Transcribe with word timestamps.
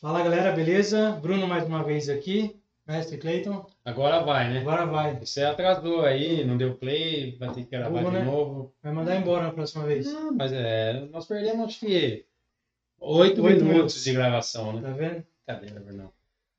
Fala 0.00 0.22
galera, 0.22 0.52
beleza? 0.52 1.12
Bruno 1.22 1.46
mais 1.46 1.64
uma 1.66 1.82
vez 1.82 2.08
aqui, 2.08 2.60
mestre 2.86 3.16
Clayton. 3.18 3.64
Agora 3.84 4.20
vai, 4.22 4.52
né? 4.52 4.60
Agora 4.60 4.84
vai. 4.86 5.16
Você 5.20 5.42
atrasou 5.42 6.02
aí, 6.02 6.44
não 6.44 6.56
deu 6.56 6.74
play, 6.74 7.36
vai 7.38 7.52
ter 7.54 7.64
que 7.64 7.70
gravar 7.70 7.90
Vamos, 7.90 8.10
de 8.12 8.18
né? 8.18 8.24
novo. 8.24 8.74
Vai 8.82 8.92
mandar 8.92 9.16
embora 9.16 9.44
na 9.44 9.52
próxima 9.52 9.84
vez. 9.84 10.12
Não, 10.12 10.32
mas 10.32 10.52
é, 10.52 11.06
nós 11.10 11.26
perdemos 11.26 11.66
acho 11.66 11.80
que 11.80 12.24
oito 13.00 13.42
Oito 13.42 13.42
minutos, 13.42 13.62
minutos. 13.62 14.04
de 14.04 14.12
gravação, 14.12 14.72
né? 14.74 14.82
Tá 14.82 14.90
vendo? 14.90 15.24
Cadê, 15.46 15.66
Bruno? 15.68 16.12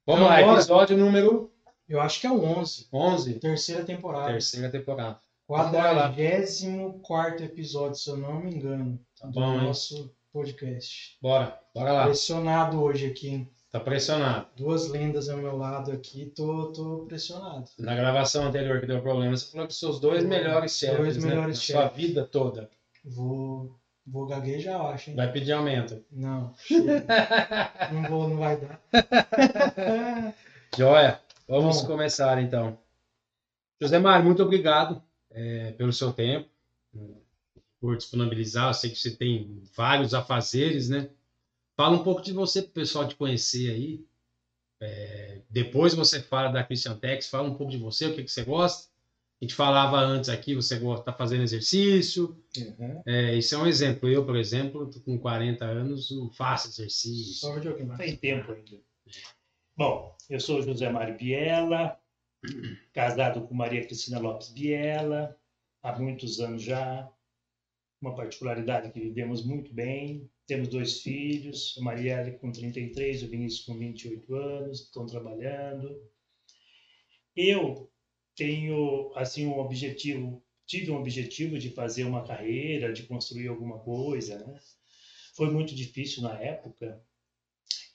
Vamos 0.07 0.21
Então, 0.21 0.27
lá, 0.27 0.41
bora. 0.41 0.53
episódio 0.59 0.97
número 0.97 1.51
Eu 1.87 2.01
acho 2.01 2.19
que 2.19 2.27
é 2.27 2.31
o 2.31 2.43
11, 2.43 2.87
11, 2.91 3.33
terceira 3.39 3.83
temporada. 3.85 4.31
terceira 4.31 4.69
temporada. 4.71 5.19
Bora 5.47 5.91
lá. 5.91 6.09
44 6.11 7.45
episódio, 7.45 7.95
se 7.95 8.09
eu 8.09 8.17
não 8.17 8.39
me 8.41 8.55
engano, 8.55 8.99
Tá 9.19 9.27
do 9.27 9.33
bom, 9.33 9.53
hein? 9.53 9.61
nosso 9.61 10.11
podcast. 10.33 11.17
Bora, 11.21 11.59
bora 11.73 11.91
lá. 11.93 12.03
Pressionado 12.05 12.81
hoje 12.81 13.05
aqui, 13.05 13.27
hein? 13.29 13.49
Tá 13.71 13.79
pressionado. 13.79 14.47
Duas 14.55 14.87
lendas 14.89 15.29
ao 15.29 15.37
meu 15.37 15.55
lado 15.57 15.91
aqui, 15.91 16.25
tô, 16.35 16.71
tô 16.71 17.05
pressionado. 17.07 17.65
Na 17.77 17.93
gravação 17.93 18.45
anterior 18.47 18.79
que 18.79 18.87
deu 18.87 19.01
problema, 19.01 19.35
você 19.37 19.51
falou 19.51 19.67
que 19.67 19.73
seus 19.75 19.99
dois 19.99 20.23
Dois 20.23 20.29
melhores 20.29 20.71
chefes, 20.77 21.17
né? 21.17 21.29
melhores 21.29 21.59
sua 21.59 21.83
chefes. 21.83 21.97
vida 21.97 22.23
toda. 22.25 22.69
Vou, 23.03 23.75
vou 24.07 24.25
gaguejar, 24.25 24.75
eu 24.79 24.87
acho, 24.87 25.09
hein? 25.11 25.15
Vai 25.15 25.31
pedir 25.31 25.51
aumento. 25.51 26.03
Não, 26.11 26.53
não 27.91 28.03
vou, 28.09 28.27
não 28.29 28.37
vai 28.37 28.57
dar. 28.57 28.81
Joia, 30.77 31.19
vamos 31.47 31.81
Bom. 31.81 31.87
começar 31.87 32.41
então. 32.41 32.77
José 33.81 33.99
Mário, 33.99 34.25
muito 34.25 34.41
obrigado 34.41 35.01
eh, 35.31 35.71
pelo 35.77 35.91
seu 35.91 36.13
tempo, 36.13 36.49
por 37.79 37.97
disponibilizar. 37.97 38.69
Eu 38.69 38.73
sei 38.73 38.89
que 38.89 38.97
você 38.97 39.11
tem 39.11 39.61
vários 39.75 40.13
afazeres, 40.13 40.89
né? 40.89 41.09
Fala 41.75 41.97
um 41.97 42.03
pouco 42.03 42.21
de 42.21 42.31
você 42.31 42.61
para 42.61 42.69
o 42.69 42.73
pessoal 42.73 43.07
te 43.07 43.15
conhecer 43.15 43.71
aí. 43.71 44.05
Eh, 44.79 45.41
depois 45.49 45.93
você 45.93 46.21
fala 46.21 46.49
da 46.49 46.63
Christian 46.63 46.97
Tex, 46.97 47.27
fala 47.27 47.49
um 47.49 47.55
pouco 47.55 47.71
de 47.71 47.77
você, 47.77 48.07
o 48.07 48.15
que, 48.15 48.23
que 48.23 48.31
você 48.31 48.43
gosta. 48.43 48.89
A 49.41 49.45
gente 49.45 49.53
falava 49.53 49.97
antes 49.97 50.29
aqui, 50.29 50.55
você 50.55 50.79
gosta 50.79 51.05
tá 51.05 51.13
fazendo 51.13 51.43
exercício. 51.43 52.41
Uhum. 52.57 53.03
Eh, 53.05 53.35
isso 53.35 53.53
é 53.53 53.57
um 53.57 53.67
exemplo. 53.67 54.07
Eu, 54.07 54.25
por 54.25 54.37
exemplo, 54.37 54.89
tô 54.89 55.01
com 55.01 55.19
40 55.19 55.65
anos, 55.65 56.09
não 56.11 56.29
faço 56.31 56.69
exercício. 56.69 57.35
Só 57.35 57.51
o 57.51 57.55
videogame. 57.55 57.97
Tem 57.97 58.15
tempo 58.15 58.53
ainda. 58.53 58.77
Bom, 59.77 60.15
eu 60.29 60.39
sou 60.39 60.61
José 60.61 60.89
Mário 60.89 61.17
Biela, 61.17 61.99
casado 62.93 63.45
com 63.45 63.53
Maria 63.53 63.85
Cristina 63.85 64.19
Lopes 64.19 64.47
Biela, 64.47 65.37
há 65.83 65.99
muitos 65.99 66.39
anos 66.39 66.63
já. 66.63 67.11
Uma 67.99 68.15
particularidade 68.15 68.89
que 68.93 69.01
vivemos 69.01 69.43
muito 69.43 69.73
bem. 69.73 70.31
Temos 70.47 70.69
dois 70.69 71.01
filhos, 71.01 71.75
a 71.77 71.81
Marielle 71.81 72.37
com 72.37 72.53
33, 72.53 73.23
o 73.23 73.27
Vinícius 73.27 73.65
com 73.65 73.77
28 73.77 74.33
anos, 74.33 74.79
estão 74.79 75.05
trabalhando. 75.05 76.01
Eu 77.35 77.91
tenho 78.33 79.11
assim 79.13 79.45
um 79.45 79.59
objetivo, 79.59 80.41
tive 80.65 80.89
um 80.89 80.97
objetivo 80.97 81.59
de 81.59 81.69
fazer 81.71 82.05
uma 82.05 82.25
carreira, 82.25 82.93
de 82.93 83.03
construir 83.03 83.49
alguma 83.49 83.79
coisa, 83.79 84.39
né? 84.39 84.57
Foi 85.35 85.51
muito 85.51 85.75
difícil 85.75 86.23
na 86.23 86.39
época, 86.39 87.03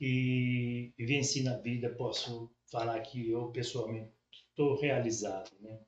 e 0.01 0.95
venci 0.99 1.43
na 1.43 1.59
vida, 1.59 1.95
posso 1.95 2.51
falar 2.71 3.01
que 3.01 3.31
eu 3.31 3.51
pessoalmente 3.51 4.15
estou 4.33 4.81
realizado, 4.81 5.51
né? 5.61 5.79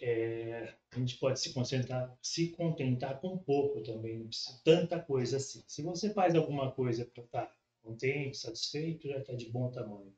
É, 0.00 0.74
a 0.92 0.98
gente 0.98 1.18
pode 1.18 1.38
se 1.40 1.54
concentrar, 1.54 2.14
se 2.20 2.50
contentar 2.50 3.20
com 3.20 3.38
pouco 3.38 3.80
também, 3.82 4.18
não 4.18 4.26
precisa 4.26 4.60
tanta 4.62 5.00
coisa 5.00 5.38
assim. 5.38 5.64
Se 5.66 5.82
você 5.82 6.12
faz 6.12 6.34
alguma 6.34 6.70
coisa 6.72 7.06
para 7.06 7.24
estar 7.24 7.56
contente, 7.80 8.36
satisfeito, 8.36 9.08
já 9.08 9.16
está 9.18 9.32
de 9.34 9.48
bom 9.50 9.70
tamanho. 9.70 10.14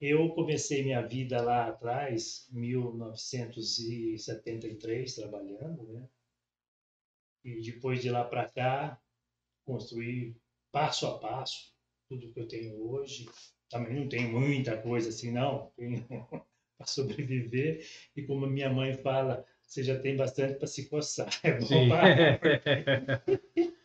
Eu 0.00 0.30
comecei 0.30 0.82
minha 0.82 1.06
vida 1.06 1.40
lá 1.40 1.68
atrás, 1.68 2.48
1973, 2.50 5.14
trabalhando, 5.14 5.84
né? 5.92 6.08
E 7.44 7.60
depois 7.60 8.02
de 8.02 8.10
lá 8.10 8.24
para 8.24 8.48
cá, 8.48 9.00
construir 9.64 10.36
passo 10.72 11.06
a 11.06 11.18
passo 11.18 11.70
tudo 12.08 12.32
que 12.32 12.40
eu 12.40 12.48
tenho 12.48 12.90
hoje. 12.90 13.26
Também 13.68 13.94
não 13.94 14.08
tenho 14.08 14.32
muita 14.32 14.76
coisa 14.76 15.10
assim, 15.10 15.30
não. 15.30 15.70
Tenho 15.76 16.04
para 16.76 16.86
sobreviver. 16.86 17.86
E 18.16 18.22
como 18.22 18.46
minha 18.46 18.72
mãe 18.72 18.94
fala, 18.94 19.44
você 19.62 19.82
já 19.82 19.98
tem 19.98 20.16
bastante 20.16 20.58
para 20.58 20.66
se 20.66 20.88
coçar. 20.88 21.28
É 21.44 21.52
bom 21.52 21.66
Sim. 21.66 21.88
parar. 21.88 22.40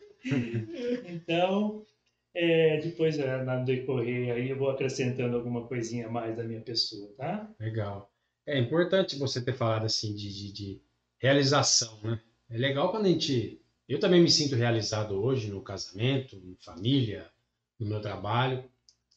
Então, 1.04 1.86
é, 2.34 2.80
depois, 2.80 3.16
eh, 3.18 3.44
na 3.44 3.56
decorrer 3.56 4.34
aí, 4.34 4.50
eu 4.50 4.58
vou 4.58 4.68
acrescentando 4.68 5.36
alguma 5.36 5.66
coisinha 5.68 6.06
a 6.06 6.10
mais 6.10 6.36
da 6.36 6.42
minha 6.42 6.60
pessoa, 6.60 7.14
tá? 7.16 7.48
Legal. 7.60 8.10
É 8.44 8.58
importante 8.58 9.16
você 9.16 9.40
ter 9.40 9.54
falado 9.54 9.86
assim 9.86 10.14
de, 10.14 10.28
de, 10.32 10.52
de 10.52 10.82
realização, 11.18 12.00
né? 12.02 12.20
É 12.50 12.58
legal 12.58 12.90
quando 12.90 13.06
a 13.06 13.08
gente. 13.08 13.62
Eu 13.88 14.00
também 14.00 14.20
me 14.20 14.30
sinto 14.30 14.56
realizado 14.56 15.14
hoje 15.14 15.48
no 15.48 15.62
casamento, 15.62 16.36
em 16.36 16.56
família, 16.60 17.30
no 17.78 17.86
meu 17.86 18.00
trabalho. 18.00 18.68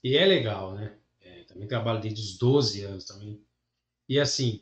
E 0.04 0.16
é 0.16 0.26
legal, 0.26 0.76
né? 0.76 0.96
É, 1.22 1.44
também 1.44 1.68
trabalho 1.68 2.02
desde 2.02 2.22
os 2.22 2.38
12 2.38 2.84
anos 2.84 3.06
também. 3.06 3.42
E 4.08 4.20
assim, 4.20 4.62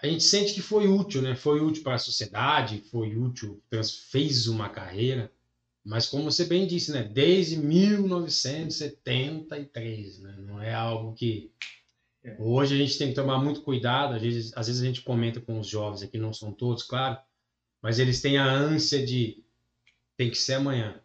a 0.00 0.06
gente 0.06 0.24
sente 0.24 0.54
que 0.54 0.60
foi 0.60 0.88
útil, 0.88 1.22
né? 1.22 1.34
Foi 1.34 1.60
útil 1.60 1.82
para 1.82 1.94
a 1.94 1.98
sociedade, 1.98 2.82
foi 2.90 3.16
útil, 3.16 3.62
fez 4.10 4.46
uma 4.48 4.68
carreira. 4.68 5.32
Mas 5.84 6.06
como 6.06 6.24
você 6.24 6.44
bem 6.44 6.66
disse, 6.66 6.92
né? 6.92 7.02
Desde 7.04 7.56
1973, 7.56 10.18
né? 10.20 10.36
Não 10.40 10.60
é 10.60 10.74
algo 10.74 11.14
que 11.14 11.52
Hoje 12.38 12.74
a 12.74 12.78
gente 12.78 12.98
tem 12.98 13.08
que 13.08 13.14
tomar 13.14 13.42
muito 13.42 13.62
cuidado, 13.62 14.14
às 14.14 14.22
vezes, 14.22 14.52
às 14.56 14.68
vezes 14.68 14.80
a 14.80 14.86
gente 14.86 15.02
comenta 15.02 15.40
com 15.40 15.58
os 15.58 15.66
jovens 15.66 16.02
aqui, 16.02 16.18
não 16.18 16.32
são 16.32 16.52
todos, 16.52 16.84
claro, 16.84 17.18
mas 17.82 17.98
eles 17.98 18.20
têm 18.22 18.38
a 18.38 18.50
ânsia 18.50 19.04
de 19.04 19.42
tem 20.16 20.30
que 20.30 20.36
ser 20.36 20.54
amanhã, 20.54 21.02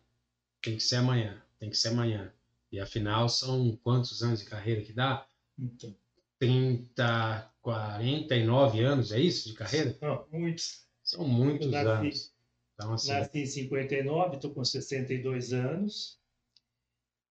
tem 0.62 0.76
que 0.78 0.84
ser 0.84 0.98
amanhã, 0.98 1.42
tem 1.60 1.70
que 1.70 1.78
ser 1.78 1.90
amanhã. 1.90 2.34
E 2.72 2.80
afinal 2.80 3.30
são 3.30 3.76
quantos 3.84 4.22
anos 4.22 4.40
de 4.40 4.46
carreira 4.46 4.82
que 4.82 4.94
dá? 4.94 5.28
Então, 5.58 5.96
30, 6.40 7.52
49 7.62 8.82
anos, 8.82 9.12
é 9.12 9.20
isso 9.20 9.50
de 9.50 9.56
carreira? 9.56 9.98
ó, 10.02 10.26
muitos. 10.32 10.86
São 11.04 11.28
muitos 11.28 11.68
nasci- 11.72 11.90
anos. 11.90 12.34
Então, 12.74 12.94
assim, 12.94 13.12
Nasci 13.12 13.40
em 13.40 13.46
59, 13.46 14.36
estou 14.36 14.54
com 14.54 14.64
62 14.64 15.54
anos. 15.54 16.20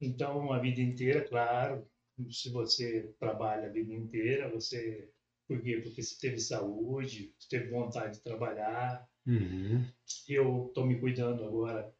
Então, 0.01 0.39
uma 0.39 0.61
vida 0.61 0.81
inteira, 0.81 1.27
claro. 1.27 1.87
Se 2.31 2.51
você 2.51 3.15
trabalha 3.19 3.69
a 3.69 3.73
vida 3.73 3.93
inteira, 3.93 4.51
você. 4.51 5.11
Por 5.47 5.63
quê? 5.63 5.81
Porque 5.83 6.03
você 6.03 6.19
teve 6.19 6.41
saúde, 6.41 7.33
você 7.39 7.49
teve 7.49 7.71
vontade 7.71 8.17
de 8.17 8.23
trabalhar. 8.23 9.07
Uhum, 9.27 9.85
Eu 10.29 10.67
estou 10.69 10.87
me 10.87 10.99
cuidando 10.99 11.45
agora 11.45 11.95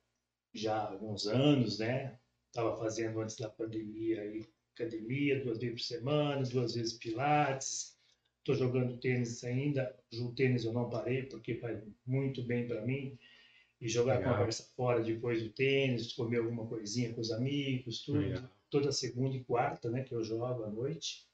já 0.55 0.77
há 0.77 0.91
alguns 0.93 1.27
anos, 1.27 1.79
né? 1.79 2.19
Estava 2.49 2.77
fazendo 2.79 3.21
antes 3.21 3.37
da 3.37 3.49
pandemia 3.49 4.23
aí, 4.23 4.45
academia, 4.75 5.43
duas 5.43 5.59
vezes 5.59 5.75
por 5.75 5.87
semana, 5.87 6.43
duas 6.43 6.75
vezes 6.75 6.95
pilates. 6.95 7.97
Estou 8.39 8.55
jogando 8.55 8.99
tênis 8.99 9.43
ainda. 9.45 9.95
O 10.15 10.33
tênis 10.33 10.65
eu 10.65 10.73
não 10.73 10.89
parei 10.89 11.25
porque 11.25 11.57
faz 11.57 11.83
muito 12.07 12.43
bem 12.43 12.67
para 12.67 12.81
mim. 12.83 13.19
E 13.81 13.89
jogar 13.89 14.19
Legal. 14.19 14.35
conversa 14.39 14.71
fora 14.75 15.03
depois 15.03 15.43
do 15.43 15.51
tênis, 15.51 16.13
comer 16.13 16.39
alguma 16.39 16.67
coisinha 16.67 17.13
com 17.13 17.21
os 17.21 17.31
amigos, 17.31 18.03
tudo. 18.05 18.21
Legal. 18.21 18.49
Toda 18.71 18.93
segunda 18.93 19.37
e 19.37 19.45
quarta, 19.45 19.91
né? 19.91 20.03
Que 20.03 20.15
eu 20.15 20.25
jogo 20.25 20.45
à 20.45 20.71
noite. 20.71 21.27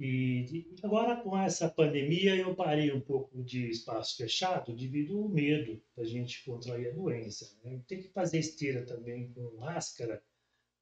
E, 0.00 0.66
agora 0.82 1.16
com 1.16 1.38
essa 1.38 1.68
pandemia 1.68 2.34
eu 2.34 2.54
parei 2.54 2.92
um 2.92 3.00
pouco 3.00 3.42
de 3.42 3.68
espaço 3.70 4.16
fechado 4.16 4.74
devido 4.74 5.16
ao 5.16 5.28
medo 5.28 5.80
da 5.96 6.04
gente 6.04 6.44
contrair 6.44 6.88
a 6.88 6.94
doença. 6.94 7.56
Né? 7.62 7.80
Tem 7.86 8.02
que 8.02 8.08
fazer 8.08 8.38
esteira 8.38 8.84
também 8.84 9.32
com 9.32 9.56
máscara, 9.58 10.22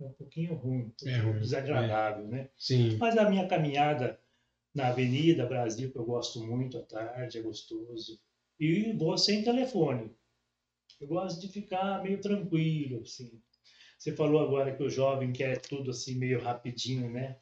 é 0.00 0.04
um 0.04 0.12
pouquinho 0.12 0.54
ruim, 0.54 0.92
um 1.02 1.08
É 1.08 1.18
ruim, 1.18 1.40
desagradável, 1.40 2.26
né? 2.26 2.48
sim, 2.56 2.96
Mas 2.98 3.18
a 3.18 3.28
minha 3.28 3.46
caminhada 3.46 4.18
na 4.74 4.88
Avenida 4.88 5.44
Brasil, 5.46 5.90
que 5.90 5.98
eu 5.98 6.04
gosto 6.04 6.40
muito 6.46 6.78
à 6.78 6.82
tarde, 6.82 7.38
é 7.38 7.42
gostoso. 7.42 8.18
E 8.58 8.92
vou 8.92 9.18
sem 9.18 9.42
telefone. 9.42 10.14
Eu 11.00 11.08
gosto 11.08 11.40
de 11.40 11.48
ficar 11.48 12.02
meio 12.02 12.20
tranquilo, 12.20 13.02
assim. 13.02 13.42
Você 13.98 14.12
falou 14.14 14.40
agora 14.40 14.74
que 14.74 14.82
o 14.82 14.88
jovem 14.90 15.32
quer 15.32 15.60
tudo 15.60 15.90
assim 15.90 16.14
meio 16.14 16.40
rapidinho, 16.40 17.10
né? 17.10 17.38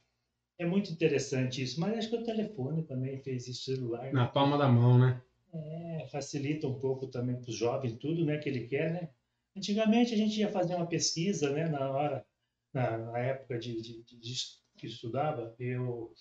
É 0.59 0.67
muito 0.67 0.91
interessante 0.91 1.63
isso, 1.63 1.81
mas 1.81 1.97
acho 1.97 2.11
que 2.11 2.17
o 2.17 2.25
telefone 2.25 2.83
também 2.83 3.19
fez 3.19 3.47
isso, 3.47 3.65
celular. 3.65 4.13
na 4.13 4.27
palma 4.27 4.59
da 4.59 4.69
mão, 4.69 4.99
né? 4.99 5.23
É, 5.55 6.07
facilita 6.11 6.67
um 6.67 6.79
pouco 6.79 7.07
também 7.07 7.37
para 7.41 7.49
os 7.49 7.57
jovens 7.57 7.97
tudo, 7.99 8.25
né, 8.25 8.39
que 8.39 8.49
ele 8.49 8.67
quer, 8.67 8.93
né? 8.93 9.09
Antigamente 9.57 10.13
a 10.13 10.17
gente 10.17 10.39
ia 10.39 10.51
fazer 10.51 10.75
uma 10.75 10.87
pesquisa, 10.87 11.51
né, 11.51 11.69
na 11.69 11.91
hora, 11.91 12.27
na, 12.73 12.99
na 12.99 13.19
época 13.19 13.59
de, 13.59 13.81
de, 13.81 14.03
de, 14.03 14.19
de 14.19 14.35
que 14.77 14.87
estudava, 14.87 15.55
eu 15.59 16.13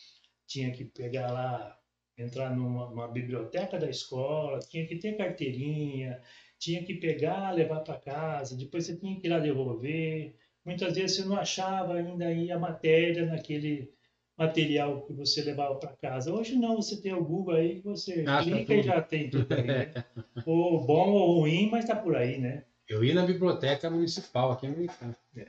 tinha 0.46 0.72
que 0.72 0.86
pegar 0.86 1.32
lá, 1.32 1.78
entrar 2.18 2.56
numa, 2.56 2.90
numa 2.90 3.08
biblioteca 3.08 3.78
da 3.78 3.90
escola, 3.90 4.60
tinha 4.60 4.86
que 4.88 4.98
ter 4.98 5.18
carteirinha, 5.18 6.22
tinha 6.58 6.84
que 6.84 6.96
pegar, 6.96 7.52
levar 7.52 7.82
para 7.82 8.00
casa, 8.00 8.58
depois 8.58 8.86
você 8.86 8.96
tinha 8.96 9.20
que 9.20 9.28
ir 9.28 9.30
lá 9.30 9.40
devolver. 9.40 10.36
Muitas 10.66 10.96
vezes 10.96 11.18
você 11.18 11.26
não 11.26 11.38
achava 11.38 11.96
ainda 11.96 12.26
aí 12.28 12.52
a 12.52 12.60
matéria 12.60 13.26
naquele 13.26 13.94
material 14.38 15.02
que 15.02 15.14
você 15.14 15.42
levava 15.42 15.76
para 15.76 15.96
casa. 15.96 16.32
Hoje 16.34 16.56
não, 16.56 16.76
você 16.76 17.02
tem 17.02 17.14
o 17.14 17.24
Google 17.24 17.56
aí 17.56 17.76
que 17.78 17.84
você 17.88 18.24
Acha 18.28 18.50
clica 18.50 18.74
e 18.76 18.84
já 18.84 19.02
tem 19.02 19.30
tudo 19.30 19.52
aí, 19.54 19.64
né? 19.64 19.94
ou 20.46 20.86
bom 20.86 21.10
ou 21.12 21.40
ruim, 21.42 21.70
mas 21.72 21.86
tá 21.86 21.96
por 21.96 22.16
aí, 22.16 22.38
né? 22.38 22.64
Eu 22.88 23.04
ia 23.04 23.14
na 23.14 23.26
biblioteca 23.26 23.90
municipal 23.90 24.52
aqui 24.52 24.68
no 24.68 24.82
Infam. 24.84 25.14
É. 25.36 25.48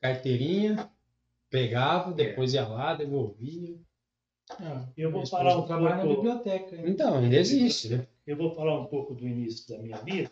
Carteirinha, 0.00 0.90
pegava, 1.50 2.12
depois 2.12 2.54
ia 2.54 2.66
lá, 2.66 2.94
devolvia. 2.94 3.76
Ah, 4.60 4.86
Eu 4.96 5.10
vou 5.10 5.26
falar 5.26 5.56
um 5.58 5.66
trabalha 5.66 6.02
pouco- 6.02 6.22
na 6.24 6.34
biblioteca. 6.34 6.76
hein? 6.76 6.84
Então, 6.86 7.18
ainda 7.18 7.36
existe, 7.36 7.88
né? 7.90 8.06
Eu 8.26 8.36
vou 8.36 8.54
falar 8.54 8.80
um 8.80 8.86
pouco 8.86 9.14
do 9.14 9.26
início 9.26 9.68
da 9.68 9.82
minha 9.82 9.96
vida 9.98 10.30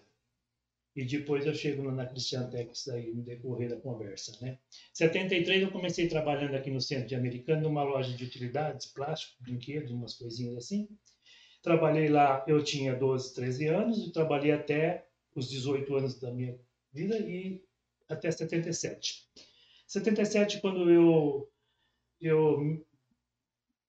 e 0.96 1.04
depois 1.04 1.44
eu 1.44 1.54
chego 1.54 1.90
na 1.90 2.06
Christian 2.06 2.48
Tex 2.48 2.86
aí 2.88 3.12
no 3.12 3.22
decorrer 3.22 3.68
da 3.68 3.80
conversa, 3.80 4.32
né? 4.40 4.58
Em 4.92 4.94
73 4.94 5.62
eu 5.62 5.70
comecei 5.72 6.06
trabalhando 6.06 6.54
aqui 6.54 6.70
no 6.70 6.80
centro 6.80 7.08
de 7.08 7.16
Americano 7.16 7.62
numa 7.62 7.82
loja 7.82 8.16
de 8.16 8.24
utilidades, 8.24 8.86
plástico, 8.86 9.42
brinquedos, 9.42 9.90
umas 9.90 10.14
coisinhas 10.14 10.56
assim. 10.56 10.88
Trabalhei 11.62 12.08
lá, 12.08 12.44
eu 12.46 12.62
tinha 12.62 12.94
12, 12.94 13.34
13 13.34 13.66
anos 13.68 14.06
e 14.06 14.12
trabalhei 14.12 14.52
até 14.52 15.06
os 15.34 15.50
18 15.50 15.96
anos 15.96 16.20
da 16.20 16.30
minha 16.30 16.56
vida 16.92 17.18
e 17.18 17.64
até 18.08 18.30
77. 18.30 19.28
77 19.88 20.60
quando 20.60 20.88
eu 20.90 21.50
eu 22.20 22.84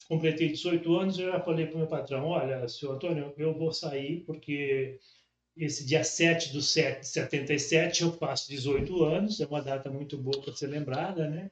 completei 0.07 0.49
18 0.49 0.95
anos, 0.95 1.19
eu 1.19 1.31
já 1.31 1.39
falei 1.39 1.67
para 1.67 1.75
o 1.75 1.77
meu 1.79 1.87
patrão, 1.87 2.25
olha, 2.25 2.67
senhor 2.67 2.95
Antônio, 2.95 3.33
eu 3.37 3.53
vou 3.57 3.71
sair 3.71 4.23
porque 4.25 4.99
esse 5.55 5.85
dia 5.85 6.03
7 6.03 6.51
do 6.51 6.61
7 6.61 7.01
de 7.01 7.07
77 7.07 8.03
eu 8.03 8.11
faço 8.11 8.49
18 8.49 9.03
anos, 9.03 9.39
é 9.39 9.45
uma 9.45 9.61
data 9.61 9.89
muito 9.89 10.17
boa 10.17 10.41
para 10.41 10.53
ser 10.53 10.67
lembrada, 10.67 11.29
né? 11.29 11.49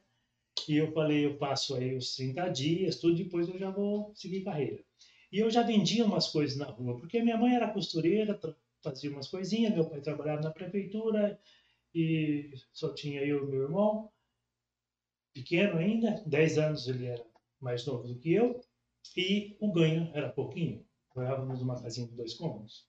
E 0.68 0.78
eu 0.78 0.92
falei, 0.92 1.26
eu 1.26 1.38
passo 1.38 1.76
aí 1.76 1.96
os 1.96 2.16
30 2.16 2.50
dias, 2.50 2.98
tudo, 2.98 3.16
depois 3.16 3.48
eu 3.48 3.58
já 3.58 3.70
vou 3.72 4.14
seguir 4.16 4.44
carreira. 4.44 4.84
E 5.32 5.40
eu 5.40 5.50
já 5.50 5.64
vendia 5.64 6.06
umas 6.06 6.28
coisas 6.28 6.58
na 6.58 6.66
rua, 6.66 6.98
porque 6.98 7.22
minha 7.22 7.38
mãe 7.38 7.56
era 7.56 7.72
costureira, 7.72 8.40
fazia 8.82 9.10
umas 9.10 9.28
coisinhas, 9.28 9.74
meu 9.74 9.90
pai 9.90 10.02
trabalhava 10.02 10.42
na 10.42 10.52
prefeitura 10.52 11.40
e 11.96 12.52
só 12.72 12.94
tinha 12.94 13.22
eu 13.22 13.48
e 13.48 13.52
meu 13.52 13.64
irmão, 13.64 14.12
pequeno 15.34 15.78
ainda, 15.78 16.22
10 16.26 16.58
anos 16.58 16.88
ele 16.88 17.06
era 17.06 17.26
mais 17.60 17.86
novo 17.86 18.08
do 18.08 18.20
que 18.20 18.32
eu, 18.34 18.62
e 19.18 19.58
o 19.60 19.72
ganho 19.72 20.12
era 20.14 20.30
pouquinho. 20.30 20.86
Morávamos 21.16 21.60
numa 21.60 21.82
casinha 21.82 22.08
de 22.08 22.16
dois 22.16 22.34
cômodos. 22.34 22.88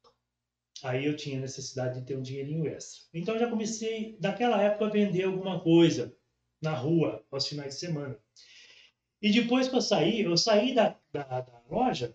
Aí 0.85 1.07
eu 1.07 1.17
tinha 1.17 1.41
necessidade 1.41 1.99
de 1.99 2.05
ter 2.05 2.15
um 2.15 2.21
dinheirinho 2.21 2.67
extra. 2.69 3.05
Então 3.15 3.39
já 3.39 3.49
comecei, 3.49 4.19
naquela 4.21 4.63
época, 4.63 4.85
a 4.85 4.91
vender 4.91 5.25
alguma 5.25 5.59
coisa 5.59 6.15
na 6.61 6.75
rua, 6.75 7.25
aos 7.31 7.49
finais 7.49 7.73
de 7.73 7.81
semana. 7.81 8.19
E 9.21 9.33
depois 9.33 9.67
que 9.67 9.75
eu 9.75 9.81
saí, 9.81 10.21
eu 10.21 10.37
saí 10.37 10.75
da, 10.75 10.95
da, 11.11 11.41
da 11.41 11.63
loja, 11.71 12.15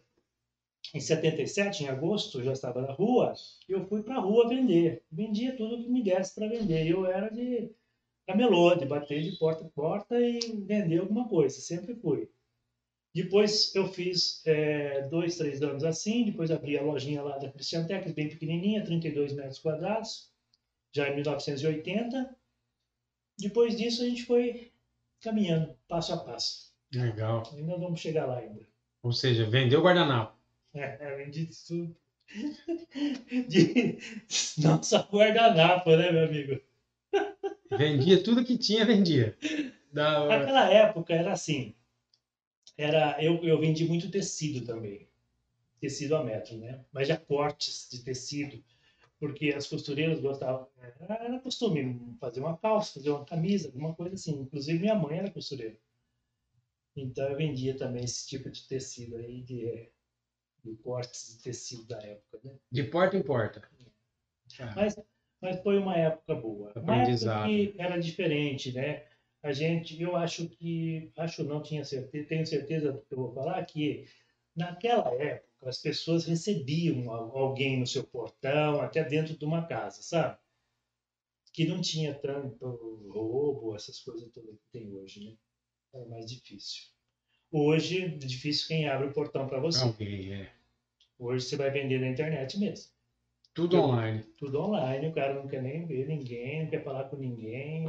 em 0.94 1.00
77, 1.00 1.84
em 1.84 1.88
agosto, 1.88 2.44
já 2.44 2.54
estava 2.54 2.84
na 2.84 2.92
rua, 2.92 3.34
eu 3.68 3.88
fui 3.88 4.04
para 4.04 4.18
a 4.18 4.22
rua 4.22 4.48
vender. 4.48 5.04
Vendia 5.12 5.58
tudo 5.58 5.84
que 5.84 5.90
me 5.90 6.04
desse 6.04 6.36
para 6.36 6.48
vender. 6.48 6.88
Eu 6.88 7.08
era 7.08 7.30
de 7.30 7.72
camelô, 8.28 8.76
de 8.76 8.86
bater 8.86 9.24
de 9.24 9.36
porta 9.40 9.66
a 9.66 9.70
porta 9.70 10.22
e 10.22 10.40
vender 10.40 11.00
alguma 11.00 11.28
coisa, 11.28 11.60
sempre 11.60 11.96
fui. 11.96 12.30
Depois 13.14 13.74
eu 13.76 13.88
fiz 13.92 14.42
é, 14.46 15.02
dois, 15.08 15.36
três 15.38 15.62
anos 15.64 15.84
assim, 15.84 16.26
depois 16.26 16.52
abri 16.52 16.78
a 16.78 16.84
lojinha 16.84 17.24
lá 17.24 17.38
da 17.38 17.52
Christian 17.52 17.86
Tech, 17.86 18.12
bem 18.14 18.30
pequenininha, 18.30 18.84
32 18.84 19.34
metros 19.34 19.60
quadrados, 19.60 20.32
já 20.92 21.10
em 21.10 21.16
1980. 21.16 22.36
Depois 23.40 23.76
disso 23.76 24.04
a 24.04 24.06
gente 24.06 24.26
foi 24.26 24.72
caminhando, 25.22 25.76
passo 25.88 26.14
a 26.14 26.18
passo. 26.18 26.72
Legal. 26.94 27.44
Ainda 27.54 27.78
vamos 27.78 28.00
chegar 28.00 28.26
lá 28.26 28.38
ainda. 28.38 28.68
Ou 29.02 29.12
seja, 29.12 29.50
vendeu 29.50 29.82
guardanapo. 29.82 30.38
É, 30.74 30.98
é, 31.00 31.16
vendi 31.16 31.50
tudo. 31.68 31.96
De... 33.48 33.98
Só 34.28 35.08
guardanapo, 35.12 35.96
né, 35.96 36.12
meu 36.12 36.26
amigo? 36.26 36.62
Vendia 37.72 38.22
tudo 38.24 38.46
que 38.46 38.58
tinha, 38.58 38.86
vendia. 38.86 39.36
Da. 39.92 40.28
Naquela 40.28 40.72
época 40.72 41.16
era 41.16 41.32
assim. 41.32 41.74
Era, 42.80 43.22
eu, 43.22 43.44
eu 43.44 43.60
vendi 43.60 43.84
muito 43.86 44.10
tecido 44.10 44.66
também. 44.66 45.06
Tecido 45.82 46.16
a 46.16 46.24
metro, 46.24 46.58
né? 46.58 46.86
Mas 46.94 47.10
já 47.10 47.18
cortes 47.18 47.90
de 47.92 48.02
tecido. 48.06 48.64
Porque 49.20 49.50
as 49.50 49.68
costureiras 49.68 50.22
gostavam. 50.22 50.70
Era, 51.02 51.16
era 51.26 51.40
costume 51.42 52.16
fazer 52.22 52.40
uma 52.40 52.58
calça, 52.58 52.94
fazer 52.94 53.10
uma 53.10 53.26
camisa, 53.26 53.68
alguma 53.68 53.94
coisa 53.94 54.16
assim. 54.16 54.40
Inclusive 54.40 54.80
minha 54.80 54.96
mãe 54.96 55.18
era 55.18 55.30
costureira. 55.30 55.78
Então 56.96 57.30
eu 57.30 57.36
vendia 57.36 57.78
também 57.78 58.06
esse 58.06 58.30
tipo 58.30 58.50
de 58.50 58.66
tecido 58.66 59.18
aí, 59.18 59.42
de, 59.42 59.90
de 60.64 60.76
cortes 60.78 61.36
de 61.36 61.44
tecido 61.44 61.86
da 61.86 62.00
época, 62.00 62.40
né? 62.46 62.56
De 62.72 62.84
porta 62.86 63.18
em 63.18 63.24
porta. 63.24 63.62
Ah, 64.58 64.74
Mas, 64.74 64.96
mas 65.42 65.62
foi 65.62 65.78
uma 65.78 65.98
época 65.98 66.34
boa. 66.36 66.72
Uma 66.76 66.96
época 66.96 67.10
Aprendizado. 67.10 67.50
que 67.50 67.76
era 67.78 67.98
diferente, 67.98 68.72
né? 68.72 69.04
A 69.42 69.52
gente, 69.54 70.02
eu 70.02 70.16
acho 70.16 70.48
que, 70.50 71.12
acho 71.18 71.44
não 71.44 71.62
tinha 71.62 71.84
certeza, 71.86 72.28
tenho 72.28 72.46
certeza 72.46 72.92
do 72.92 73.02
que 73.02 73.14
eu 73.14 73.18
vou 73.18 73.34
falar, 73.34 73.64
que 73.66 74.06
naquela 74.56 75.14
época 75.14 75.48
as 75.70 75.78
pessoas 75.82 76.26
recebiam 76.26 77.12
al- 77.12 77.38
alguém 77.38 77.80
no 77.80 77.88
seu 77.88 78.04
portão, 78.04 78.82
até 78.82 79.04
dentro 79.04 79.38
de 79.38 79.46
uma 79.46 79.66
casa, 79.66 80.02
sabe? 80.02 80.38
Que 81.54 81.66
não 81.68 81.82
tinha 81.82 82.14
tanto 82.14 83.08
roubo, 83.10 83.76
essas 83.76 84.00
coisas 84.00 84.30
todas 84.32 84.56
que 84.56 84.70
tem 84.72 84.94
hoje, 84.96 85.26
né? 85.26 85.38
Era 85.94 86.06
mais 86.06 86.26
difícil. 86.30 86.84
Hoje, 87.52 88.06
é 88.06 88.08
difícil 88.10 88.68
quem 88.68 88.88
abre 88.88 89.08
o 89.08 89.14
portão 89.14 89.48
para 89.48 89.60
você. 89.60 89.84
Alguém, 89.84 90.34
é. 90.34 90.54
Hoje 91.18 91.46
você 91.46 91.56
vai 91.58 91.70
vender 91.72 92.00
na 92.00 92.08
internet 92.10 92.58
mesmo 92.60 92.92
Tudo 93.54 93.78
online. 93.78 94.24
tudo 94.38 94.60
online, 94.62 95.08
o 95.08 95.14
cara 95.14 95.34
não 95.34 95.48
quer 95.48 95.62
nem 95.62 95.86
ver 95.86 96.08
ninguém, 96.08 96.64
não 96.64 96.70
quer 96.70 96.84
falar 96.84 97.10
com 97.10 97.18
ninguém, 97.18 97.86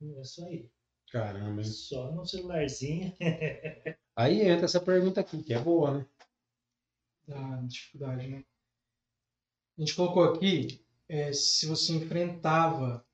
é 0.00 0.20
isso 0.20 0.44
aí. 0.44 0.68
Caramba? 1.10 1.64
Só 1.64 2.12
no 2.12 2.24
celularzinho. 2.26 3.12
Aí 4.16 4.42
entra 4.42 4.64
essa 4.66 4.80
pergunta 4.80 5.20
aqui, 5.20 5.42
que 5.42 5.54
é 5.54 5.58
boa, 5.58 5.98
né? 5.98 6.06
da 7.26 7.60
dificuldade, 7.62 8.26
né? 8.26 8.42
A 9.76 9.80
gente 9.82 9.94
colocou 9.94 10.24
aqui 10.24 10.82
é, 11.08 11.30
se 11.32 11.66
você 11.66 11.92
enfrentava 11.92 13.04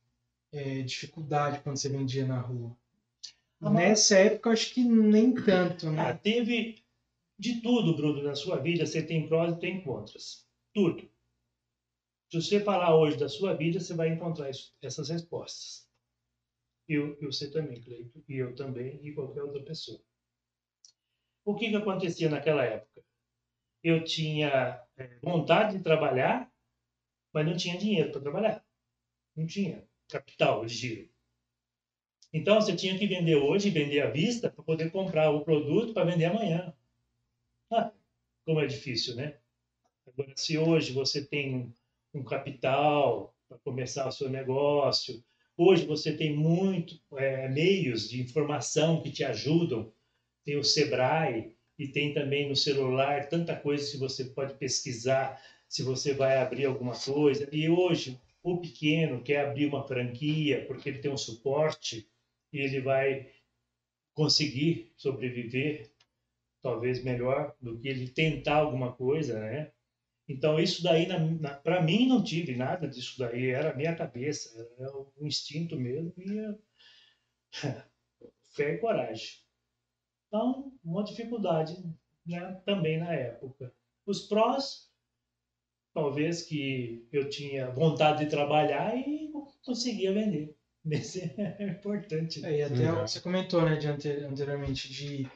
é, 0.52 0.82
dificuldade 0.82 1.60
quando 1.62 1.76
você 1.76 1.88
vendia 1.88 2.24
na 2.24 2.40
rua. 2.40 2.76
Ah, 3.60 3.70
mas- 3.70 3.74
Nessa 3.74 4.18
época, 4.18 4.48
eu 4.48 4.52
acho 4.52 4.72
que 4.72 4.84
nem 4.84 5.34
tanto, 5.34 5.88
Ah, 5.88 5.92
né? 5.92 6.14
teve 6.14 6.82
de 7.38 7.60
tudo, 7.60 7.96
Bruno, 7.96 8.22
na 8.22 8.36
sua 8.36 8.56
vida, 8.58 8.86
você 8.86 9.02
tem 9.02 9.26
prós 9.28 9.52
e 9.56 9.58
tem 9.58 9.82
contras. 9.82 10.46
Tudo. 10.72 11.10
Se 12.30 12.40
você 12.40 12.60
falar 12.60 12.96
hoje 12.96 13.16
da 13.16 13.28
sua 13.28 13.52
vida, 13.54 13.80
você 13.80 13.94
vai 13.94 14.08
encontrar 14.10 14.48
isso- 14.48 14.72
essas 14.80 15.08
respostas. 15.08 15.83
Eu, 16.88 17.18
você 17.20 17.50
também, 17.50 17.80
Cleito, 17.80 18.22
e 18.28 18.36
eu 18.36 18.54
também, 18.54 19.00
e 19.02 19.12
qualquer 19.12 19.42
outra 19.42 19.62
pessoa. 19.62 20.00
O 21.44 21.54
que, 21.54 21.70
que 21.70 21.76
acontecia 21.76 22.28
naquela 22.28 22.64
época? 22.64 23.02
Eu 23.82 24.04
tinha 24.04 24.82
eh, 24.96 25.18
vontade 25.22 25.76
de 25.78 25.84
trabalhar, 25.84 26.50
mas 27.32 27.46
não 27.46 27.56
tinha 27.56 27.78
dinheiro 27.78 28.12
para 28.12 28.20
trabalhar. 28.20 28.64
Não 29.36 29.46
tinha 29.46 29.86
capital 30.08 30.64
de 30.64 30.74
giro. 30.74 31.10
Então 32.32 32.56
você 32.60 32.74
tinha 32.74 32.98
que 32.98 33.06
vender 33.06 33.36
hoje, 33.36 33.70
vender 33.70 34.00
à 34.00 34.10
vista, 34.10 34.50
para 34.50 34.64
poder 34.64 34.90
comprar 34.90 35.30
o 35.30 35.44
produto 35.44 35.94
para 35.94 36.10
vender 36.10 36.26
amanhã. 36.26 36.74
Ah, 37.70 37.92
como 38.44 38.60
é 38.60 38.66
difícil, 38.66 39.14
né? 39.14 39.38
Agora, 40.06 40.32
se 40.36 40.58
hoje 40.58 40.92
você 40.92 41.24
tem 41.24 41.72
um 42.12 42.24
capital 42.24 43.34
para 43.48 43.58
começar 43.58 44.06
o 44.08 44.12
seu 44.12 44.28
negócio, 44.28 45.22
hoje 45.56 45.86
você 45.86 46.16
tem 46.16 46.36
muito 46.36 46.98
é, 47.16 47.48
meios 47.48 48.08
de 48.08 48.22
informação 48.22 49.02
que 49.02 49.10
te 49.10 49.24
ajudam. 49.24 49.92
Tem 50.44 50.56
o 50.56 50.64
Sebrae 50.64 51.56
e 51.78 51.88
tem 51.88 52.12
também 52.12 52.48
no 52.48 52.56
celular 52.56 53.28
tanta 53.28 53.56
coisa 53.56 53.90
que 53.90 53.96
você 53.96 54.26
pode 54.26 54.54
pesquisar 54.54 55.40
se 55.68 55.82
você 55.82 56.12
vai 56.12 56.38
abrir 56.38 56.66
alguma 56.66 56.94
coisa. 56.96 57.48
E 57.52 57.68
hoje 57.68 58.20
o 58.42 58.58
pequeno 58.58 59.22
quer 59.22 59.46
abrir 59.46 59.66
uma 59.66 59.86
franquia 59.86 60.64
porque 60.66 60.88
ele 60.88 60.98
tem 60.98 61.10
um 61.10 61.16
suporte 61.16 62.06
e 62.52 62.58
ele 62.58 62.80
vai 62.80 63.30
conseguir 64.12 64.92
sobreviver 64.96 65.90
talvez 66.62 67.02
melhor 67.02 67.54
do 67.60 67.78
que 67.78 67.88
ele 67.88 68.08
tentar 68.08 68.56
alguma 68.56 68.92
coisa, 68.92 69.38
né? 69.38 69.70
Então 70.28 70.58
isso 70.58 70.82
daí, 70.82 71.06
na, 71.06 71.18
na, 71.18 71.50
para 71.50 71.82
mim, 71.82 72.08
não 72.08 72.22
tive 72.22 72.56
nada 72.56 72.88
disso 72.88 73.18
daí. 73.18 73.50
Era 73.50 73.70
a 73.70 73.76
minha 73.76 73.94
cabeça, 73.94 74.68
era 74.78 74.90
o 74.96 75.12
instinto 75.20 75.76
mesmo 75.76 76.12
e 76.18 76.58
fé 78.50 78.74
e 78.74 78.78
coragem. 78.78 79.44
Então, 80.28 80.72
uma 80.82 81.04
dificuldade 81.04 81.76
né, 82.26 82.60
também 82.64 82.98
na 82.98 83.12
época. 83.12 83.72
Os 84.06 84.22
prós, 84.22 84.90
talvez 85.92 86.42
que 86.42 87.06
eu 87.12 87.28
tinha 87.28 87.70
vontade 87.70 88.24
de 88.24 88.30
trabalhar 88.30 88.96
e 88.96 89.30
conseguia 89.64 90.12
vender. 90.12 90.56
Esse 90.90 91.32
é 91.38 91.64
importante. 91.68 92.44
É, 92.44 92.58
e 92.58 92.62
até 92.62 92.90
uhum. 92.90 93.06
você 93.06 93.20
comentou, 93.20 93.62
né, 93.62 93.76
de 93.76 93.88
anteriormente, 93.88 94.90
de 94.92 95.30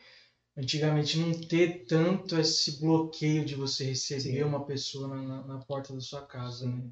antigamente 0.59 1.17
não 1.19 1.33
ter 1.33 1.85
tanto 1.87 2.37
esse 2.37 2.81
bloqueio 2.81 3.45
de 3.45 3.55
você 3.55 3.85
receber 3.85 4.21
Sim. 4.21 4.43
uma 4.43 4.65
pessoa 4.65 5.07
na, 5.07 5.47
na, 5.47 5.59
porta 5.59 5.95
da 5.95 6.01
sua 6.01 6.27
casa, 6.27 6.67
né? 6.67 6.91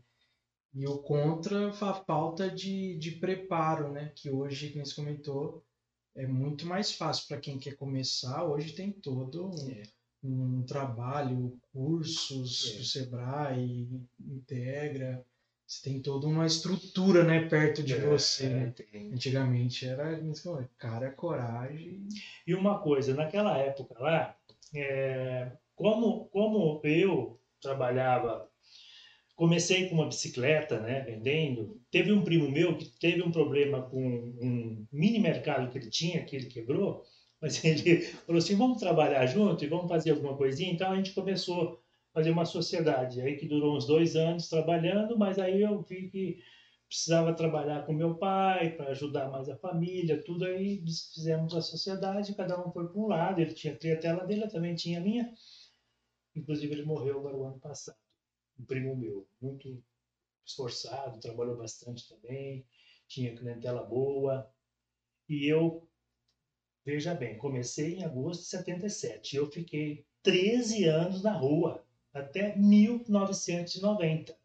E 0.72 0.86
o 0.86 0.98
contra 0.98 1.70
a 1.70 1.94
falta 1.94 2.48
de, 2.48 2.96
de 2.96 3.12
preparo, 3.12 3.90
né? 3.90 4.12
Que 4.14 4.30
hoje, 4.30 4.70
como 4.70 4.86
você 4.86 4.94
comentou, 4.94 5.64
é 6.14 6.26
muito 6.26 6.66
mais 6.66 6.92
fácil 6.92 7.26
para 7.26 7.40
quem 7.40 7.58
quer 7.58 7.74
começar. 7.74 8.44
Hoje 8.44 8.72
tem 8.72 8.92
todo 8.92 9.48
um, 9.48 9.70
é. 9.70 9.82
um 10.22 10.62
trabalho, 10.62 11.58
cursos 11.72 12.72
é. 12.72 12.78
do 12.78 12.84
Sebrae, 12.84 13.88
integra. 14.20 15.26
Você 15.66 15.90
tem 15.90 16.00
toda 16.00 16.26
uma 16.28 16.46
estrutura, 16.46 17.24
né, 17.24 17.48
perto 17.48 17.82
de 17.82 17.94
é, 17.94 17.98
você. 17.98 18.48
Né? 18.48 18.74
Antigamente 19.12 19.86
era 19.86 20.20
cara, 20.78 21.10
coragem. 21.10 22.06
E 22.46 22.54
uma 22.54 22.78
coisa, 22.78 23.14
naquela 23.14 23.58
época 23.58 23.98
lá, 23.98 24.36
é, 24.74 25.50
como, 25.74 26.26
como 26.26 26.80
eu 26.84 27.40
trabalhava 27.60 28.48
comecei 29.36 29.88
com 29.88 29.96
uma 29.96 30.06
bicicleta, 30.06 30.80
né, 30.80 31.00
vendendo. 31.00 31.78
Teve 31.90 32.10
um 32.10 32.24
primo 32.24 32.50
meu 32.50 32.76
que 32.76 32.86
teve 32.98 33.22
um 33.22 33.30
problema 33.30 33.82
com 33.82 34.00
um 34.40 34.86
mini 34.90 35.18
mercado 35.18 35.70
que 35.70 35.78
ele 35.78 35.90
tinha, 35.90 36.24
que 36.24 36.34
ele 36.34 36.46
quebrou, 36.46 37.04
mas 37.40 37.62
ele 37.64 38.00
falou 38.00 38.38
assim, 38.38 38.56
vamos 38.56 38.78
trabalhar 38.78 39.26
junto 39.26 39.62
e 39.62 39.68
vamos 39.68 39.88
fazer 39.88 40.12
alguma 40.12 40.36
coisinha. 40.36 40.72
Então 40.72 40.90
a 40.90 40.96
gente 40.96 41.12
começou 41.12 41.82
fazer 42.16 42.30
uma 42.30 42.46
sociedade, 42.46 43.20
aí 43.20 43.36
que 43.36 43.46
durou 43.46 43.76
uns 43.76 43.86
dois 43.86 44.16
anos 44.16 44.48
trabalhando, 44.48 45.18
mas 45.18 45.38
aí 45.38 45.60
eu 45.60 45.82
vi 45.82 46.08
que 46.08 46.42
precisava 46.88 47.34
trabalhar 47.34 47.84
com 47.84 47.92
meu 47.92 48.14
pai 48.16 48.74
para 48.74 48.92
ajudar 48.92 49.30
mais 49.30 49.50
a 49.50 49.56
família, 49.58 50.22
tudo 50.24 50.46
aí 50.46 50.82
fizemos 51.14 51.54
a 51.54 51.60
sociedade, 51.60 52.34
cada 52.34 52.58
um 52.58 52.72
foi 52.72 52.88
para 52.88 52.98
um 52.98 53.06
lado, 53.06 53.38
ele 53.42 53.52
tinha 53.52 53.74
a 53.74 53.76
clientela 53.76 54.24
dele, 54.24 54.44
eu 54.44 54.48
também 54.48 54.74
tinha 54.74 54.98
a 54.98 55.02
minha. 55.02 55.30
Inclusive 56.34 56.72
ele 56.72 56.84
morreu 56.84 57.18
agora 57.18 57.36
o 57.36 57.44
ano 57.44 57.60
passado 57.60 57.98
um 58.58 58.64
primo 58.64 58.96
meu, 58.96 59.28
muito 59.38 59.84
esforçado, 60.42 61.20
trabalhou 61.20 61.54
bastante 61.54 62.08
também, 62.08 62.66
tinha 63.06 63.36
clientela 63.36 63.84
boa. 63.84 64.50
E 65.28 65.46
eu, 65.46 65.86
veja 66.82 67.14
bem, 67.14 67.36
comecei 67.36 67.96
em 67.96 68.04
agosto 68.04 68.40
de 68.40 68.46
77. 68.46 69.36
Eu 69.36 69.50
fiquei 69.50 70.06
13 70.22 70.84
anos 70.84 71.22
na 71.22 71.36
rua, 71.36 71.85
até 72.16 72.56
1990. 72.56 74.36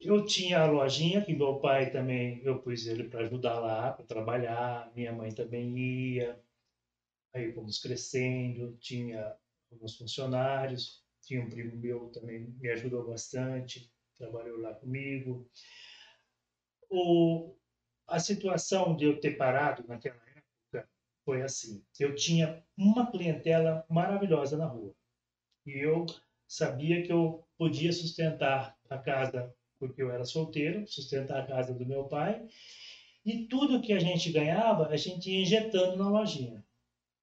Eu 0.00 0.24
tinha 0.24 0.60
a 0.60 0.70
lojinha 0.70 1.24
que 1.24 1.34
meu 1.34 1.60
pai 1.60 1.90
também, 1.90 2.42
eu 2.42 2.60
pus 2.60 2.86
ele 2.86 3.04
para 3.04 3.20
ajudar 3.20 3.60
lá, 3.60 3.92
para 3.92 4.04
trabalhar, 4.06 4.90
minha 4.94 5.12
mãe 5.12 5.30
também 5.30 5.78
ia. 5.78 6.42
Aí 7.34 7.52
fomos 7.52 7.78
crescendo, 7.78 8.76
tinha 8.78 9.36
alguns 9.70 9.96
funcionários. 9.96 11.04
Tinha 11.22 11.42
um 11.44 11.50
primo 11.50 11.76
meu 11.76 12.08
também 12.08 12.48
me 12.58 12.70
ajudou 12.70 13.06
bastante, 13.06 13.92
trabalhou 14.18 14.58
lá 14.58 14.74
comigo. 14.74 15.48
O, 16.88 17.54
a 18.08 18.18
situação 18.18 18.96
de 18.96 19.04
eu 19.04 19.20
ter 19.20 19.36
parado 19.36 19.86
naquela 19.86 20.20
época 20.30 20.88
foi 21.24 21.42
assim: 21.42 21.84
eu 22.00 22.14
tinha 22.14 22.64
uma 22.76 23.10
clientela 23.10 23.84
maravilhosa 23.88 24.56
na 24.56 24.66
rua 24.66 24.94
e 25.70 25.84
eu 25.84 26.06
sabia 26.46 27.02
que 27.02 27.12
eu 27.12 27.44
podia 27.56 27.92
sustentar 27.92 28.76
a 28.88 28.98
casa 28.98 29.54
porque 29.78 30.02
eu 30.02 30.10
era 30.10 30.24
solteiro, 30.24 30.86
sustentar 30.86 31.40
a 31.40 31.46
casa 31.46 31.72
do 31.72 31.86
meu 31.86 32.04
pai 32.04 32.46
e 33.24 33.46
tudo 33.46 33.80
que 33.80 33.92
a 33.92 33.98
gente 33.98 34.32
ganhava 34.32 34.88
a 34.88 34.96
gente 34.96 35.30
ia 35.30 35.42
injetando 35.42 35.96
na 35.96 36.08
lojinha. 36.08 36.64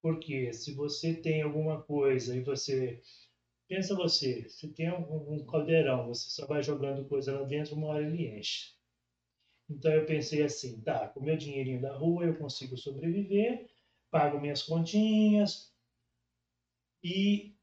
Porque 0.02 0.54
se 0.54 0.74
você 0.74 1.14
tem 1.14 1.42
alguma 1.42 1.82
coisa 1.82 2.36
e 2.36 2.42
você 2.42 3.02
Pensa 3.68 3.94
você, 3.96 4.48
você 4.48 4.70
tem 4.70 4.90
um, 4.90 5.34
um 5.34 5.46
caldeirão, 5.46 6.08
você 6.08 6.30
só 6.30 6.46
vai 6.46 6.64
jogando 6.64 7.08
coisa 7.08 7.38
lá 7.38 7.46
dentro, 7.46 7.76
uma 7.76 7.88
hora 7.88 8.08
ele 8.08 8.26
enche. 8.40 8.74
Então 9.70 9.92
eu 9.92 10.06
pensei 10.06 10.42
assim, 10.42 10.80
tá, 10.80 11.10
com 11.10 11.20
meu 11.20 11.36
dinheirinho 11.36 11.82
da 11.82 11.94
rua 11.94 12.24
eu 12.24 12.38
consigo 12.38 12.78
sobreviver, 12.78 13.70
pago 14.10 14.40
minhas 14.40 14.64
continhas 14.64 15.74
e 17.04 17.57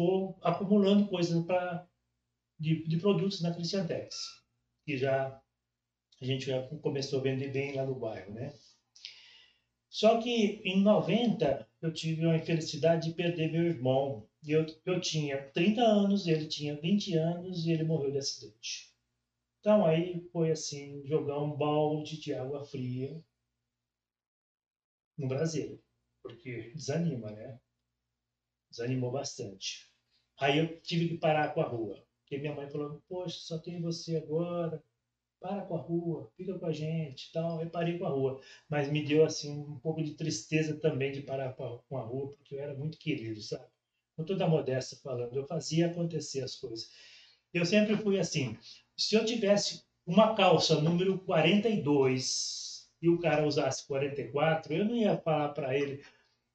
vou 0.00 0.38
acumulando 0.42 1.08
coisas 1.08 1.44
para 1.44 1.86
de, 2.58 2.86
de, 2.86 2.96
produtos 2.98 3.40
na 3.42 3.52
Cristiantex, 3.52 4.16
que 4.84 4.96
já 4.96 5.40
a 6.20 6.24
gente 6.24 6.46
já 6.46 6.66
começou 6.82 7.20
a 7.20 7.22
vender 7.22 7.52
bem 7.52 7.74
lá 7.74 7.84
no 7.84 7.94
bairro, 7.94 8.32
né? 8.32 8.54
Só 9.88 10.20
que 10.20 10.62
em 10.64 10.82
90 10.82 11.68
eu 11.82 11.92
tive 11.92 12.26
a 12.26 12.36
infelicidade 12.36 13.08
de 13.08 13.14
perder 13.14 13.50
meu 13.50 13.64
irmão 13.64 14.28
eu, 14.46 14.64
eu 14.86 15.00
tinha 15.00 15.50
30 15.50 15.82
anos, 15.82 16.26
ele 16.26 16.46
tinha 16.46 16.80
20 16.80 17.14
anos 17.16 17.66
e 17.66 17.72
ele 17.72 17.84
morreu 17.84 18.10
de 18.10 18.18
acidente. 18.18 18.90
Então 19.60 19.84
aí 19.84 20.26
foi 20.32 20.50
assim, 20.50 21.04
jogar 21.06 21.38
um 21.38 21.56
balde 21.56 22.18
de 22.18 22.32
água 22.32 22.64
fria 22.64 23.22
no 25.18 25.28
Brasil, 25.28 25.82
porque 26.22 26.72
desanima, 26.74 27.30
né? 27.30 27.60
Desanimou 28.70 29.10
bastante. 29.10 29.89
Aí 30.40 30.58
eu 30.58 30.80
tive 30.80 31.08
que 31.08 31.18
parar 31.18 31.54
com 31.54 31.60
a 31.60 31.66
rua, 31.66 32.02
porque 32.22 32.38
minha 32.38 32.54
mãe 32.54 32.68
falou, 32.68 33.02
poxa, 33.08 33.38
só 33.40 33.58
tem 33.58 33.80
você 33.80 34.16
agora, 34.16 34.82
para 35.40 35.62
com 35.62 35.76
a 35.76 35.80
rua, 35.80 36.30
fica 36.36 36.58
com 36.58 36.66
a 36.66 36.72
gente, 36.72 37.30
tal. 37.32 37.60
Eu 37.60 37.70
parei 37.70 37.98
com 37.98 38.06
a 38.06 38.10
rua, 38.10 38.40
mas 38.68 38.90
me 38.90 39.04
deu 39.04 39.24
assim 39.24 39.52
um 39.52 39.78
pouco 39.78 40.02
de 40.02 40.14
tristeza 40.14 40.76
também 40.78 41.12
de 41.12 41.22
parar 41.22 41.52
com 41.54 41.98
a 41.98 42.02
rua, 42.02 42.30
porque 42.30 42.54
eu 42.56 42.60
era 42.60 42.74
muito 42.74 42.98
querido, 42.98 43.40
sabe? 43.40 43.64
com 44.20 44.24
toda 44.24 44.44
a 44.44 44.48
modéstia 44.48 44.98
falando, 45.02 45.34
eu 45.34 45.46
fazia 45.46 45.86
acontecer 45.86 46.42
as 46.42 46.54
coisas. 46.54 46.90
Eu 47.52 47.64
sempre 47.64 47.96
fui 47.96 48.18
assim, 48.18 48.56
se 48.96 49.14
eu 49.14 49.24
tivesse 49.24 49.82
uma 50.06 50.34
calça 50.34 50.80
número 50.80 51.18
42 51.20 52.88
e 53.00 53.08
o 53.08 53.18
cara 53.18 53.46
usasse 53.46 53.86
44, 53.86 54.74
eu 54.74 54.84
não 54.84 54.94
ia 54.94 55.16
falar 55.16 55.48
para 55.50 55.76
ele, 55.76 56.02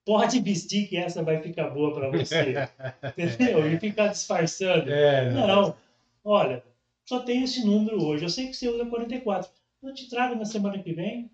pode 0.06 0.40
vestir 0.40 0.88
que 0.88 0.96
essa 0.96 1.24
vai 1.24 1.42
ficar 1.42 1.70
boa 1.72 1.94
para 1.94 2.10
você. 2.10 2.54
Entendeu? 3.18 3.74
E 3.74 3.80
ficar 3.80 4.08
disfarçando. 4.10 4.90
É, 4.90 5.32
não. 5.32 5.48
não, 5.48 5.78
olha, 6.24 6.64
só 7.04 7.20
tem 7.22 7.44
esse 7.44 7.66
número 7.66 8.02
hoje. 8.04 8.24
Eu 8.24 8.30
sei 8.30 8.48
que 8.48 8.54
você 8.54 8.70
usa 8.70 8.86
44. 8.86 9.52
Eu 9.84 9.94
te 9.94 10.08
trago 10.10 10.36
na 10.36 10.46
semana 10.46 10.82
que 10.82 10.94
vem. 10.94 11.30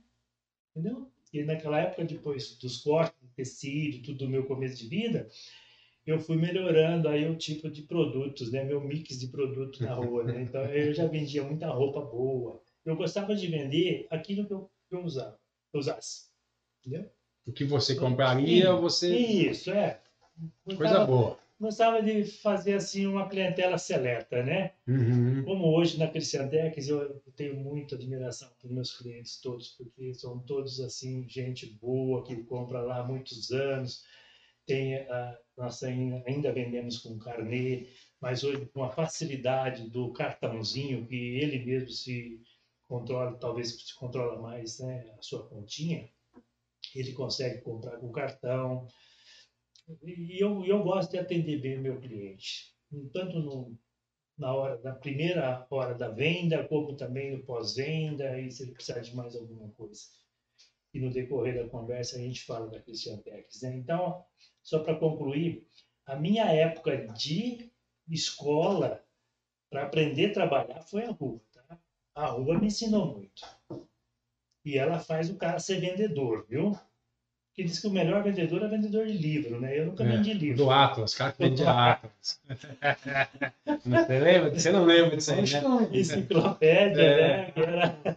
Entendeu? 0.76 1.12
E 1.34 1.44
naquela 1.44 1.80
época, 1.80 2.04
depois 2.04 2.58
dos 2.58 2.78
cortes, 2.78 3.16
tecido, 3.36 4.04
tudo 4.04 4.20
do 4.20 4.30
meu 4.30 4.46
começo 4.46 4.78
de 4.78 4.88
vida, 4.88 5.30
eu 6.06 6.20
fui 6.20 6.36
melhorando 6.36 7.08
aí 7.08 7.30
o 7.30 7.38
tipo 7.38 7.70
de 7.70 7.84
produtos, 7.84 8.52
né? 8.52 8.64
Meu 8.64 8.82
mix 8.82 9.20
de 9.20 9.28
produtos 9.28 9.80
na 9.80 9.94
rua, 9.94 10.24
né? 10.24 10.42
Então 10.44 10.66
eu 10.66 10.94
já 10.94 11.08
vendia 11.08 11.44
muita 11.44 11.68
roupa 11.68 12.02
boa. 12.02 12.62
Eu 12.84 12.96
gostava 12.96 13.36
de 13.36 13.48
vender 13.48 14.08
aquilo 14.10 14.46
que 14.46 14.54
eu, 14.54 14.70
que 14.90 14.96
eu 14.96 15.04
usava, 15.04 15.40
eu 15.74 15.80
usasse, 15.80 16.30
entendeu? 16.80 17.10
O 17.46 17.52
que 17.52 17.64
você 17.64 17.96
compraria, 17.96 18.72
Sim, 18.72 18.82
você... 18.82 19.18
Isso, 19.18 19.72
é. 19.72 20.00
Gostava, 20.66 20.78
Coisa 20.78 21.06
boa. 21.06 21.40
Gostava 21.60 22.02
de 22.02 22.24
fazer 22.24 22.74
assim 22.74 23.06
uma 23.06 23.30
clientela 23.30 23.78
seleta, 23.78 24.42
né? 24.42 24.72
Uhum. 24.88 25.44
Como 25.44 25.78
hoje 25.78 26.00
na 26.00 26.08
Cristiantex 26.08 26.88
eu 26.88 27.22
tenho 27.36 27.56
muita 27.56 27.96
admiração 27.96 28.50
pelos 28.60 28.76
meus 28.76 28.98
clientes 28.98 29.40
todos, 29.40 29.70
porque 29.70 30.14
são 30.16 30.40
todos 30.40 30.80
assim 30.80 31.28
gente 31.30 31.68
boa 31.68 32.24
que 32.24 32.36
compra 32.44 32.82
lá 32.82 33.02
há 33.02 33.04
muitos 33.04 33.52
anos 33.52 34.04
tem 34.66 34.96
a, 34.96 35.38
nós 35.58 35.84
ainda, 35.84 36.24
ainda 36.26 36.52
vendemos 36.54 37.00
com 37.00 37.20
carnê, 37.20 37.88
mas 38.20 38.44
hoje 38.44 38.66
com 38.68 38.84
a 38.84 38.90
facilidade 38.90 39.90
do 39.90 40.12
cartãozinho, 40.14 41.06
que 41.06 41.16
ele 41.16 41.66
mesmo 41.66 41.90
se 41.90 42.42
controla, 42.88 43.38
talvez 43.38 43.72
se 43.72 43.96
controla 43.96 44.42
mais 44.42 44.80
né, 44.80 45.14
a 45.18 45.22
sua 45.22 45.46
continha, 45.48 46.10
ele 47.00 47.14
consegue 47.14 47.62
comprar 47.62 47.98
com 47.98 48.12
cartão. 48.12 48.88
E 50.04 50.42
eu, 50.42 50.64
eu 50.66 50.84
gosto 50.84 51.12
de 51.12 51.20
atender 51.20 51.60
bem 51.60 51.78
o 51.78 51.82
meu 51.82 52.00
cliente, 52.00 52.74
tanto 53.12 53.40
no, 53.40 53.78
na, 54.38 54.54
hora, 54.54 54.82
na 54.82 54.94
primeira 54.94 55.66
hora 55.70 55.94
da 55.94 56.10
venda, 56.10 56.68
como 56.68 56.96
também 56.96 57.32
no 57.32 57.44
pós-venda, 57.44 58.40
e 58.40 58.52
se 58.52 58.64
ele 58.64 58.74
precisar 58.74 59.00
de 59.00 59.16
mais 59.16 59.36
alguma 59.36 59.70
coisa. 59.72 60.02
E 60.94 61.00
no 61.00 61.12
decorrer 61.12 61.56
da 61.56 61.70
conversa 61.70 62.18
a 62.18 62.20
gente 62.20 62.44
fala 62.44 62.68
da 62.68 62.82
Christian 62.82 63.18
Tex. 63.18 63.62
Né? 63.62 63.76
Então, 63.78 64.24
só 64.62 64.80
para 64.80 64.96
concluir, 64.96 65.68
a 66.06 66.16
minha 66.16 66.46
época 66.46 67.08
de 67.08 67.72
escola 68.10 69.04
para 69.70 69.84
aprender 69.84 70.32
a 70.32 70.34
trabalhar 70.34 70.82
foi 70.82 71.06
a 71.06 71.12
rua. 71.12 71.42
Tá? 71.54 71.80
A 72.16 72.26
rua 72.28 72.60
me 72.60 72.68
ensinou 72.68 73.16
muito. 73.16 73.42
E 74.66 74.78
ela 74.78 75.00
faz 75.00 75.30
o 75.30 75.36
cara 75.36 75.60
ser 75.60 75.80
vendedor, 75.80 76.46
viu? 76.50 76.72
Porque 76.72 77.64
que 77.64 77.64
diz 77.66 77.80
que 77.80 77.88
o 77.88 77.92
melhor 77.92 78.24
vendedor 78.24 78.64
é 78.64 78.68
vendedor 78.68 79.06
de 79.06 79.14
livro, 79.14 79.60
né? 79.60 79.78
Eu 79.78 79.88
nunca 79.88 80.04
É, 80.04 80.08
vendi 80.08 80.34
livro. 80.34 80.58
Do 80.64 80.72
Atlas, 80.72 81.14
cara 81.14 81.34
que 81.34 81.40
vendia 81.44 81.70
Atlas. 81.92 82.40
Você 83.86 84.20
lembra? 84.20 84.54
Você 84.58 84.72
não 84.72 84.86
lembra 84.86 85.18
disso 85.18 85.32
aí, 85.34 85.42
né? 85.42 85.90
Enciclopédia, 85.92 87.02
É. 87.02 87.18
né? 87.38 87.54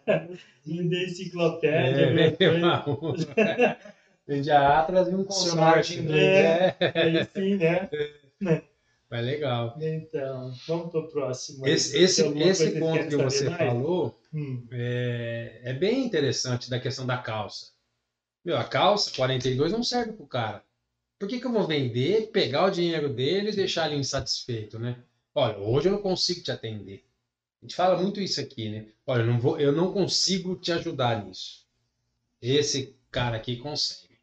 Era 0.07 0.29
vender 0.65 1.05
enciclopédia. 1.09 2.03
É, 2.39 2.85
outra. 2.87 3.77
Vendia 4.27 4.59
Atlas 4.81 5.09
e 5.09 5.15
um 5.15 5.25
consórcio. 5.25 6.01
inglês. 6.03 6.47
É, 6.47 6.77
Aí 6.95 7.25
sim, 7.35 7.57
né? 7.57 7.89
Mas 9.15 9.25
legal. 9.25 9.79
Então, 9.81 10.53
vamos 10.67 10.91
para 10.91 11.01
o 11.01 11.09
próximo. 11.09 11.67
Esse, 11.69 11.97
esse, 11.97 12.27
esse 12.39 12.79
ponto 12.81 13.09
que 13.09 13.17
você 13.17 13.49
mais? 13.49 13.59
falou 13.59 14.19
Hum, 14.35 14.67
é, 14.73 15.61
é 15.63 15.73
bem 15.73 16.05
interessante 16.05 16.69
da 16.69 16.81
questão 16.81 17.07
da 17.07 17.17
calça. 17.17 17.73
Meu, 18.45 18.57
a 18.57 18.65
calça 18.65 19.13
42 19.15 19.71
não 19.71 19.85
serve 19.85 20.15
pro 20.15 20.27
cara. 20.27 20.65
Por 21.17 21.29
que, 21.29 21.39
que 21.39 21.47
eu 21.47 21.53
vou 21.53 21.65
vender, 21.65 22.33
pegar 22.33 22.65
o 22.65 22.71
dinheiro 22.71 23.09
dele 23.09 23.51
e 23.51 23.57
deixar 23.57 23.87
ele 23.87 24.01
insatisfeito, 24.01 24.77
né? 24.81 25.01
Olha, 25.33 25.57
hoje 25.59 25.89
eu 25.89 25.93
não 25.93 26.03
consigo 26.03 26.43
te 26.43 26.51
atender. 26.51 27.05
A 27.63 27.65
gente 27.65 27.77
fala 27.77 28.03
muito 28.03 28.21
isso 28.21 28.41
aqui, 28.41 28.69
né? 28.69 28.89
Olha, 29.07 29.23
eu 29.23 29.27
não, 29.27 29.39
vou, 29.39 29.61
eu 29.61 29.71
não 29.71 29.93
consigo 29.93 30.57
te 30.57 30.73
ajudar 30.73 31.25
nisso. 31.25 31.65
Esse 32.43 32.97
cara 33.13 33.37
aqui 33.37 33.57
consegue. 33.57 34.14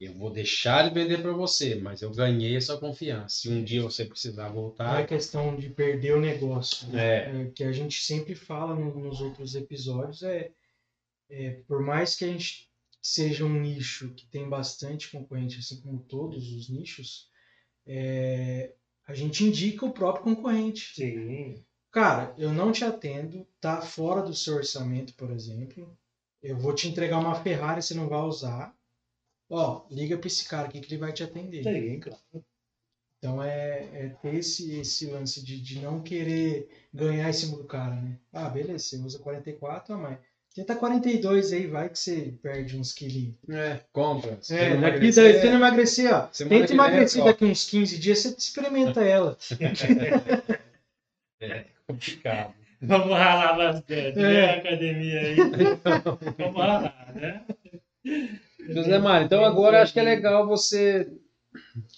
Eu 0.00 0.12
vou 0.14 0.30
deixar 0.30 0.84
ele 0.84 0.94
vender 0.94 1.22
para 1.22 1.32
você, 1.32 1.74
mas 1.76 2.02
eu 2.02 2.10
ganhei 2.10 2.56
a 2.56 2.60
sua 2.60 2.78
confiança. 2.78 3.36
Se 3.40 3.48
um 3.48 3.64
dia 3.64 3.82
você 3.82 4.04
precisar 4.04 4.44
Não 4.44 4.50
é 4.50 4.52
voltar. 4.54 5.06
questão 5.06 5.56
de 5.56 5.70
perder 5.70 6.14
o 6.16 6.20
negócio. 6.20 6.86
né? 6.88 7.02
É, 7.02 7.42
É, 7.42 7.50
que 7.54 7.64
a 7.64 7.72
gente 7.72 8.02
sempre 8.02 8.34
fala 8.34 8.74
no- 8.74 8.94
nos 8.98 9.20
outros 9.20 9.54
episódios 9.54 10.22
é, 10.22 10.52
é, 11.30 11.50
por 11.66 11.80
mais 11.82 12.14
que 12.16 12.24
a 12.24 12.28
gente 12.28 12.70
seja 13.02 13.44
um 13.44 13.60
nicho 13.60 14.10
que 14.14 14.26
tem 14.26 14.48
bastante 14.48 15.10
concorrente, 15.10 15.58
assim 15.58 15.80
como 15.80 16.00
todos 16.00 16.52
os 16.52 16.68
nichos, 16.68 17.28
é, 17.86 18.72
a 19.06 19.14
gente 19.14 19.44
indica 19.44 19.86
o 19.86 19.92
próprio 19.92 20.24
concorrente. 20.24 20.94
sim. 20.94 21.64
Cara, 21.90 22.34
eu 22.36 22.52
não 22.52 22.72
te 22.72 22.84
atendo, 22.84 23.46
tá 23.60 23.80
fora 23.80 24.20
do 24.22 24.34
seu 24.34 24.56
orçamento, 24.56 25.14
por 25.14 25.30
exemplo. 25.30 25.96
Eu 26.42 26.58
vou 26.58 26.74
te 26.74 26.86
entregar 26.88 27.18
uma 27.18 27.34
Ferrari, 27.42 27.80
você 27.82 27.94
não 27.94 28.08
vai 28.08 28.20
usar. 28.20 28.76
Ó, 29.50 29.86
liga 29.90 30.16
para 30.18 30.26
esse 30.26 30.48
cara 30.48 30.66
aqui 30.68 30.80
que 30.80 30.92
ele 30.92 31.00
vai 31.00 31.12
te 31.12 31.22
atender. 31.22 31.62
Sim, 31.62 32.00
claro. 32.00 32.20
Então 33.18 33.42
é, 33.42 33.88
é 33.92 34.08
ter 34.20 34.34
esse, 34.36 34.78
esse 34.78 35.06
lance 35.06 35.42
de, 35.44 35.60
de 35.60 35.80
não 35.80 36.02
querer 36.02 36.68
ganhar 36.92 37.28
em 37.28 37.32
cima 37.32 37.56
do 37.56 37.64
cara, 37.64 37.94
né? 37.94 38.18
Ah, 38.32 38.48
beleza, 38.48 38.78
você 38.84 38.96
usa 38.98 39.18
44, 39.18 39.94
ah, 39.94 39.98
mas 39.98 40.18
tenta 40.54 40.76
42 40.76 41.52
aí, 41.52 41.66
vai 41.66 41.88
que 41.88 41.98
você 41.98 42.34
perde 42.42 42.76
uns 42.78 42.92
quilinhos. 42.92 43.34
é, 43.48 43.80
compra. 43.92 44.38
Se 44.42 44.54
É, 44.54 44.76
daqui 44.76 44.76
emagrecer, 44.76 45.40
daí, 45.40 45.50
não 45.50 45.56
emagrecer, 45.56 46.14
ó. 46.14 46.28
Semana 46.32 46.60
Tenta 46.60 46.72
emagrecer 46.74 47.22
ó. 47.22 47.24
daqui 47.26 47.44
uns 47.44 47.64
15 47.68 47.98
dias, 47.98 48.18
você 48.18 48.28
experimenta 48.36 49.02
ela. 49.02 49.36
É 51.40 51.66
complicado. 51.86 52.54
Vamos 52.80 53.08
ralar 53.16 53.56
bastante, 53.56 54.18
É. 54.18 54.22
né? 54.22 54.44
A 54.54 54.56
academia 54.58 55.20
aí. 55.20 55.36
Vamos 56.38 56.56
ralar, 56.60 57.12
né? 57.14 57.44
José 58.68 58.98
Mário, 58.98 59.26
então 59.26 59.44
agora 59.44 59.82
acho 59.82 59.92
que 59.92 60.00
é 60.00 60.02
legal 60.02 60.46
você 60.46 61.10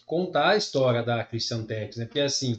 contar 0.06 0.50
a 0.50 0.56
história 0.56 1.02
da 1.02 1.24
Christian 1.24 1.64
Tex, 1.64 1.96
né? 1.96 2.04
Porque 2.04 2.20
assim, 2.20 2.56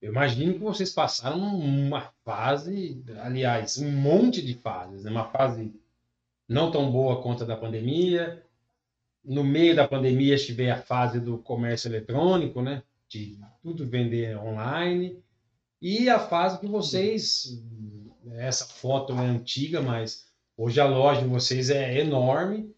eu 0.00 0.10
imagino 0.10 0.54
que 0.54 0.60
vocês 0.60 0.90
passaram 0.90 1.38
uma 1.38 2.10
fase, 2.24 3.02
aliás, 3.18 3.76
um 3.78 3.90
monte 3.90 4.40
de 4.40 4.54
fases, 4.54 5.04
né? 5.04 5.10
Uma 5.10 5.28
fase 5.30 5.74
não 6.48 6.70
tão 6.70 6.90
boa 6.90 7.22
conta 7.22 7.44
da 7.44 7.56
pandemia. 7.56 8.42
No 9.22 9.44
meio 9.44 9.76
da 9.76 9.86
pandemia 9.86 10.36
tive 10.38 10.70
a 10.70 10.80
fase 10.80 11.20
do 11.20 11.38
comércio 11.38 11.88
eletrônico, 11.88 12.62
né? 12.62 12.82
De 13.08 13.38
tudo 13.62 13.86
vender 13.86 14.38
online. 14.38 15.22
E 15.82 16.08
a 16.08 16.18
fase 16.18 16.58
que 16.58 16.66
vocês, 16.66 17.62
essa 18.36 18.64
foto 18.64 19.12
é 19.12 19.26
antiga, 19.26 19.82
mas 19.82 20.29
hoje 20.62 20.80
a 20.80 20.84
loja 20.86 21.22
de 21.22 21.28
vocês 21.28 21.70
é 21.70 21.98
enorme 21.98 22.74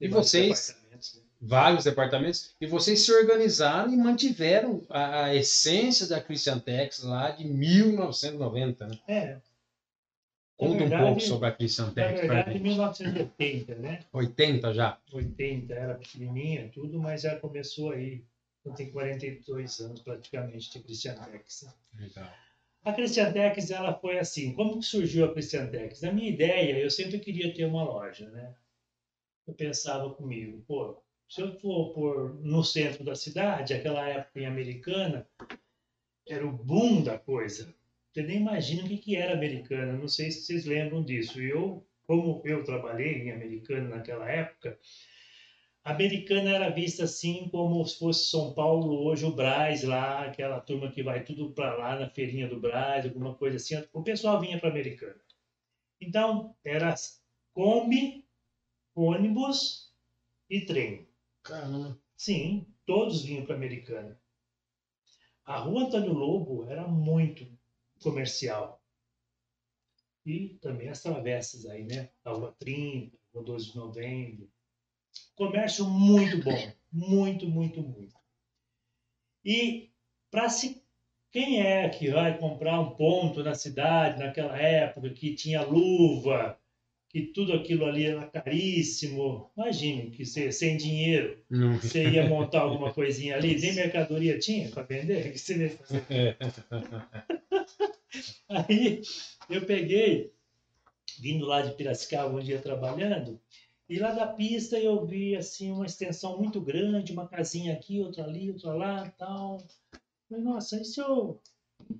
E 0.00 0.08
vocês? 0.08 0.68
Departamentos, 0.68 1.14
né? 1.14 1.22
vários 1.40 1.84
departamentos, 1.84 2.54
e 2.60 2.66
vocês 2.66 3.00
se 3.00 3.12
organizaram 3.12 3.92
e 3.92 3.96
mantiveram 3.96 4.84
a, 4.88 5.24
a 5.26 5.34
essência 5.34 6.06
da 6.08 6.20
Christian 6.20 6.58
Tex 6.58 7.02
lá 7.04 7.30
de 7.30 7.44
1990. 7.44 8.86
Né? 8.88 8.98
É, 9.06 9.40
Conta 10.56 10.78
verdade- 10.78 11.02
um 11.02 11.06
pouco 11.06 11.20
sobre 11.20 11.48
a 11.48 11.52
Christian 11.52 11.86
na 11.86 11.92
Tex 11.92 12.08
pra 12.12 12.20
verdade, 12.20 12.52
gente. 12.54 12.62
1980, 12.62 13.74
né? 13.76 14.00
80 14.12 14.74
já? 14.74 14.98
80 15.12 15.72
era 15.74 15.94
pequenininha, 15.94 16.68
tudo, 16.74 16.98
mas 16.98 17.22
já 17.22 17.36
começou 17.38 17.92
aí. 17.92 18.24
Eu 18.64 18.72
tenho 18.74 18.90
42 18.92 19.78
anos 19.80 20.00
praticamente 20.00 20.70
de 20.72 20.80
Christian 20.80 21.14
Tex. 21.14 21.62
né? 21.62 21.72
Legal. 22.04 22.30
A 22.88 22.92
Christian 22.94 23.30
Tex, 23.34 23.70
ela 23.70 23.92
foi 23.92 24.18
assim. 24.18 24.54
Como 24.54 24.78
que 24.78 24.86
surgiu 24.86 25.26
a 25.26 25.32
Christian 25.34 25.66
Tex? 25.66 26.00
Na 26.00 26.10
minha 26.10 26.30
ideia, 26.30 26.78
eu 26.78 26.90
sempre 26.90 27.18
queria 27.18 27.52
ter 27.52 27.66
uma 27.66 27.84
loja, 27.84 28.30
né? 28.30 28.54
Eu 29.46 29.52
pensava 29.52 30.14
comigo, 30.14 30.64
pô, 30.66 30.98
se 31.28 31.42
eu 31.42 31.52
for 31.60 31.92
por, 31.92 32.40
no 32.40 32.64
centro 32.64 33.04
da 33.04 33.14
cidade, 33.14 33.74
aquela 33.74 34.08
época 34.08 34.40
em 34.40 34.46
Americana, 34.46 35.28
era 36.26 36.46
o 36.46 36.50
boom 36.50 37.02
da 37.02 37.18
coisa. 37.18 37.74
Você 38.10 38.22
nem 38.22 38.38
imagina 38.38 38.84
o 38.84 38.88
que, 38.88 38.96
que 38.96 39.16
era 39.16 39.34
Americana. 39.34 39.92
Não 39.92 40.08
sei 40.08 40.30
se 40.30 40.44
vocês 40.44 40.64
lembram 40.64 41.04
disso. 41.04 41.42
Eu, 41.42 41.86
como 42.06 42.40
eu 42.46 42.64
trabalhei 42.64 43.20
em 43.20 43.32
Americana 43.32 43.96
naquela 43.96 44.30
época, 44.30 44.78
Americana 45.88 46.50
era 46.50 46.68
vista 46.68 47.04
assim 47.04 47.48
como 47.48 47.82
se 47.86 47.98
fosse 47.98 48.28
São 48.28 48.52
Paulo 48.52 49.06
hoje 49.06 49.24
o 49.24 49.34
Brás 49.34 49.82
lá, 49.82 50.26
aquela 50.26 50.60
turma 50.60 50.90
que 50.92 51.02
vai 51.02 51.24
tudo 51.24 51.50
para 51.54 51.78
lá 51.78 51.98
na 51.98 52.10
feirinha 52.10 52.46
do 52.46 52.60
Brás, 52.60 53.06
alguma 53.06 53.34
coisa 53.34 53.56
assim. 53.56 53.74
O 53.94 54.02
pessoal 54.02 54.38
vinha 54.38 54.60
para 54.60 54.68
Americana. 54.68 55.18
Então 55.98 56.54
era 56.62 56.94
Kombi, 57.54 58.22
ônibus 58.94 59.94
e 60.50 60.60
trem. 60.60 61.08
Caramba. 61.42 61.98
Sim, 62.14 62.66
todos 62.84 63.22
vinham 63.22 63.46
para 63.46 63.54
Americana. 63.54 64.20
A 65.46 65.56
rua 65.56 65.84
Antônio 65.84 66.12
Lobo 66.12 66.66
era 66.68 66.86
muito 66.86 67.50
comercial. 68.02 68.82
E 70.26 70.58
também 70.60 70.90
as 70.90 71.02
travessas 71.02 71.64
aí, 71.64 71.84
né? 71.84 72.10
A 72.22 72.32
rua 72.32 72.54
30, 72.58 73.16
a 73.16 73.20
rua 73.32 73.44
12 73.44 73.72
de 73.72 73.76
novembro. 73.76 74.50
Comércio 75.34 75.88
muito 75.88 76.42
bom. 76.42 76.72
Muito, 76.92 77.48
muito, 77.48 77.82
muito. 77.82 78.14
E 79.44 79.90
para 80.30 80.48
se. 80.48 80.82
Quem 81.30 81.60
é 81.60 81.86
que 81.90 82.10
vai 82.10 82.38
comprar 82.38 82.80
um 82.80 82.92
ponto 82.92 83.44
na 83.44 83.54
cidade 83.54 84.18
naquela 84.18 84.58
época 84.58 85.10
que 85.10 85.34
tinha 85.34 85.60
luva, 85.60 86.58
que 87.10 87.20
tudo 87.20 87.52
aquilo 87.52 87.84
ali 87.84 88.06
era 88.06 88.26
caríssimo? 88.26 89.50
Imagine 89.54 90.10
que 90.10 90.24
você, 90.24 90.50
sem 90.50 90.78
dinheiro, 90.78 91.38
Não. 91.50 91.76
você 91.76 92.08
ia 92.08 92.26
montar 92.26 92.62
alguma 92.62 92.94
coisinha 92.94 93.36
ali, 93.36 93.60
nem 93.60 93.74
mercadoria 93.74 94.38
tinha 94.38 94.70
para 94.70 94.84
vender, 94.84 95.30
que 95.30 95.38
você 95.38 95.56
ia 95.56 95.70
fazer. 95.70 96.38
Aí 98.48 99.02
eu 99.50 99.66
peguei, 99.66 100.32
vindo 101.20 101.44
lá 101.44 101.60
de 101.60 101.74
Piracicaba 101.74 102.34
um 102.34 102.40
dia 102.40 102.58
trabalhando, 102.58 103.38
e 103.88 103.98
lá 103.98 104.12
da 104.12 104.26
pista 104.26 104.78
eu 104.78 105.06
vi 105.06 105.34
assim 105.34 105.72
uma 105.72 105.86
extensão 105.86 106.36
muito 106.38 106.60
grande, 106.60 107.12
uma 107.12 107.26
casinha 107.26 107.72
aqui, 107.72 108.00
outra 108.00 108.24
ali, 108.24 108.50
outra 108.50 108.74
lá, 108.74 109.10
tal. 109.12 109.58
Falei, 110.28 110.44
nossa, 110.44 110.80
e 110.80 110.84
se 110.84 111.00
eu 111.00 111.40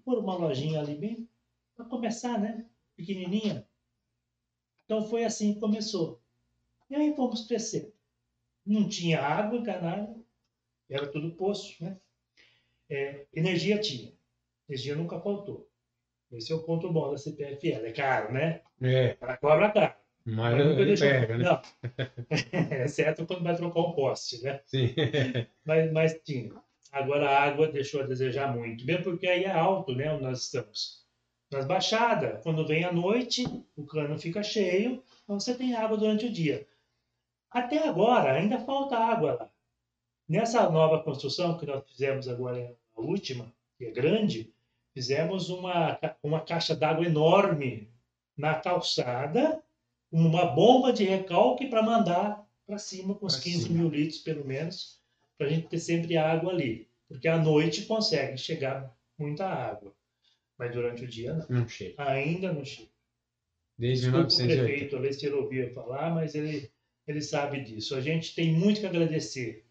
pôr 0.05 0.19
uma 0.19 0.37
lojinha 0.37 0.81
ali 0.81 0.95
bem 0.95 1.29
para 1.75 1.87
começar, 1.87 2.39
né? 2.39 2.67
Pequenininha. 2.95 3.67
Então 4.85 5.03
foi 5.09 5.25
assim 5.25 5.55
que 5.55 5.61
começou. 5.61 6.21
E 6.91 6.95
aí 6.95 7.15
fomos 7.17 7.47
crescendo. 7.47 7.93
Não 8.67 8.87
tinha 8.87 9.23
água 9.23 9.59
encanada, 9.59 10.15
era 10.91 11.07
tudo 11.11 11.35
poço, 11.37 11.83
né? 11.83 11.99
É, 12.91 13.27
energia 13.35 13.81
tinha. 13.81 14.13
Energia 14.69 14.95
nunca 14.95 15.21
faltou. 15.21 15.69
Esse 16.31 16.53
é 16.53 16.55
o 16.55 16.63
ponto 16.63 16.93
bom 16.93 17.11
da 17.11 17.17
CPFL. 17.17 17.87
É 17.87 17.93
caro, 17.93 18.33
né? 18.33 18.63
É, 18.83 19.17
Ela 19.21 19.37
cobra 19.39 19.73
caro. 19.73 19.98
Mas 20.31 20.59
nunca 20.59 20.99
pega, 20.99 21.39
né? 21.39 21.45
Não. 21.45 21.63
Exceto 22.85 23.27
quando 23.27 23.43
vai 23.43 23.57
trocar 23.57 23.81
um 23.81 23.93
poste, 23.93 24.43
né? 24.43 24.61
Sim. 24.67 24.95
Mas, 25.65 25.93
mas 25.93 26.21
tinha. 26.23 26.53
Agora 26.93 27.29
a 27.29 27.43
água 27.45 27.69
deixou 27.69 28.01
a 28.01 28.07
desejar 28.07 28.55
muito. 28.55 28.85
Mesmo 28.85 29.05
porque 29.05 29.27
aí 29.27 29.45
é 29.45 29.51
alto, 29.51 29.95
né? 29.95 30.13
Onde 30.13 30.23
nós 30.23 30.45
estamos. 30.45 31.07
Nas 31.51 31.67
baixadas, 31.67 32.43
quando 32.43 32.67
vem 32.67 32.85
a 32.85 32.93
noite, 32.93 33.45
o 33.77 33.85
cano 33.85 34.19
fica 34.19 34.43
cheio, 34.43 35.03
então 35.25 35.39
você 35.39 35.55
tem 35.55 35.75
água 35.75 35.97
durante 35.97 36.27
o 36.27 36.33
dia. 36.33 36.67
Até 37.51 37.89
agora, 37.89 38.33
ainda 38.33 38.61
falta 38.61 38.99
água 38.99 39.35
lá. 39.35 39.51
Nessa 40.29 40.69
nova 40.69 41.03
construção 41.03 41.57
que 41.57 41.65
nós 41.65 41.83
fizemos 41.91 42.29
agora, 42.29 42.77
a 42.95 43.01
última, 43.01 43.51
que 43.79 43.87
é 43.87 43.91
grande, 43.91 44.53
fizemos 44.93 45.49
uma, 45.49 45.99
uma 46.23 46.41
caixa 46.41 46.77
d'água 46.77 47.07
enorme 47.07 47.91
na 48.37 48.55
calçada, 48.55 49.63
uma 50.11 50.47
bomba 50.47 50.93
de 50.93 51.05
recalque 51.05 51.67
para 51.69 51.83
mandar 51.83 52.47
para 52.67 52.79
cima, 52.79 53.15
com 53.15 53.27
uns 53.27 53.35
Pra 53.35 53.43
15 53.45 53.63
cima. 53.65 53.79
mil 53.79 53.89
litros 53.89 54.19
pelo 54.21 54.45
menos, 54.45 55.01
para 55.37 55.47
a 55.47 55.51
gente 55.51 55.69
ter 55.69 55.79
sempre 55.79 56.17
água 56.17 56.53
ali. 56.53 56.89
Porque 57.09 57.27
à 57.29 57.39
noite 57.39 57.87
consegue 57.87 58.37
chegar 58.37 58.95
muita 59.19 59.47
água, 59.47 59.95
mas 60.59 60.73
durante 60.73 61.05
o 61.05 61.09
dia 61.09 61.35
não. 61.35 61.61
Não 61.61 61.69
chega. 61.69 61.95
Ainda 62.11 62.53
não 62.53 62.65
chega. 62.65 62.91
Desde 63.79 64.07
Desculpa 64.07 64.27
o 64.27 64.37
1980. 64.37 64.63
prefeito, 64.65 64.91
talvez 64.91 65.17
se 65.19 65.27
ele 65.27 65.35
ouvia 65.37 65.73
falar, 65.73 66.15
mas 66.15 66.35
ele, 66.35 66.71
ele 67.07 67.23
sabe 67.23 67.61
disso. 67.63 67.95
A 67.95 68.01
gente 68.01 68.35
tem 68.35 68.53
muito 68.53 68.81
que 68.81 68.87
agradecer. 68.87 69.65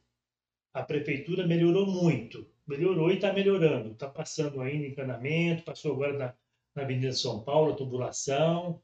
A 0.73 0.81
prefeitura 0.81 1.45
melhorou 1.45 1.85
muito, 1.85 2.47
melhorou 2.65 3.11
e 3.11 3.15
está 3.15 3.33
melhorando. 3.33 3.91
Está 3.91 4.07
passando 4.07 4.61
ainda 4.61 4.87
encanamento, 4.87 5.63
passou 5.63 5.93
agora 5.93 6.17
na, 6.17 6.33
na 6.75 6.83
Avenida 6.83 7.11
São 7.13 7.43
Paulo, 7.43 7.73
a 7.73 7.75
tubulação. 7.75 8.81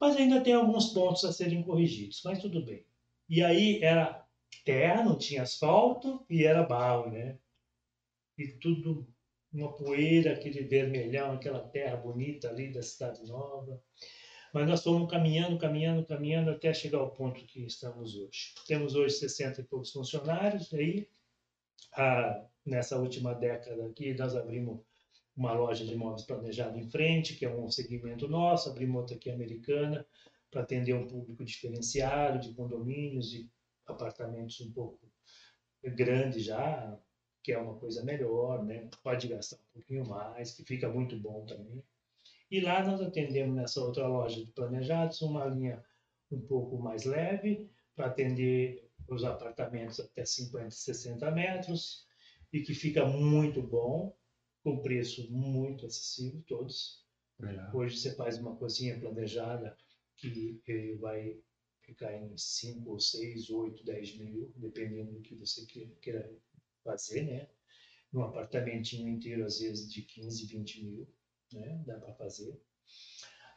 Mas 0.00 0.16
ainda 0.16 0.40
tem 0.40 0.54
alguns 0.54 0.92
pontos 0.92 1.24
a 1.24 1.32
serem 1.32 1.62
corrigidos, 1.62 2.22
mas 2.24 2.40
tudo 2.40 2.64
bem. 2.64 2.84
E 3.28 3.42
aí 3.42 3.82
era 3.82 4.26
terra, 4.64 5.04
não 5.04 5.18
tinha 5.18 5.42
asfalto 5.42 6.24
e 6.28 6.44
era 6.44 6.62
barro, 6.62 7.10
né? 7.10 7.38
E 8.38 8.48
tudo 8.48 9.06
uma 9.52 9.72
poeira, 9.72 10.32
aquele 10.32 10.62
vermelhão, 10.62 11.32
aquela 11.32 11.60
terra 11.60 11.96
bonita 11.96 12.48
ali 12.48 12.72
da 12.72 12.82
Cidade 12.82 13.26
Nova. 13.26 13.82
Mas 14.52 14.66
nós 14.66 14.82
fomos 14.82 15.10
caminhando, 15.10 15.58
caminhando, 15.58 16.04
caminhando 16.06 16.50
até 16.50 16.72
chegar 16.72 16.98
ao 16.98 17.10
ponto 17.10 17.44
que 17.44 17.64
estamos 17.66 18.16
hoje. 18.16 18.54
Temos 18.66 18.94
hoje 18.94 19.16
60 19.16 19.60
e 19.60 19.64
poucos 19.64 19.92
funcionários, 19.92 20.72
aí 20.72 21.08
ah, 21.96 22.44
nessa 22.64 22.98
última 22.98 23.34
década 23.34 23.86
aqui 23.86 24.14
nós 24.14 24.34
abrimos 24.34 24.80
uma 25.36 25.52
loja 25.52 25.84
de 25.84 25.92
imóveis 25.92 26.24
planejado 26.24 26.78
em 26.78 26.88
frente, 26.90 27.34
que 27.34 27.44
é 27.44 27.54
um 27.54 27.70
segmento 27.70 28.28
nosso, 28.28 28.68
abrimos 28.68 29.00
outra 29.02 29.16
aqui 29.16 29.30
americana, 29.30 30.06
para 30.50 30.62
atender 30.62 30.94
um 30.94 31.06
público 31.06 31.44
diferenciado, 31.44 32.40
de 32.40 32.54
condomínios 32.54 33.32
e 33.32 33.48
apartamentos 33.86 34.60
um 34.60 34.72
pouco 34.72 34.98
grandes 35.82 36.44
já, 36.44 36.98
que 37.42 37.52
é 37.52 37.58
uma 37.58 37.76
coisa 37.76 38.04
melhor, 38.04 38.64
né? 38.64 38.88
Pode 39.02 39.28
gastar 39.28 39.56
um 39.56 39.72
pouquinho 39.72 40.06
mais, 40.06 40.52
que 40.52 40.64
fica 40.64 40.88
muito 40.88 41.16
bom 41.18 41.46
também. 41.46 41.82
E 42.50 42.60
lá 42.60 42.84
nós 42.84 43.00
atendemos 43.00 43.54
nessa 43.54 43.80
outra 43.80 44.06
loja 44.06 44.44
de 44.44 44.50
planejados 44.52 45.22
uma 45.22 45.46
linha 45.46 45.82
um 46.30 46.40
pouco 46.40 46.78
mais 46.78 47.04
leve 47.04 47.70
para 47.94 48.06
atender 48.06 48.90
os 49.08 49.24
apartamentos 49.24 50.00
até 50.00 50.24
50, 50.24 50.70
60 50.70 51.30
metros 51.30 52.06
e 52.52 52.60
que 52.60 52.74
fica 52.74 53.06
muito 53.06 53.62
bom, 53.62 54.16
com 54.62 54.82
preço 54.82 55.30
muito 55.30 55.86
acessível, 55.86 56.42
todos. 56.46 57.06
Hoje 57.72 57.96
você 57.98 58.14
faz 58.14 58.38
uma 58.38 58.56
cozinha 58.56 58.98
planejada 58.98 59.76
que 60.16 60.60
eh, 60.68 60.94
vai 60.96 61.40
ficar 61.82 62.12
em 62.14 62.36
5 62.36 62.90
ou 62.90 63.00
6, 63.00 63.50
8, 63.50 63.84
10 63.84 64.16
mil, 64.18 64.52
dependendo 64.56 65.12
do 65.12 65.22
que 65.22 65.34
você 65.34 65.64
que- 65.66 65.96
queira 66.02 66.30
fazer, 66.84 67.22
né? 67.24 67.48
Num 68.12 68.22
apartamentinho 68.22 69.08
inteiro, 69.08 69.44
às 69.44 69.58
vezes, 69.60 69.90
de 69.90 70.02
15, 70.02 70.46
20 70.46 70.84
mil, 70.84 71.08
né? 71.52 71.82
Dá 71.86 71.98
para 71.98 72.14
fazer. 72.14 72.60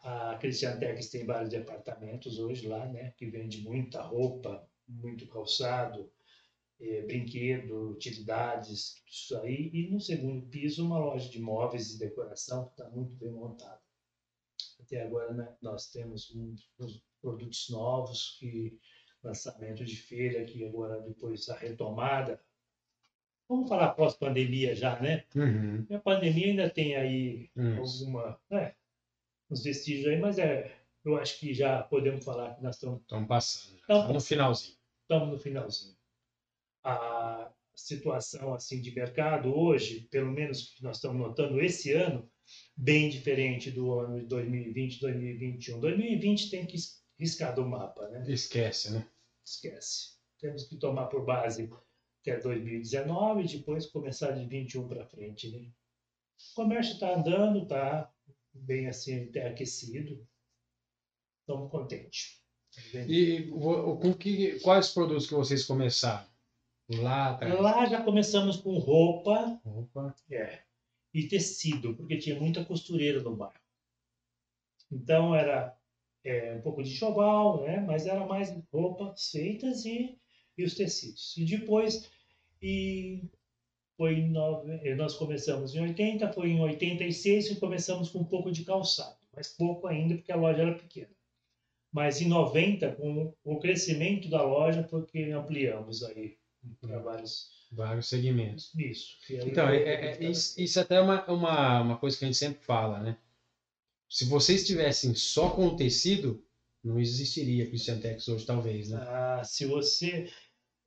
A 0.04 0.38
Christian 0.38 0.78
Tex 0.80 1.10
tem 1.10 1.26
vários 1.26 1.50
departamentos 1.50 2.38
hoje 2.40 2.68
lá, 2.68 2.86
né? 2.92 3.12
Que 3.18 3.26
vende 3.30 3.62
muita 3.62 4.02
roupa, 4.02 4.70
muito 4.88 5.28
calçado, 5.28 6.12
eh, 6.84 7.02
brinquedo, 7.04 7.92
utilidades, 7.92 8.96
tudo 8.96 9.10
isso 9.10 9.38
aí. 9.38 9.70
E 9.74 9.90
no 9.90 10.00
segundo 10.00 10.46
piso, 10.48 10.86
uma 10.86 11.00
loja 11.00 11.30
de 11.30 11.40
móveis 11.40 11.94
e 11.94 12.00
decoração 12.00 12.66
que 12.66 12.72
está 12.72 12.90
muito 12.90 13.16
bem 13.16 13.32
montada. 13.32 13.82
Até 14.80 15.02
agora, 15.02 15.34
né, 15.34 15.56
nós 15.62 15.90
temos 15.92 16.34
uns 16.36 16.70
produtos 17.22 17.70
novos, 17.70 18.38
que 18.38 18.78
lançamento 19.24 19.86
de 19.86 19.96
feira, 19.96 20.44
que 20.44 20.66
agora, 20.66 21.00
depois 21.00 21.46
da 21.46 21.56
retomada, 21.56 22.42
vamos 23.48 23.70
falar 23.70 23.94
pós-pandemia 23.94 24.76
já, 24.76 25.00
né? 25.00 25.24
Uhum. 25.36 25.88
A 25.90 26.00
pandemia 26.00 26.48
ainda 26.48 26.70
tem 26.70 26.96
aí 26.96 27.50
Isso. 27.56 28.04
alguma, 28.04 28.40
né, 28.50 28.76
uns 29.50 29.64
vestígios 29.64 30.08
aí, 30.08 30.20
mas 30.20 30.38
é, 30.38 30.76
eu 31.06 31.16
acho 31.18 31.40
que 31.40 31.54
já 31.54 31.82
podemos 31.84 32.26
falar 32.26 32.56
que 32.56 32.64
nós 32.64 32.76
estamos 32.76 33.02
Estamos 33.02 33.28
passando. 33.28 33.80
Tá 33.88 34.08
no 34.12 34.20
finalzinho. 34.20 34.78
estamos 35.04 35.30
no 35.30 35.40
finalzinho. 35.40 35.96
A 36.84 37.52
situação 37.76 38.54
assim 38.54 38.82
de 38.82 38.94
mercado 38.94 39.56
hoje, 39.56 40.08
pelo 40.12 40.32
menos 40.32 40.74
que 40.74 40.84
nós 40.84 40.98
estamos 40.98 41.20
notando 41.20 41.60
esse 41.62 41.92
ano, 41.92 42.30
bem 42.76 43.10
diferente 43.10 43.72
do 43.72 44.00
ano 44.00 44.20
de 44.20 44.28
2020, 44.28 45.00
2021. 45.00 45.80
2020 45.80 46.50
tem 46.50 46.66
que 46.66 46.78
riscar 47.20 47.56
do 47.56 47.66
mapa, 47.66 48.08
né? 48.10 48.26
Esquece, 48.28 48.92
né? 48.92 49.08
Esquece. 49.46 50.14
Temos 50.40 50.66
que 50.66 50.78
tomar 50.78 51.08
por 51.08 51.26
base 51.26 51.70
até 52.22 52.40
2019 52.40 53.44
e 53.44 53.58
depois 53.58 53.86
começar 53.86 54.32
de 54.32 54.46
21 54.46 54.88
para 54.88 55.06
frente, 55.06 55.50
né? 55.52 55.72
O 56.52 56.56
comércio 56.56 56.94
está 56.94 57.16
andando, 57.16 57.64
está 57.64 58.12
bem 58.54 58.88
assim, 58.88 59.26
até 59.26 59.48
aquecido. 59.48 60.28
Estamos 61.42 61.72
contentes. 61.72 62.42
E 63.08 63.50
com 63.52 64.14
que, 64.14 64.60
quais 64.62 64.90
produtos 64.90 65.28
que 65.28 65.34
vocês 65.34 65.64
começaram? 65.66 66.33
Lá 67.02 67.32
atrás? 67.32 67.60
Lá 67.60 67.86
já 67.86 68.02
começamos 68.02 68.58
com 68.58 68.78
roupa, 68.78 69.60
Opa. 69.66 70.16
É. 70.30 70.60
E 71.14 71.28
tecido, 71.28 71.96
porque 71.96 72.18
tinha 72.18 72.40
muita 72.40 72.66
costureira 72.66 73.22
no 73.22 73.36
bairro. 73.36 73.54
Então 74.92 75.36
era 75.36 75.78
é, 76.24 76.54
um 76.56 76.62
pouco 76.62 76.84
de 76.84 76.92
enxoval, 76.92 77.64
né? 77.64 77.80
mas 77.80 78.06
era 78.08 78.26
mais 78.26 78.54
roupas 78.72 79.32
feitas 79.32 79.86
e, 79.86 80.18
e 80.58 80.64
os 80.64 80.76
tecidos. 80.76 81.36
E 81.38 81.46
depois, 81.46 82.10
e 82.62 83.24
foi 83.98 84.22
nove, 84.22 84.80
eh, 84.84 84.96
nós 84.96 85.16
começamos 85.16 85.76
em 85.76 85.82
80, 85.82 86.32
foi 86.34 86.50
em 86.50 86.62
86 86.62 87.50
que 87.50 87.56
começamos 87.60 88.10
com 88.10 88.20
um 88.20 88.26
pouco 88.26 88.52
de 88.52 88.64
calçado, 88.64 89.18
mas 89.36 89.50
pouco 89.50 89.88
ainda 89.88 90.16
porque 90.16 90.32
a 90.32 90.36
loja 90.36 90.62
era 90.62 90.76
pequena. 90.76 91.14
Mas 91.92 92.20
em 92.22 92.28
90, 92.28 92.96
com 92.96 93.34
o 93.44 93.60
crescimento 93.60 94.28
da 94.28 94.42
loja, 94.42 94.84
foi 94.84 95.06
que 95.06 95.32
ampliamos 95.32 96.04
aí 96.04 96.38
para 96.82 97.00
vários. 97.00 97.52
Vários 97.72 98.08
segmentos. 98.08 98.72
Isso. 98.76 99.18
Então, 99.32 99.66
foi- 99.68 99.78
é, 99.84 100.18
é- 100.24 100.30
isso, 100.30 100.62
isso 100.62 100.80
até 100.80 100.96
é 100.98 101.02
uma, 101.02 101.26
uma, 101.26 101.82
uma 101.82 101.98
coisa 101.98 102.16
que 102.16 102.24
a 102.24 102.28
gente 102.28 102.38
sempre 102.38 102.64
fala, 102.64 103.00
né? 103.00 103.18
Se 104.08 104.26
vocês 104.26 104.66
tivessem 104.66 105.16
só 105.16 105.50
com 105.50 105.76
tecido, 105.76 106.46
não 106.84 107.00
existiria 107.00 107.66
Christian 107.68 108.00
Tex 108.00 108.28
hoje, 108.28 108.46
talvez, 108.46 108.90
né? 108.92 109.00
Ah, 109.08 109.42
se 109.44 109.66
você. 109.66 110.32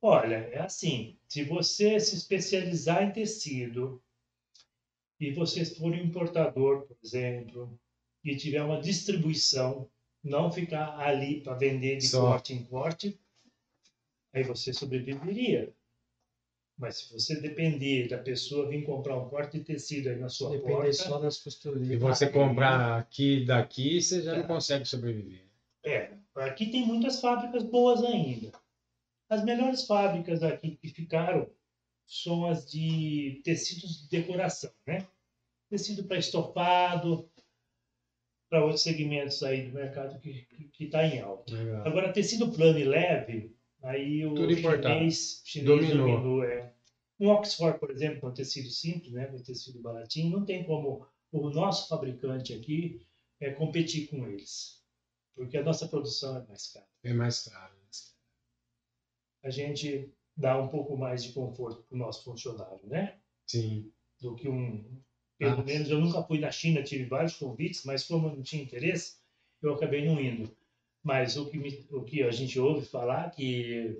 Olha, 0.01 0.35
é 0.53 0.59
assim: 0.59 1.17
se 1.27 1.43
você 1.43 1.99
se 1.99 2.15
especializar 2.15 3.03
em 3.03 3.11
tecido 3.11 4.01
e 5.19 5.31
você 5.31 5.65
for 5.65 5.91
um 5.91 5.95
importador, 5.95 6.87
por 6.87 6.95
exemplo, 7.03 7.77
e 8.23 8.35
tiver 8.37 8.61
uma 8.63 8.79
distribuição, 8.79 9.89
não 10.23 10.51
ficar 10.51 10.97
ali 10.99 11.41
para 11.41 11.55
vender 11.55 11.97
de 11.97 12.07
Só. 12.07 12.21
corte 12.21 12.53
em 12.53 12.63
corte, 12.63 13.19
aí 14.37 14.43
você 14.43 14.73
sobreviveria. 14.73 15.73
Mas 16.77 16.97
se 16.97 17.11
você 17.13 17.41
depender 17.41 18.07
da 18.07 18.19
pessoa 18.19 18.69
vir 18.69 18.83
comprar 18.85 19.17
um 19.17 19.27
corte 19.29 19.57
de 19.57 19.63
tecido 19.65 20.09
aí 20.09 20.15
na 20.15 20.29
sua 20.29 20.51
Depender 20.51 20.73
porta, 20.73 20.93
só 20.93 21.19
das 21.19 21.39
costureiras. 21.39 21.87
Se 21.89 21.95
você 21.97 22.29
comprar 22.29 22.99
aqui 22.99 23.43
daqui, 23.45 23.99
você 23.99 24.21
já 24.21 24.35
não 24.35 24.43
Tá. 24.43 24.47
consegue 24.47 24.85
sobreviver. 24.85 25.43
É, 25.83 26.11
aqui 26.35 26.69
tem 26.69 26.85
muitas 26.85 27.19
fábricas 27.19 27.63
boas 27.63 28.03
ainda. 28.03 28.51
As 29.29 29.43
melhores 29.43 29.85
fábricas 29.87 30.43
aqui 30.43 30.75
que 30.77 30.89
ficaram 30.89 31.49
são 32.05 32.45
as 32.45 32.69
de 32.69 33.41
tecidos 33.43 34.03
de 34.03 34.09
decoração, 34.09 34.71
né? 34.85 35.05
Tecido 35.69 36.03
para 36.03 36.17
estofado, 36.17 37.29
para 38.49 38.63
outros 38.63 38.83
segmentos 38.83 39.41
aí 39.43 39.63
do 39.67 39.73
mercado 39.73 40.19
que 40.19 40.47
está 40.79 41.05
em 41.05 41.19
alta. 41.19 41.53
Legal. 41.53 41.85
Agora, 41.87 42.13
tecido 42.13 42.51
plano 42.51 42.77
e 42.79 42.85
leve, 42.85 43.56
aí 43.87 44.25
o 44.25 44.33
Tudo 44.35 44.51
importado. 44.51 44.93
chinês, 44.95 45.41
chinês 45.45 45.67
Dominou. 45.67 46.07
dominou. 46.07 46.43
é. 46.43 46.73
Um 47.19 47.29
Oxford, 47.29 47.79
por 47.79 47.89
exemplo, 47.89 48.21
com 48.21 48.31
tecido 48.31 48.69
simples, 48.69 49.11
né, 49.13 49.25
com 49.25 49.41
tecido 49.41 49.81
baratinho, 49.81 50.29
não 50.37 50.45
tem 50.45 50.63
como 50.63 51.05
o 51.31 51.49
nosso 51.49 51.87
fabricante 51.89 52.53
aqui 52.53 53.01
é, 53.39 53.49
competir 53.51 54.07
com 54.07 54.27
eles, 54.27 54.83
porque 55.35 55.57
a 55.57 55.63
nossa 55.63 55.87
produção 55.87 56.37
é 56.37 56.45
mais 56.47 56.67
cara. 56.67 56.87
É 57.03 57.13
mais 57.13 57.43
caro. 57.43 57.73
né? 57.73 57.79
A 59.43 59.49
gente 59.49 60.11
dá 60.35 60.59
um 60.61 60.67
pouco 60.67 60.95
mais 60.97 61.23
de 61.23 61.31
conforto 61.33 61.83
para 61.83 61.95
o 61.95 61.97
nosso 61.99 62.23
funcionário, 62.23 62.85
né? 62.87 63.19
Sim. 63.47 63.91
do 64.19 64.35
que 64.35 64.49
um. 64.49 64.99
Pelo 65.37 65.61
Ah. 65.61 65.63
menos 65.63 65.89
eu 65.91 65.99
nunca 66.01 66.23
fui 66.23 66.39
na 66.39 66.49
China, 66.51 66.81
tive 66.81 67.05
vários 67.05 67.35
convites, 67.35 67.83
mas 67.85 68.03
como 68.03 68.27
eu 68.27 68.35
não 68.35 68.41
tinha 68.41 68.63
interesse, 68.63 69.17
eu 69.61 69.73
acabei 69.75 70.03
não 70.05 70.19
indo. 70.19 70.55
Mas 71.07 71.37
o 71.37 71.49
que, 71.49 71.57
me- 71.57 71.87
o 71.89 72.03
que 72.03 72.21
a 72.21 72.31
gente 72.31 72.59
ouve 72.59 72.85
falar 72.85 73.29
que 73.31 73.97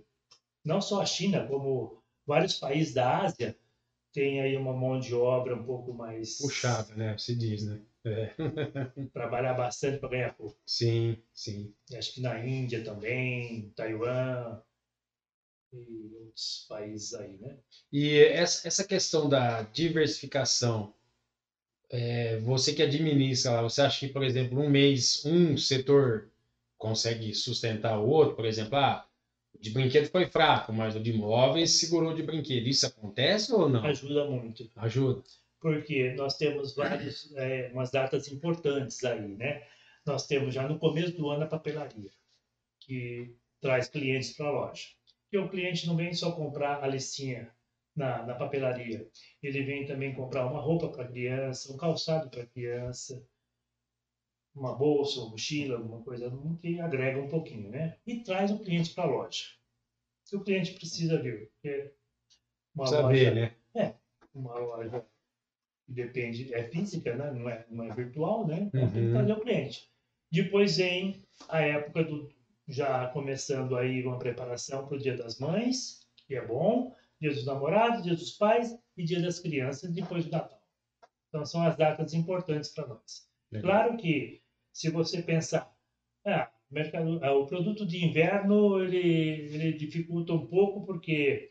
não 0.65 0.81
só 0.81 1.01
a 1.01 1.05
China, 1.05 1.47
como 1.47 2.01
vários 2.25 2.53
países 2.55 2.93
da 2.93 3.23
Ásia 3.23 3.55
têm 4.13 4.41
aí 4.41 4.57
uma 4.57 4.73
mão 4.73 4.99
de 4.99 5.15
obra 5.15 5.55
um 5.55 5.63
pouco 5.63 5.93
mais 5.93 6.39
Puxado, 6.39 6.95
né? 6.95 7.17
Se 7.17 7.33
diz, 7.33 7.65
né? 7.65 7.79
É. 8.05 8.33
Trabalhar 9.13 9.53
bastante 9.53 9.99
para 9.99 10.09
ganhar 10.09 10.33
pouco. 10.33 10.57
Sim, 10.65 11.17
sim. 11.33 11.73
E 11.89 11.95
acho 11.95 12.13
que 12.13 12.21
na 12.21 12.45
Índia 12.45 12.83
também, 12.83 13.71
Taiwan 13.75 14.61
e 15.73 16.11
outros 16.25 16.65
países 16.67 17.13
aí, 17.13 17.37
né? 17.37 17.57
E 17.91 18.19
essa, 18.19 18.67
essa 18.67 18.83
questão 18.83 19.29
da 19.29 19.61
diversificação, 19.61 20.93
é, 21.99 22.37
você 22.37 22.73
que 22.73 22.81
administra 22.83 23.51
lá, 23.53 23.61
você 23.63 23.81
acha 23.81 23.99
que, 23.99 24.13
por 24.13 24.23
exemplo, 24.23 24.59
um 24.59 24.69
mês, 24.69 25.25
um 25.25 25.57
setor 25.57 26.29
consegue 26.77 27.33
sustentar 27.33 27.99
o 27.99 28.07
outro? 28.07 28.35
Por 28.35 28.45
exemplo, 28.45 28.75
ah, 28.75 29.07
de 29.59 29.71
brinquedo 29.71 30.09
foi 30.09 30.27
fraco, 30.27 30.71
mas 30.71 30.95
o 30.95 30.99
de 30.99 31.11
imóveis 31.11 31.71
segurou 31.71 32.13
de 32.13 32.23
brinquedo. 32.23 32.67
Isso 32.67 32.85
acontece 32.85 33.53
ou 33.53 33.67
não? 33.67 33.83
Ajuda 33.83 34.25
muito. 34.25 34.69
Ajuda. 34.75 35.23
Porque 35.59 36.13
nós 36.13 36.37
temos 36.37 36.75
várias, 36.75 37.33
é, 37.35 37.69
umas 37.73 37.89
datas 37.89 38.31
importantes 38.31 39.03
aí, 39.03 39.35
né? 39.35 39.63
Nós 40.05 40.27
temos 40.27 40.53
já 40.53 40.67
no 40.67 40.79
começo 40.79 41.17
do 41.17 41.29
ano 41.29 41.43
a 41.43 41.47
papelaria, 41.47 42.11
que 42.79 43.35
traz 43.59 43.89
clientes 43.89 44.33
para 44.33 44.47
a 44.47 44.51
loja. 44.51 44.85
E 45.31 45.37
o 45.37 45.49
cliente 45.49 45.87
não 45.87 45.97
vem 45.97 46.13
só 46.13 46.31
comprar 46.31 46.83
a 46.83 46.87
listinha 46.87 47.51
na, 47.97 48.23
na 48.23 48.35
papelaria, 48.35 49.09
ele 49.41 49.63
vem 49.63 49.85
também 49.85 50.13
comprar 50.13 50.45
uma 50.45 50.61
roupa 50.61 50.87
para 50.89 51.07
criança, 51.07 51.73
um 51.73 51.77
calçado 51.77 52.29
para 52.29 52.45
criança, 52.45 53.25
uma 54.57 54.75
bolsa, 54.75 55.19
uma 55.21 55.29
mochila, 55.31 55.77
alguma 55.77 56.01
coisa 56.01 56.31
que 56.61 56.79
agrega 56.79 57.19
um 57.19 57.27
pouquinho, 57.29 57.69
né? 57.69 57.97
E 58.05 58.19
traz 58.21 58.51
o 58.51 58.59
cliente 58.59 58.93
para 58.93 59.03
a 59.03 59.07
loja. 59.07 59.45
Se 60.23 60.35
o 60.35 60.43
cliente 60.43 60.73
precisa 60.73 61.21
ver, 61.21 61.49
porque 61.51 61.93
uma 62.75 62.85
Saber, 62.87 63.29
loja, 63.29 63.33
né? 63.33 63.55
é, 63.75 63.93
uma 64.33 64.55
loja 64.57 65.05
que 65.85 65.93
depende, 65.93 66.53
é 66.53 66.63
física, 66.63 67.15
né? 67.15 67.31
Não 67.31 67.49
é, 67.49 67.65
não 67.69 67.85
é 67.85 67.93
virtual, 67.93 68.45
né? 68.47 68.63
Então 68.73 68.81
tem 68.91 68.91
que 68.91 68.99
Uhum. 69.07 69.13
trazer 69.13 69.33
o 69.33 69.41
cliente. 69.41 69.89
Depois 70.31 70.77
vem 70.77 71.23
a 71.47 71.61
época 71.61 72.03
do 72.03 72.29
já 72.67 73.07
começando 73.09 73.77
aí 73.77 74.03
uma 74.03 74.19
preparação 74.19 74.85
para 74.85 74.97
o 74.97 74.99
Dia 74.99 75.15
das 75.15 75.39
Mães, 75.39 76.05
que 76.27 76.35
é 76.35 76.45
bom, 76.45 76.93
Dia 77.21 77.33
dos 77.33 77.45
Namorados, 77.45 78.03
Dia 78.03 78.13
dos 78.15 78.31
Pais 78.31 78.77
e 78.97 79.03
Dia 79.05 79.21
das 79.21 79.39
Crianças, 79.39 79.89
depois 79.93 80.25
do 80.25 80.31
Natal. 80.31 80.61
Então 81.29 81.45
são 81.45 81.61
as 81.63 81.77
datas 81.77 82.13
importantes 82.13 82.69
para 82.71 82.87
nós. 82.87 83.29
Legal. 83.51 83.71
Claro 83.71 83.97
que 83.97 84.41
se 84.77 84.91
você 84.91 85.23
pensar, 85.23 85.75
ah, 86.23 86.51
mercado, 86.69 87.19
ah, 87.23 87.33
o 87.33 87.47
produto 87.47 87.83
de 87.83 88.05
inverno 88.05 88.79
ele, 88.83 88.99
ele 89.51 89.73
dificulta 89.73 90.33
um 90.33 90.45
pouco 90.45 90.85
porque 90.85 91.49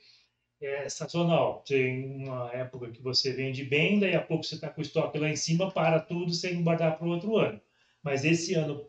é 0.61 0.89
sazonal. 0.89 1.65
Tem 1.67 2.05
uma 2.05 2.53
época 2.53 2.89
que 2.93 3.03
você 3.03 3.33
vende 3.33 3.65
bem, 3.65 3.99
daí 3.99 4.15
a 4.15 4.23
pouco 4.23 4.45
você 4.45 4.55
está 4.55 4.71
com 4.71 4.81
o 4.81 4.85
estoque 4.85 5.19
lá 5.19 5.29
em 5.29 5.35
cima, 5.35 5.73
para 5.73 5.99
tudo 5.99 6.33
sem 6.33 6.63
guardar 6.63 6.97
para 6.97 7.05
o 7.05 7.11
outro 7.11 7.37
ano. 7.37 7.61
Mas 8.01 8.25
esse 8.25 8.55
ano, 8.55 8.89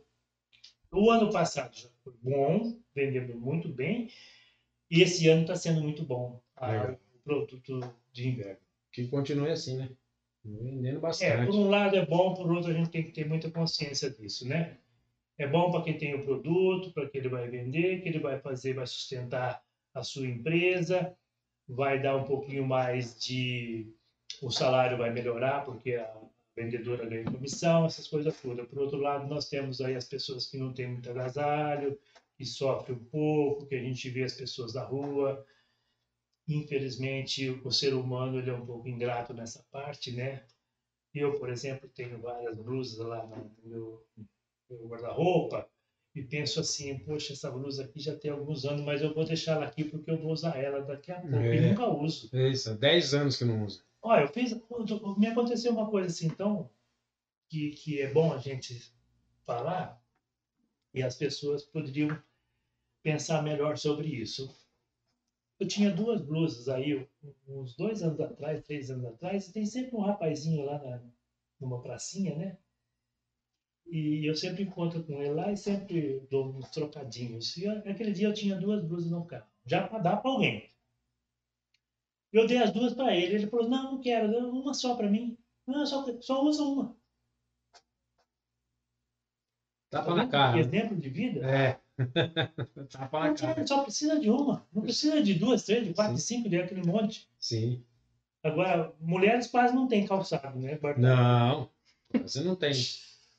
o 0.92 1.10
ano 1.10 1.32
passado 1.32 1.76
já 1.76 1.90
foi 2.04 2.14
bom, 2.22 2.80
vendendo 2.94 3.36
muito 3.36 3.68
bem, 3.68 4.08
e 4.92 5.02
esse 5.02 5.28
ano 5.28 5.42
está 5.42 5.56
sendo 5.56 5.82
muito 5.82 6.04
bom 6.04 6.40
ah, 6.56 6.96
o 7.16 7.20
produto 7.24 7.80
de 8.14 8.30
inverno. 8.30 8.60
Que 8.92 9.08
continue 9.08 9.50
assim, 9.50 9.78
né? 9.78 9.90
Vendendo 10.48 10.98
É, 10.98 11.02
bastante. 11.02 11.46
por 11.46 11.56
um 11.56 11.70
lado 11.70 11.96
é 11.98 12.06
bom, 12.06 12.34
por 12.34 12.50
outro 12.52 12.72
a 12.72 12.74
gente 12.74 12.90
tem 12.90 13.04
que 13.04 13.12
ter 13.12 13.28
muita 13.28 13.52
consciência 13.52 14.10
disso, 14.10 14.48
né? 14.48 14.78
É 15.38 15.46
bom 15.46 15.70
para 15.70 15.84
quem 15.84 15.98
tem 15.98 16.16
o 16.16 16.24
produto, 16.24 16.92
para 16.94 17.08
que 17.08 17.18
ele 17.18 17.30
vai 17.30 17.48
vender, 17.50 18.02
que 18.02 18.10
ele 18.10 18.20
vai 18.20 18.40
fazer, 18.40 18.74
vai 18.74 18.88
sustentar 18.88 19.62
a 19.94 20.04
sua 20.04 20.26
empresa, 20.26 21.16
vai 21.68 22.02
dar 22.02 22.16
um 22.16 22.24
pouquinho 22.24 22.66
mais 22.66 23.20
de. 23.20 23.94
O 24.42 24.50
salário 24.50 24.98
vai 24.98 25.12
melhorar, 25.12 25.66
porque 25.66 25.96
a 25.96 26.12
vendedora 26.56 27.06
ganha 27.06 27.26
comissão, 27.26 27.86
essas 27.86 28.08
coisas 28.08 28.40
todas. 28.42 28.68
Por 28.68 28.80
outro 28.80 28.98
lado, 29.00 29.28
nós 29.28 29.50
temos 29.50 29.82
aí 29.82 29.96
as 29.96 30.06
pessoas 30.06 30.50
que 30.50 30.58
não 30.58 30.74
têm 30.74 30.88
muito 30.88 31.10
agasalho, 31.10 31.98
que 32.36 32.46
sofrem 32.46 32.96
um 32.98 33.04
pouco, 33.06 33.66
que 33.68 33.76
a 33.76 33.82
gente 33.82 34.10
vê 34.10 34.24
as 34.24 34.34
pessoas 34.34 34.74
na 34.74 34.84
rua. 34.84 35.46
Infelizmente, 36.48 37.50
o 37.64 37.72
ser 37.72 37.94
humano 37.94 38.40
ele 38.40 38.50
é 38.50 38.54
um 38.54 38.66
pouco 38.66 38.88
ingrato 38.88 39.34
nessa 39.34 39.64
parte, 39.70 40.12
né? 40.12 40.46
Eu, 41.14 41.38
por 41.40 41.50
exemplo, 41.50 41.90
tenho 41.90 42.22
várias 42.22 42.56
blusas 42.56 43.06
lá 43.06 43.26
no 43.26 43.52
meu, 43.64 44.06
meu 44.70 44.88
guarda-roupa 44.88 45.68
e 46.16 46.22
penso 46.22 46.60
assim, 46.60 46.98
poxa, 47.00 47.34
essa 47.34 47.52
blusa 47.52 47.84
aqui 47.84 48.00
já 48.00 48.16
tem 48.16 48.32
alguns 48.32 48.66
anos, 48.66 48.82
mas 48.84 49.02
eu 49.02 49.14
vou 49.14 49.26
deixar 49.26 49.54
ela 49.54 49.66
aqui 49.66 49.84
porque 49.84 50.10
eu 50.10 50.18
vou 50.18 50.32
usar 50.32 50.58
ela 50.58 50.82
daqui 50.82 51.12
a 51.12 51.20
pouco 51.20 51.36
É. 51.36 51.56
e 51.56 51.62
nunca 51.70 51.88
uso. 51.88 52.30
É 52.34 52.50
Isso, 52.50 52.72
há 52.72 52.74
10 52.74 53.14
anos 53.14 53.38
que 53.38 53.46
não 53.46 53.66
usa. 53.66 53.84
Olha, 54.02 54.22
eu 54.22 54.28
fiz, 54.28 54.56
me 55.18 55.28
aconteceu 55.28 55.72
uma 55.72 55.90
coisa 55.90 56.08
assim, 56.08 56.28
então, 56.28 56.70
que, 57.50 57.72
que 57.72 58.02
é 58.02 58.12
bom 58.12 58.34
a 58.34 58.38
gente 58.38 58.92
falar 59.46 60.02
e 60.94 61.04
as 61.04 61.16
pessoas 61.16 61.64
poderiam 61.64 62.22
pensar 63.04 63.44
melhor 63.44 63.78
sobre 63.78 64.08
isso. 64.08 64.54
Eu 65.60 65.68
tinha 65.68 65.92
duas 65.92 66.22
blusas 66.22 66.70
aí, 66.70 67.08
uns 67.48 67.76
dois 67.76 68.04
anos 68.04 68.20
atrás, 68.20 68.64
três 68.64 68.92
anos 68.92 69.06
atrás, 69.06 69.48
e 69.48 69.54
tem 69.54 69.66
sempre 69.66 69.96
um 69.96 70.02
rapazinho 70.02 70.66
lá 70.66 70.78
na, 70.78 71.02
numa 71.60 71.82
pracinha, 71.82 72.36
né? 72.36 72.58
E 73.88 74.30
eu 74.30 74.36
sempre 74.36 74.64
encontro 74.64 75.04
com 75.04 75.22
ele 75.22 75.34
lá 75.34 75.52
e 75.52 75.58
sempre 75.58 76.20
dou 76.30 76.50
uns 76.50 76.70
trocadinhos. 76.70 77.56
E 77.58 77.68
aquele 77.68 78.12
dia 78.12 78.28
eu 78.28 78.34
tinha 78.34 78.56
duas 78.56 78.84
blusas 78.84 79.10
no 79.10 79.26
carro, 79.26 79.48
já 79.66 79.88
para 79.88 80.00
dar 80.00 80.18
para 80.18 80.30
alguém. 80.30 80.70
Eu 82.32 82.46
dei 82.46 82.58
as 82.58 82.72
duas 82.72 82.94
para 82.94 83.16
ele. 83.16 83.36
Ele 83.36 83.48
falou: 83.48 83.70
Não, 83.70 83.94
não 83.94 84.02
quero, 84.02 84.28
uma 84.50 84.74
só 84.74 84.96
para 84.96 85.10
mim. 85.10 85.38
Não, 85.66 85.86
só, 85.86 86.06
só 86.22 86.44
usa 86.44 86.62
uma. 86.64 86.96
Tapa 89.90 90.08
Tá 90.08 90.16
na 90.16 90.28
cara. 90.28 90.52
Que 90.52 90.70
né? 90.70 90.78
exemplo 90.78 90.98
de 90.98 91.10
vida. 91.10 91.50
É. 91.50 91.80
Tapa 92.92 93.20
na 93.20 93.34
cara. 93.34 93.66
só 93.68 93.84
precisa 93.84 94.20
de 94.20 94.30
uma. 94.30 94.66
Não 94.74 94.84
precisa 94.84 95.22
de 95.22 95.34
duas, 95.34 95.64
três, 95.64 95.86
de 95.86 95.94
quatro, 95.94 96.16
de 96.16 96.22
cinco, 96.22 96.50
de 96.50 96.58
aquele 96.58 96.86
monte. 96.86 97.28
Sim. 97.40 97.84
Agora, 98.44 98.94
mulheres 99.00 99.48
quase 99.48 99.74
não 99.74 99.88
têm 99.88 100.06
calçado, 100.06 100.60
né? 100.60 100.78
Não. 100.98 101.70
Você 102.22 102.42
não 102.42 102.56
tem. 102.56 102.72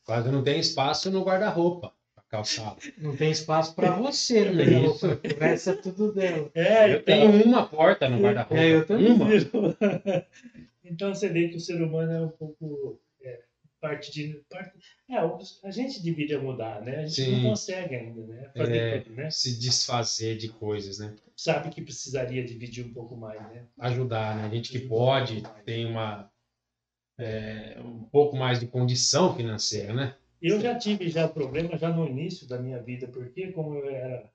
Quase 0.04 0.30
não 0.30 0.42
tem 0.42 0.58
espaço 0.58 1.10
no 1.10 1.22
guarda-roupa. 1.22 1.92
Calçado. 2.28 2.76
Não 2.98 3.16
tem 3.16 3.30
espaço 3.30 3.74
pra 3.74 3.92
você, 3.92 4.50
né? 4.50 4.64
O 4.86 5.40
resto 5.40 5.70
é 5.70 5.76
tudo 5.76 6.12
dela. 6.12 6.50
É, 6.54 6.84
Eu 6.92 6.98
então- 6.98 7.04
tenho 7.04 7.44
uma 7.46 7.66
porta 7.66 8.06
no 8.06 8.20
guarda-roupa. 8.20 8.62
É, 8.62 8.74
eu 8.74 8.86
também. 8.86 9.12
Uma. 9.12 9.26
então 10.84 11.14
você 11.14 11.28
vê 11.30 11.48
que 11.48 11.56
o 11.56 11.60
ser 11.60 11.80
humano 11.82 12.12
é 12.12 12.20
um 12.20 12.28
pouco 12.28 13.00
é, 13.00 13.07
parte 13.80 14.12
de. 14.12 14.44
Parte, 14.48 14.78
é, 15.08 15.16
a 15.16 15.70
gente 15.70 16.02
deveria 16.02 16.40
mudar, 16.40 16.82
né? 16.82 16.98
A 16.98 17.06
gente 17.06 17.22
Sim. 17.22 17.42
não 17.42 17.50
consegue 17.50 17.94
ainda, 17.94 18.26
né? 18.26 18.50
Fazer 18.56 18.76
É. 18.76 19.00
tudo, 19.00 19.16
né? 19.16 19.30
Se 19.30 19.58
desfazer 19.58 20.36
de 20.36 20.48
coisas, 20.48 20.98
né? 20.98 21.14
Sabe 21.36 21.70
que 21.70 21.82
precisaria 21.82 22.44
dividir 22.44 22.84
um 22.84 22.92
pouco 22.92 23.16
mais, 23.16 23.40
né? 23.40 23.66
Ajudar, 23.78 24.36
né? 24.36 24.44
A 24.46 24.48
gente 24.48 24.70
que 24.70 24.80
pode, 24.80 25.42
tem 25.64 25.86
uma. 25.86 26.30
é, 27.18 27.80
um 27.80 28.04
pouco 28.04 28.36
mais 28.36 28.60
de 28.60 28.66
condição 28.66 29.34
financeira, 29.34 29.92
né? 29.92 30.16
Eu 30.40 30.60
já 30.60 30.78
tive 30.78 31.08
já 31.08 31.26
problema 31.28 31.76
já 31.76 31.90
no 31.90 32.06
início 32.06 32.46
da 32.46 32.60
minha 32.60 32.80
vida, 32.80 33.08
porque 33.08 33.50
como 33.52 33.74
eu 33.74 33.90
era 33.90 34.30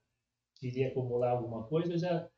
queria 0.55 0.89
acumular 0.89 1.31
alguma 1.31 1.63
coisa, 1.63 1.93
eu 1.93 1.97
já 1.97 2.29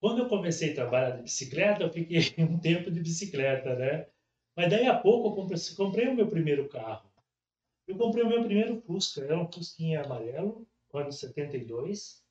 quando 0.00 0.20
eu 0.20 0.28
comecei 0.28 0.72
a 0.72 0.74
trabalhar 0.74 1.10
de 1.16 1.22
bicicleta, 1.22 1.82
eu 1.82 1.90
fiquei 1.90 2.18
um 2.38 2.58
tempo 2.58 2.90
de 2.90 3.00
bicicleta, 3.00 3.74
né? 3.76 4.06
Mas 4.56 4.70
daí 4.70 4.86
a 4.86 4.98
pouco 4.98 5.28
eu 5.28 5.34
comprei, 5.34 5.58
comprei 5.76 6.08
o 6.08 6.14
meu 6.14 6.28
primeiro 6.28 6.68
carro. 6.68 7.08
Eu 7.86 7.96
comprei 7.96 8.24
o 8.24 8.28
meu 8.28 8.44
primeiro 8.44 8.80
Fusca, 8.82 9.22
era 9.22 9.38
um 9.38 9.50
Fusquinha 9.50 10.02
amarelo, 10.02 10.66
ano 10.92 11.12
72. 11.12 12.22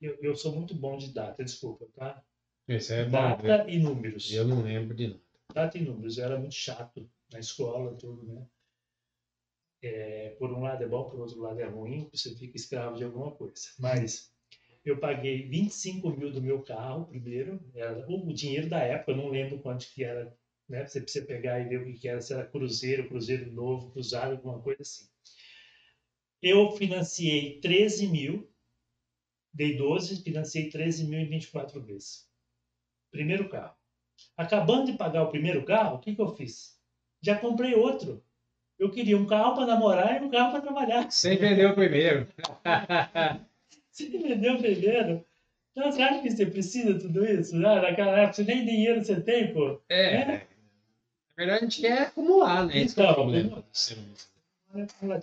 Eu, 0.00 0.16
eu 0.20 0.34
sou 0.34 0.54
muito 0.54 0.74
bom 0.74 0.96
de 0.96 1.12
data, 1.12 1.44
desculpa, 1.44 1.86
tá? 1.94 2.22
Isso 2.68 2.92
é 2.92 3.04
bom. 3.04 3.10
data 3.10 3.68
e 3.68 3.78
números. 3.78 4.32
Eu 4.32 4.46
não 4.46 4.62
lembro 4.62 4.94
de 4.94 5.08
nada. 5.08 5.20
data 5.52 5.76
e 5.78 5.82
números. 5.82 6.18
Eu 6.18 6.24
era 6.24 6.38
muito 6.38 6.54
chato 6.54 7.08
na 7.32 7.38
escola, 7.38 7.94
tudo, 7.94 8.24
né? 8.24 8.46
É, 9.82 10.36
por 10.38 10.50
um 10.52 10.60
lado 10.60 10.84
é 10.84 10.86
bom, 10.86 11.08
por 11.08 11.20
outro 11.20 11.40
lado 11.40 11.58
é 11.58 11.66
ruim, 11.66 12.08
você 12.12 12.34
fica 12.34 12.56
escravo 12.56 12.96
de 12.96 13.04
alguma 13.04 13.30
coisa. 13.30 13.68
Mas 13.78 14.30
eu 14.84 14.98
paguei 14.98 15.48
25 15.48 16.10
mil 16.10 16.30
do 16.30 16.42
meu 16.42 16.62
carro 16.62 17.06
primeiro, 17.06 17.60
era 17.74 18.06
o 18.06 18.32
dinheiro 18.32 18.68
da 18.68 18.78
época, 18.78 19.12
eu 19.12 19.16
não 19.16 19.28
lembro 19.28 19.58
quanto 19.58 19.86
que 19.92 20.04
era, 20.04 20.36
né? 20.70 20.86
Você 20.86 21.00
precisa 21.00 21.26
pegar 21.26 21.60
e 21.60 21.68
ver 21.68 21.82
o 21.82 21.92
que 21.92 22.08
era, 22.08 22.20
se 22.20 22.32
era 22.32 22.46
cruzeiro, 22.46 23.08
cruzeiro 23.08 23.50
novo, 23.52 23.90
cruzado, 23.90 24.36
alguma 24.36 24.60
coisa 24.60 24.80
assim. 24.80 25.06
Eu 26.40 26.70
financiei 26.72 27.60
13 27.60 28.06
mil, 28.06 28.48
dei 29.52 29.76
12, 29.76 30.22
financiei 30.22 30.70
13 30.70 31.04
mil 31.04 31.18
em 31.18 31.28
24 31.28 31.82
vezes. 31.82 32.26
Primeiro 33.10 33.48
carro. 33.48 33.74
Acabando 34.36 34.92
de 34.92 34.96
pagar 34.96 35.24
o 35.24 35.30
primeiro 35.30 35.64
carro, 35.64 35.96
o 35.96 35.98
que, 35.98 36.14
que 36.14 36.22
eu 36.22 36.34
fiz? 36.36 36.78
Já 37.20 37.36
comprei 37.36 37.74
outro. 37.74 38.24
Eu 38.78 38.90
queria 38.90 39.18
um 39.18 39.26
carro 39.26 39.54
para 39.54 39.66
namorar 39.66 40.22
e 40.22 40.24
um 40.24 40.30
carro 40.30 40.52
para 40.52 40.62
trabalhar. 40.62 41.10
Sem 41.10 41.36
vender 41.36 41.66
o 41.66 41.74
primeiro. 41.74 42.26
Você 43.90 44.04
entendeu 44.04 44.56
primeiro? 44.56 45.26
Então, 45.72 45.90
você 45.90 46.02
acha 46.02 46.22
que 46.22 46.30
você 46.30 46.46
precisa 46.46 46.94
de 46.94 47.00
tudo 47.00 47.24
isso? 47.24 47.56
Ah, 47.56 47.80
naquela 47.80 48.18
época, 48.18 48.32
você 48.34 48.44
nem 48.44 48.64
dinheiro 48.64 49.04
você 49.04 49.20
tem, 49.20 49.52
pô. 49.52 49.80
É. 49.88 50.24
Na 50.24 50.40
verdade, 51.40 51.64
a 51.64 51.68
gente 51.68 51.80
quer 51.80 52.02
acumular, 52.02 52.66
né? 52.66 52.78
Esse 52.78 52.94
que 52.94 53.00
é 53.00 53.04
o 53.04 53.06
Então, 53.06 53.14
problema. 53.14 53.64
É. 54.72 55.22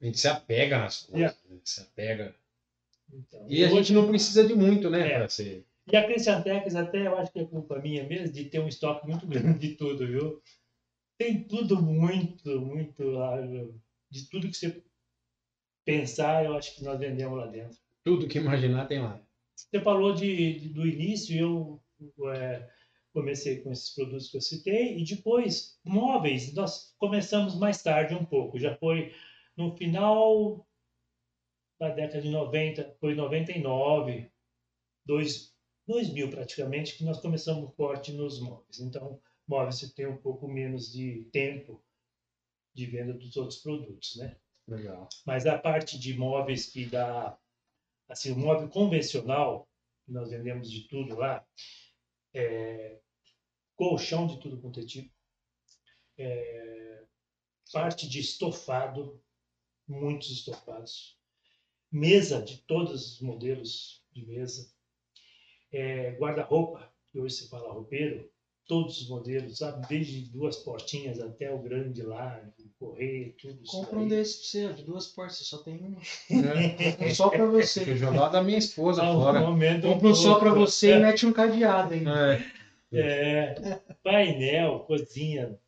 A 0.00 0.04
gente 0.04 0.18
se 0.18 0.28
apega 0.28 0.78
nas 0.78 1.02
coisas, 1.02 1.14
Yeah. 1.20 1.38
né? 1.48 1.58
se 1.64 1.80
apega. 1.80 2.34
Então, 3.12 3.46
E 3.48 3.62
a 3.64 3.66
hoje- 3.68 3.76
gente 3.76 3.92
não 3.92 4.08
precisa 4.08 4.46
de 4.46 4.54
muito, 4.54 4.90
né? 4.90 5.12
É. 5.12 5.18
Pra 5.18 5.28
ser... 5.28 5.64
E 5.90 5.96
a 5.96 6.04
Christiantex 6.04 6.74
até 6.74 7.06
eu 7.06 7.16
acho 7.16 7.32
que 7.32 7.38
é 7.38 7.44
culpa 7.44 7.78
minha 7.78 8.04
mesmo 8.06 8.32
de 8.32 8.44
ter 8.46 8.58
um 8.58 8.66
estoque 8.68 9.06
muito 9.06 9.24
grande 9.58 9.58
de 9.68 9.74
tudo, 9.76 10.06
viu? 10.06 10.42
Tem 11.16 11.42
tudo 11.44 11.80
muito, 11.80 12.60
muito? 12.60 13.02
De 14.10 14.24
tudo 14.28 14.48
que 14.48 14.56
você 14.56 14.82
pensar, 15.84 16.44
eu 16.44 16.56
acho 16.56 16.74
que 16.74 16.84
nós 16.84 16.98
vendemos 16.98 17.38
lá 17.38 17.46
dentro. 17.46 17.78
Tudo 18.04 18.26
que 18.28 18.38
imaginar 18.38 18.86
tem 18.86 19.00
lá. 19.00 19.20
Você 19.54 19.80
falou 19.80 20.12
de, 20.14 20.58
de- 20.60 20.68
do 20.68 20.86
início, 20.86 21.36
eu 21.38 21.80
é, 22.34 22.68
comecei 23.16 23.62
com 23.62 23.72
esses 23.72 23.94
produtos 23.94 24.28
que 24.28 24.36
eu 24.36 24.42
citei, 24.42 24.98
e 24.98 25.02
depois, 25.02 25.80
móveis, 25.82 26.52
nós 26.52 26.94
começamos 26.98 27.58
mais 27.58 27.82
tarde 27.82 28.14
um 28.14 28.26
pouco. 28.26 28.58
Já 28.58 28.76
foi 28.76 29.14
no 29.56 29.74
final 29.74 30.68
da 31.80 31.88
década 31.88 32.20
de 32.20 32.28
90, 32.28 32.94
foi 33.00 33.14
99, 33.14 34.30
dois, 35.06 35.56
2000 35.86 36.28
praticamente, 36.28 36.98
que 36.98 37.04
nós 37.04 37.18
começamos 37.18 37.74
forte 37.74 38.12
nos 38.12 38.38
móveis. 38.38 38.80
Então, 38.80 39.18
móveis 39.48 39.76
você 39.76 39.94
tem 39.94 40.06
um 40.06 40.18
pouco 40.18 40.46
menos 40.46 40.92
de 40.92 41.26
tempo 41.32 41.82
de 42.74 42.84
venda 42.84 43.14
dos 43.14 43.34
outros 43.38 43.60
produtos, 43.60 44.16
né? 44.16 44.36
Legal. 44.68 45.08
Mas 45.24 45.46
a 45.46 45.56
parte 45.56 45.98
de 45.98 46.12
móveis 46.12 46.66
que 46.66 46.84
dá, 46.84 47.38
assim, 48.10 48.32
o 48.32 48.36
móvel 48.36 48.68
convencional, 48.68 49.66
que 50.04 50.12
nós 50.12 50.30
vendemos 50.30 50.70
de 50.70 50.86
tudo 50.86 51.16
lá, 51.16 51.42
é, 52.34 53.00
colchão 53.76 54.26
de 54.26 54.38
tudo 54.40 54.56
quanto 54.58 54.80
é 54.80 54.84
tipo, 54.84 55.10
é, 56.18 57.02
parte 57.72 58.08
de 58.08 58.20
estofado, 58.20 59.20
muitos 59.86 60.30
estofados, 60.30 61.16
mesa 61.92 62.40
de 62.42 62.58
todos 62.62 63.14
os 63.14 63.20
modelos 63.20 64.02
de 64.12 64.26
mesa, 64.26 64.70
é, 65.72 66.12
guarda-roupa, 66.18 66.90
que 67.10 67.18
hoje 67.20 67.34
se 67.36 67.48
fala 67.48 67.72
roupeiro, 67.72 68.28
todos 68.66 69.00
os 69.00 69.08
modelos, 69.08 69.58
sabe? 69.58 69.86
Desde 69.88 70.22
duas 70.30 70.56
portinhas 70.56 71.20
até 71.20 71.52
o 71.52 71.58
grande 71.58 72.02
lá, 72.02 72.42
correio, 72.78 73.32
tudo 73.40 73.62
isso 73.62 73.72
Compra 73.72 73.98
um 74.00 74.08
desses 74.08 74.50
pra 74.50 74.60
você, 74.60 74.72
de 74.74 74.82
duas 74.84 75.06
portas, 75.06 75.38
você 75.38 75.44
só 75.44 75.58
tem 75.58 75.74
um. 75.76 75.96
É. 76.30 77.06
Um 77.06 77.14
só 77.14 77.28
pra 77.30 77.46
você. 77.46 77.82
Eu 77.88 77.96
jogar 77.96 78.28
da 78.28 78.42
minha 78.42 78.58
esposa 78.58 79.02
Ah, 79.02 79.12
fora. 79.12 79.48
um 79.48 79.80
Compra 79.80 80.08
um 80.08 80.14
só 80.14 80.38
pra 80.38 80.50
pouco. 80.52 80.66
você 80.66 80.94
e 80.96 80.98
mete 80.98 81.24
um 81.26 81.32
cadeado 81.32 81.94
ainda. 81.94 82.34
É. 82.34 82.65
É, 82.98 83.54
painel, 84.02 84.80
cozinha, 84.80 85.58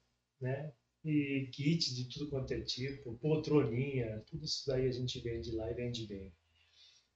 né? 0.41 0.73
E 1.05 1.49
kit 1.53 1.95
de 1.95 2.09
tudo 2.09 2.29
quanto 2.29 2.53
é 2.53 2.61
tipo, 2.61 3.15
poltroninha, 3.15 4.23
tudo 4.27 4.45
isso 4.45 4.67
daí 4.67 4.87
a 4.87 4.93
gente 4.93 5.21
vende 5.21 5.53
lá 5.53 5.71
e 5.71 5.75
vende 5.75 6.07
bem. 6.07 6.33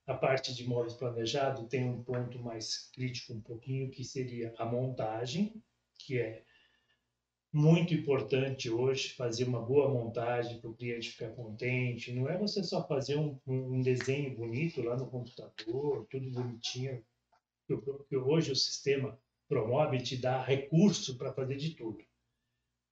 A 0.06 0.14
parte 0.14 0.54
de 0.54 0.66
móveis 0.66 0.94
planejado 0.94 1.68
tem 1.68 1.84
um 1.84 2.02
ponto 2.02 2.38
mais 2.38 2.90
crítico 2.92 3.34
um 3.34 3.40
pouquinho, 3.40 3.90
que 3.90 4.04
seria 4.04 4.54
a 4.58 4.64
montagem, 4.64 5.62
que 5.98 6.18
é 6.18 6.42
muito 7.52 7.92
importante 7.92 8.70
hoje 8.70 9.10
fazer 9.10 9.44
uma 9.44 9.60
boa 9.60 9.88
montagem 9.88 10.58
para 10.58 10.70
o 10.70 10.74
cliente 10.74 11.10
ficar 11.10 11.30
contente. 11.30 12.12
Não 12.12 12.28
é 12.28 12.38
você 12.38 12.64
só 12.64 12.86
fazer 12.86 13.16
um, 13.16 13.38
um 13.46 13.82
desenho 13.82 14.34
bonito 14.34 14.80
lá 14.80 14.96
no 14.96 15.06
computador, 15.06 16.06
tudo 16.10 16.30
bonitinho. 16.30 17.04
Porque 17.66 18.16
hoje 18.16 18.50
o 18.50 18.56
sistema 18.56 19.18
promove 19.52 19.98
e 19.98 20.02
te 20.02 20.16
dá 20.16 20.42
recurso 20.42 21.18
para 21.18 21.32
fazer 21.34 21.56
de 21.56 21.74
tudo. 21.74 21.98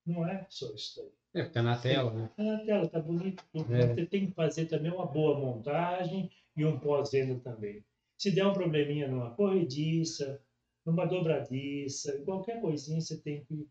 Não 0.05 0.27
é 0.27 0.45
só 0.47 0.71
isso 0.75 1.01
daí. 1.01 1.43
É, 1.43 1.49
tá 1.49 1.63
na 1.63 1.75
tela, 1.75 2.13
né? 2.13 2.29
Tá 2.37 2.43
na 2.43 2.59
tela, 2.59 2.87
tá 2.87 2.99
bonito. 2.99 3.43
É. 3.55 3.87
Você 3.87 4.05
tem 4.05 4.27
que 4.27 4.33
fazer 4.33 4.67
também 4.67 4.91
uma 4.91 5.07
boa 5.07 5.39
montagem 5.39 6.29
e 6.55 6.63
um 6.63 6.77
pós-venda 6.77 7.39
também. 7.39 7.83
Se 8.15 8.29
der 8.29 8.45
um 8.45 8.53
probleminha 8.53 9.07
numa 9.07 9.31
corrediça, 9.31 10.39
numa 10.85 11.05
dobradiça, 11.05 12.21
qualquer 12.25 12.61
coisinha, 12.61 13.01
você 13.01 13.17
tem 13.17 13.43
que 13.45 13.67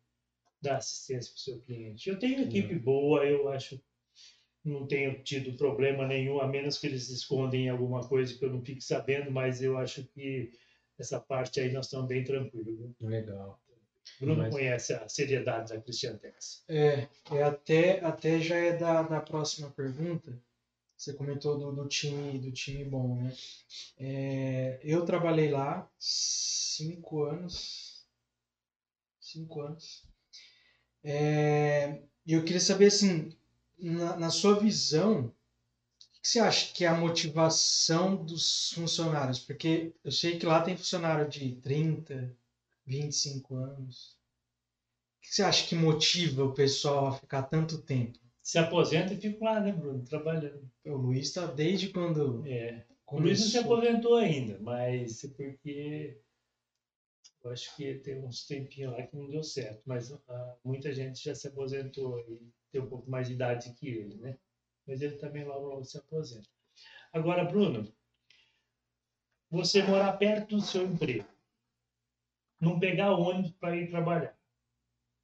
dar 0.60 0.78
assistência 0.78 1.32
para 1.32 1.38
o 1.38 1.40
seu 1.40 1.60
cliente. 1.60 2.08
Eu 2.08 2.18
tenho 2.18 2.42
equipe 2.42 2.74
boa, 2.74 3.24
eu 3.24 3.48
acho 3.50 3.80
não 4.64 4.86
tenho 4.86 5.22
tido 5.22 5.56
problema 5.56 6.06
nenhum, 6.06 6.40
a 6.40 6.46
menos 6.46 6.76
que 6.76 6.86
eles 6.86 7.08
escondem 7.08 7.70
alguma 7.70 8.06
coisa 8.06 8.36
que 8.36 8.44
eu 8.44 8.52
não 8.52 8.62
fique 8.62 8.82
sabendo, 8.82 9.30
mas 9.30 9.62
eu 9.62 9.78
acho 9.78 10.04
que 10.08 10.52
essa 11.00 11.18
parte 11.18 11.60
aí 11.60 11.72
nós 11.72 11.86
estamos 11.86 12.06
bem 12.06 12.22
tranquilos. 12.24 12.90
Legal. 13.00 13.60
Bruno 14.18 14.42
Mas- 14.42 14.52
conhece 14.52 14.92
a 14.92 15.08
seriedade 15.08 15.72
da 15.72 15.80
Christian 15.80 16.16
Tex. 16.16 16.62
É, 16.68 17.08
é 17.32 17.42
até, 17.42 18.04
até 18.04 18.40
já 18.40 18.56
é 18.56 18.76
da, 18.76 19.02
da 19.02 19.20
próxima 19.20 19.70
pergunta. 19.70 20.38
Você 20.96 21.14
comentou 21.14 21.58
do, 21.58 21.72
do 21.72 21.88
time 21.88 22.38
do 22.38 22.52
time 22.52 22.84
bom, 22.84 23.16
né? 23.22 23.32
É, 23.98 24.78
eu 24.82 25.04
trabalhei 25.06 25.50
lá 25.50 25.90
cinco 25.98 27.24
anos. 27.24 28.04
Cinco 29.18 29.62
anos. 29.62 30.04
É, 31.02 32.02
E 32.26 32.34
eu 32.34 32.44
queria 32.44 32.60
saber, 32.60 32.86
assim, 32.86 33.34
na, 33.78 34.16
na 34.16 34.30
sua 34.30 34.58
visão, 34.60 35.32
que 36.22 36.28
você 36.28 36.40
acha 36.40 36.72
que 36.72 36.84
é 36.84 36.88
a 36.88 36.94
motivação 36.94 38.16
dos 38.24 38.72
funcionários? 38.72 39.38
Porque 39.38 39.92
eu 40.04 40.12
sei 40.12 40.38
que 40.38 40.46
lá 40.46 40.62
tem 40.62 40.76
funcionário 40.76 41.28
de 41.28 41.52
30, 41.56 42.36
25 42.86 43.54
anos. 43.54 44.18
O 45.18 45.22
que 45.22 45.34
você 45.34 45.42
acha 45.42 45.66
que 45.66 45.74
motiva 45.74 46.44
o 46.44 46.54
pessoal 46.54 47.08
a 47.08 47.12
ficar 47.12 47.44
tanto 47.44 47.80
tempo? 47.82 48.18
Se 48.42 48.58
aposenta 48.58 49.14
e 49.14 49.20
fica 49.20 49.44
lá, 49.44 49.60
né, 49.60 49.72
Bruno? 49.72 50.04
Trabalhando. 50.04 50.68
O 50.84 50.96
Luiz 50.96 51.28
está 51.28 51.46
desde 51.46 51.90
quando 51.90 52.44
É. 52.46 52.84
O 53.06 53.18
Luiz 53.18 53.40
não 53.40 53.48
se 53.48 53.58
aposentou 53.58 54.16
ainda, 54.16 54.56
mas 54.60 55.24
é 55.24 55.28
porque 55.28 56.16
eu 57.42 57.50
acho 57.50 57.74
que 57.74 57.94
tem 57.94 58.24
uns 58.24 58.46
tempinhos 58.46 58.92
lá 58.92 59.02
que 59.02 59.16
não 59.16 59.28
deu 59.28 59.42
certo. 59.42 59.82
Mas 59.84 60.12
ah, 60.28 60.56
muita 60.64 60.92
gente 60.92 61.24
já 61.24 61.34
se 61.34 61.48
aposentou 61.48 62.20
e 62.20 62.40
tem 62.70 62.80
um 62.80 62.88
pouco 62.88 63.10
mais 63.10 63.26
de 63.26 63.34
idade 63.34 63.72
que 63.74 63.88
ele, 63.88 64.16
né? 64.16 64.38
Mas 64.86 65.00
ele 65.00 65.16
também 65.16 65.44
logo, 65.44 65.66
logo 65.66 65.84
se 65.84 65.98
aposenta. 65.98 66.48
Agora, 67.12 67.44
Bruno, 67.44 67.92
você 69.50 69.82
morar 69.82 70.12
perto 70.14 70.56
do 70.56 70.62
seu 70.62 70.86
emprego, 70.86 71.26
não 72.60 72.78
pegar 72.78 73.12
ônibus 73.12 73.52
para 73.52 73.76
ir 73.76 73.90
trabalhar, 73.90 74.38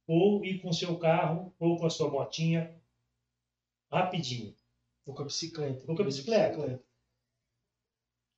ou 0.05 0.43
ir 0.43 0.61
com 0.61 0.71
seu 0.71 0.97
carro 0.97 1.53
ou 1.59 1.77
com 1.77 1.85
a 1.85 1.89
sua 1.89 2.09
motinha 2.09 2.77
rapidinho. 3.91 4.55
Ou 5.05 5.13
com 5.13 5.21
a 5.21 5.25
bicicleta. 5.25 5.83
Ou 5.87 5.95
com 5.95 6.01
a 6.01 6.05
bicicleta. 6.05 6.83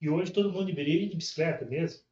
E 0.02 0.10
hoje 0.10 0.32
todo 0.32 0.52
mundo 0.52 0.68
deveria 0.68 1.04
ir 1.04 1.10
de 1.10 1.16
bicicleta 1.16 1.66
mesmo. 1.66 2.04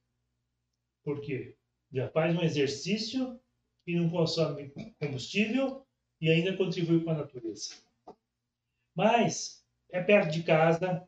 Por 1.04 1.22
quê? 1.22 1.56
Já 1.92 2.10
faz 2.10 2.36
um 2.36 2.42
exercício 2.42 3.40
e 3.86 3.96
não 3.96 4.10
consome 4.10 4.74
combustível 5.00 5.86
e 6.20 6.30
ainda 6.30 6.58
contribui 6.58 7.04
com 7.04 7.12
a 7.12 7.16
natureza. 7.16 7.76
Mas 8.98 9.64
é 9.92 10.02
perto 10.02 10.32
de 10.32 10.42
casa. 10.42 11.08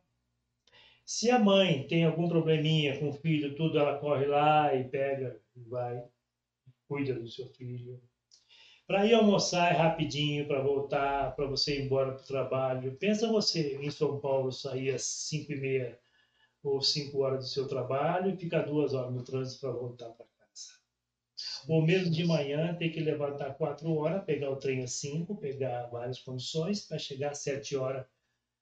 Se 1.03 1.31
a 1.31 1.39
mãe 1.39 1.87
tem 1.87 2.05
algum 2.05 2.29
probleminha 2.29 2.99
com 2.99 3.09
o 3.09 3.13
filho, 3.13 3.55
tudo, 3.55 3.79
ela 3.79 3.97
corre 3.97 4.27
lá 4.27 4.75
e 4.75 4.87
pega 4.87 5.41
e 5.55 5.61
vai, 5.61 6.03
cuida 6.87 7.15
do 7.15 7.27
seu 7.27 7.47
filho. 7.47 7.99
Para 8.85 9.07
ir 9.07 9.15
almoçar 9.15 9.73
é 9.73 9.75
rapidinho, 9.75 10.47
para 10.47 10.61
voltar, 10.61 11.35
para 11.35 11.47
você 11.47 11.79
ir 11.79 11.85
embora 11.85 12.11
para 12.11 12.21
o 12.21 12.27
trabalho. 12.27 12.95
Pensa 12.97 13.27
você 13.27 13.77
em 13.77 13.89
São 13.89 14.19
Paulo 14.19 14.51
sair 14.51 14.91
às 14.91 15.01
5 15.01 15.51
e 15.51 15.59
meia 15.59 15.99
ou 16.61 16.83
5 16.83 17.19
horas 17.23 17.39
do 17.39 17.49
seu 17.49 17.67
trabalho 17.67 18.31
e 18.31 18.37
ficar 18.37 18.61
duas 18.61 18.93
horas 18.93 19.11
no 19.11 19.23
trânsito 19.23 19.61
para 19.61 19.71
voltar 19.71 20.09
para 20.09 20.27
casa. 20.27 20.38
Ou 21.67 21.81
mesmo 21.81 22.11
de 22.11 22.25
manhã 22.25 22.75
ter 22.75 22.89
que 22.89 22.99
levantar 22.99 23.53
4 23.55 23.91
horas, 23.93 24.25
pegar 24.25 24.49
o 24.49 24.57
trem 24.57 24.83
às 24.83 24.93
5, 24.93 25.37
pegar 25.37 25.87
várias 25.87 26.19
condições 26.19 26.85
para 26.85 26.97
chegar 26.97 27.31
às 27.31 27.39
7 27.39 27.75
horas 27.75 28.05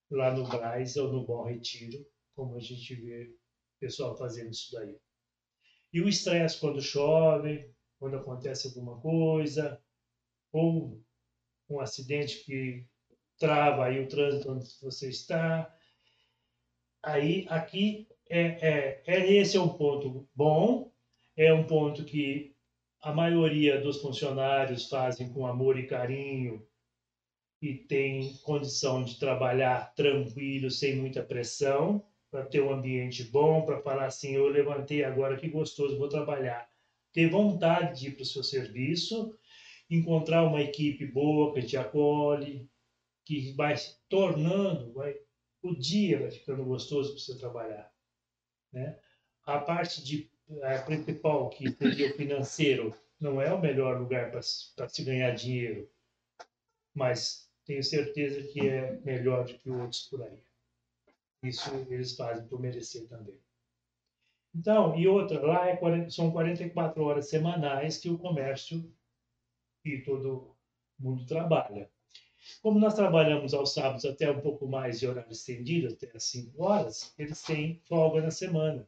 lá 0.10 0.34
no 0.34 0.48
Braz 0.48 0.96
ou 0.96 1.12
no 1.12 1.26
Bom 1.26 1.44
Retiro, 1.44 2.06
como 2.36 2.56
a 2.56 2.60
gente 2.60 2.96
vê 2.96 3.26
o 3.26 3.80
pessoal 3.80 4.16
fazendo 4.16 4.52
isso 4.52 4.72
daí. 4.74 4.98
E 5.92 6.02
o 6.02 6.08
estresse 6.08 6.60
quando 6.60 6.82
chove, 6.82 7.72
quando 8.00 8.18
acontece 8.18 8.68
alguma 8.68 9.00
coisa, 9.00 9.82
ou 10.52 11.02
um 11.70 11.80
acidente 11.80 12.44
que 12.44 12.86
trava 13.38 13.86
aí 13.86 14.04
o 14.04 14.08
trânsito 14.08 14.52
onde 14.52 14.66
você 14.82 15.10
está. 15.10 15.74
Aí, 17.04 17.46
aqui, 17.50 18.08
é, 18.30 18.42
é, 18.42 19.04
é, 19.06 19.34
esse 19.34 19.58
é 19.58 19.62
um 19.62 19.70
ponto 19.70 20.28
bom, 20.36 20.92
é 21.36 21.54
um 21.54 21.66
ponto 21.66 22.04
que 22.04 22.56
a 23.02 23.14
maioria 23.14 23.80
dos 23.80 24.02
funcionários 24.02 24.88
fazem 24.88 25.32
com 25.32 25.46
amor 25.46 25.78
e 25.78 25.88
carinho 25.88 26.66
e 27.62 27.74
tem 27.74 28.36
condição 28.44 29.04
de 29.04 29.20
trabalhar 29.20 29.94
tranquilo, 29.96 30.70
sem 30.70 30.96
muita 30.96 31.24
pressão, 31.24 32.06
para 32.30 32.46
ter 32.46 32.62
um 32.62 32.72
ambiente 32.72 33.24
bom, 33.24 33.66
para 33.66 33.82
falar 33.82 34.06
assim, 34.06 34.36
eu 34.36 34.48
levantei 34.48 35.04
agora, 35.04 35.38
que 35.38 35.50
gostoso, 35.50 35.98
vou 35.98 36.10
trabalhar. 36.10 36.70
Ter 37.14 37.30
vontade 37.30 38.00
de 38.00 38.08
ir 38.10 38.12
para 38.12 38.24
o 38.24 38.26
seu 38.26 38.44
serviço 38.44 39.38
encontrar 39.90 40.44
uma 40.44 40.62
equipe 40.62 41.06
boa 41.06 41.54
que 41.54 41.62
te 41.64 41.78
acolhe, 41.78 42.70
que 43.26 43.54
vai 43.54 43.76
se 43.78 43.98
tornando, 44.10 44.92
vai, 44.94 45.16
o 45.62 45.74
dia 45.76 46.20
vai 46.20 46.32
ficando 46.32 46.66
gostoso 46.66 47.12
para 47.12 47.20
você 47.20 47.38
trabalhar. 47.38 47.92
Né? 48.72 49.00
A 49.46 49.60
parte 49.60 50.04
de 50.04 50.30
a 50.64 50.82
principal, 50.84 51.50
que 51.50 51.70
seria 51.72 52.12
o 52.12 52.14
financeiro, 52.16 52.96
não 53.20 53.42
é 53.42 53.52
o 53.54 53.60
melhor 53.60 54.00
lugar 54.00 54.32
para 54.32 54.42
se 54.42 55.04
ganhar 55.04 55.32
dinheiro, 55.32 55.90
mas 56.94 57.50
tenho 57.66 57.84
certeza 57.84 58.42
que 58.52 58.68
é 58.68 59.00
melhor 59.02 59.46
do 59.46 59.58
que 59.58 59.70
outros 59.70 60.08
por 60.08 60.24
aí. 60.24 60.40
Isso 61.44 61.70
eles 61.90 62.16
fazem 62.16 62.48
por 62.48 62.60
merecer 62.60 63.08
também. 63.08 63.40
Então, 64.56 64.98
e 64.98 65.08
outra, 65.08 65.46
lá 65.46 65.68
é 65.68 65.76
40, 65.76 66.10
são 66.10 66.32
44 66.32 67.04
horas 67.04 67.30
semanais 67.30 67.98
que 67.98 68.10
o 68.10 68.18
comércio 68.18 68.92
e 69.86 70.00
todo 70.00 70.56
mundo 70.98 71.26
trabalha. 71.26 71.90
Como 72.62 72.80
nós 72.80 72.96
trabalhamos 72.96 73.54
aos 73.54 73.74
sábados 73.74 74.06
até 74.06 74.32
um 74.32 74.40
pouco 74.40 74.68
mais 74.68 75.00
de 75.00 75.08
horário 75.08 75.32
estendido, 75.32 75.94
até 75.94 76.10
as 76.16 76.24
5 76.24 76.64
horas, 76.64 77.14
eles 77.18 77.42
têm 77.44 77.82
folga 77.88 78.22
na 78.22 78.32
semana. 78.32 78.88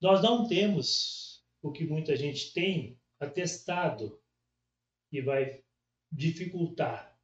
Nós 0.00 0.22
não 0.22 0.48
temos 0.48 1.44
o 1.62 1.70
que 1.70 1.84
muita 1.84 2.16
gente 2.16 2.52
tem, 2.52 2.98
atestado, 3.18 4.18
e 5.12 5.20
vai 5.20 5.62
dificultar, 6.10 7.18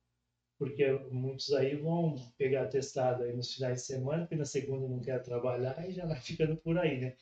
porque 0.59 0.87
muitos 1.11 1.53
aí 1.53 1.77
vão 1.77 2.16
pegar 2.37 2.64
atestado 2.64 3.22
aí 3.22 3.35
nos 3.35 3.55
finais 3.55 3.81
de 3.81 3.87
semana, 3.87 4.22
porque 4.22 4.37
na 4.37 4.45
segunda 4.45 4.89
não 4.89 5.01
quer 5.01 5.22
trabalhar 5.22 5.89
e 5.89 5.93
já 5.93 6.07
vai 6.07 6.20
ficando 6.20 6.57
por 6.57 6.79
aí, 6.79 7.01
né? 7.01 7.16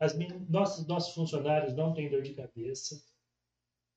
As, 0.00 0.16
nossos, 0.48 0.86
nossos 0.86 1.14
funcionários 1.14 1.74
não 1.74 1.92
têm 1.92 2.08
dor 2.08 2.22
de 2.22 2.34
cabeça, 2.34 3.02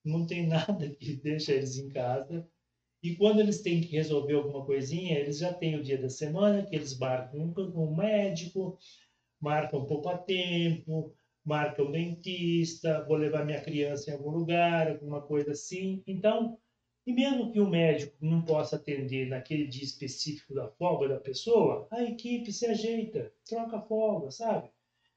não 0.04 0.26
tem 0.26 0.46
nada 0.48 0.90
que 0.90 1.14
deixa 1.14 1.52
eles 1.52 1.76
em 1.76 1.88
casa. 1.88 2.48
E 3.02 3.16
quando 3.16 3.40
eles 3.40 3.62
têm 3.62 3.80
que 3.80 3.96
resolver 3.96 4.34
alguma 4.34 4.64
coisinha, 4.64 5.18
eles 5.18 5.38
já 5.38 5.52
têm 5.52 5.76
o 5.76 5.82
dia 5.82 6.00
da 6.00 6.08
semana 6.08 6.64
que 6.64 6.74
eles 6.74 6.96
marcam 6.96 7.52
com 7.52 7.62
um 7.62 7.96
médico, 7.96 8.78
marcam 9.42 9.84
poupa 9.84 10.16
tempo, 10.16 11.12
marcam 11.44 11.90
dentista, 11.90 13.04
vou 13.04 13.16
levar 13.16 13.44
minha 13.44 13.60
criança 13.60 14.10
em 14.10 14.14
algum 14.14 14.30
lugar, 14.30 14.88
alguma 14.88 15.20
coisa 15.20 15.50
assim. 15.50 16.02
Então, 16.06 16.56
e 17.04 17.12
mesmo 17.12 17.50
que 17.50 17.58
o 17.58 17.68
médico 17.68 18.16
não 18.20 18.42
possa 18.42 18.76
atender 18.76 19.28
naquele 19.28 19.66
dia 19.66 19.82
específico 19.82 20.54
da 20.54 20.68
folga 20.68 21.08
da 21.08 21.18
pessoa, 21.18 21.88
a 21.90 22.04
equipe 22.04 22.52
se 22.52 22.64
ajeita, 22.66 23.32
troca 23.44 23.80
folga, 23.80 24.30
sabe? 24.30 24.70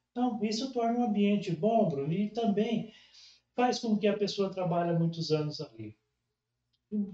Então, 0.09 0.39
isso 0.43 0.73
torna 0.73 0.99
um 0.99 1.03
ambiente 1.03 1.51
bom, 1.51 1.87
Bruno, 1.87 2.11
e 2.11 2.31
também 2.31 2.91
faz 3.55 3.77
com 3.77 3.97
que 3.97 4.07
a 4.07 4.17
pessoa 4.17 4.49
trabalhe 4.49 4.97
muitos 4.97 5.31
anos 5.31 5.61
ali. 5.61 5.95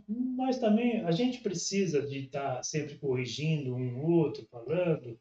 Mas 0.07 0.59
também 0.59 1.01
a 1.01 1.11
gente 1.11 1.39
precisa 1.41 2.01
de 2.01 2.25
estar 2.25 2.63
sempre 2.63 2.97
corrigindo 2.97 3.75
um 3.75 4.05
outro, 4.05 4.47
falando, 4.49 5.19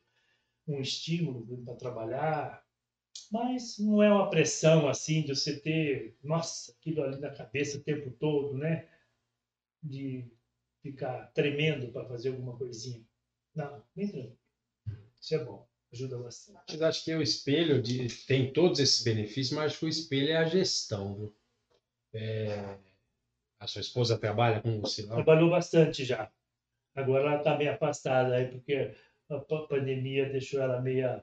um 0.75 0.81
estímulo 0.81 1.65
para 1.65 1.75
trabalhar, 1.75 2.65
mas 3.31 3.79
não 3.79 4.03
é 4.03 4.13
uma 4.13 4.31
pressão 4.31 4.89
assim 4.89 5.23
de 5.23 5.35
você 5.35 5.59
ter, 5.61 6.17
nossa, 6.23 6.73
aquilo 6.73 7.03
ali 7.03 7.21
na 7.21 7.31
cabeça 7.31 7.79
o 7.79 7.83
tempo 7.83 8.11
todo, 8.13 8.57
né? 8.57 8.89
De 9.83 10.29
ficar 10.83 11.31
tremendo 11.33 11.93
para 11.93 12.07
fazer 12.07 12.31
alguma 12.31 12.57
coisinha. 12.57 13.05
Não, 13.55 13.85
bem 13.95 14.09
tranquilo. 14.09 14.39
Isso 15.21 15.35
é 15.35 15.45
bom, 15.45 15.69
ajuda 15.93 16.19
bastante. 16.19 16.65
Mas 16.71 16.83
acho 16.83 17.05
que 17.05 17.15
o 17.15 17.23
espelho 17.23 17.83
de, 17.83 18.09
tem 18.27 18.53
todos 18.53 18.81
esses 18.81 19.03
benefícios, 19.03 19.53
mas 19.53 19.67
acho 19.67 19.81
que 19.81 19.85
o 19.85 19.89
espelho 19.89 20.31
é 20.31 20.37
a 20.37 20.45
gestão, 20.45 21.15
viu? 21.15 21.37
É, 22.13 22.79
a 23.61 23.67
sua 23.67 23.81
esposa 23.81 24.19
trabalha 24.19 24.61
com 24.61 24.81
você 24.81 25.03
lá? 25.03 25.15
Trabalhou 25.17 25.51
bastante 25.51 26.05
já. 26.05 26.33
Agora 26.95 27.25
ela 27.25 27.39
está 27.39 27.57
meio 27.57 27.73
afastada 27.73 28.35
aí, 28.35 28.51
porque 28.51 28.95
a 29.35 29.67
pandemia 29.67 30.29
deixou 30.29 30.61
ela 30.61 30.81
meia 30.81 31.23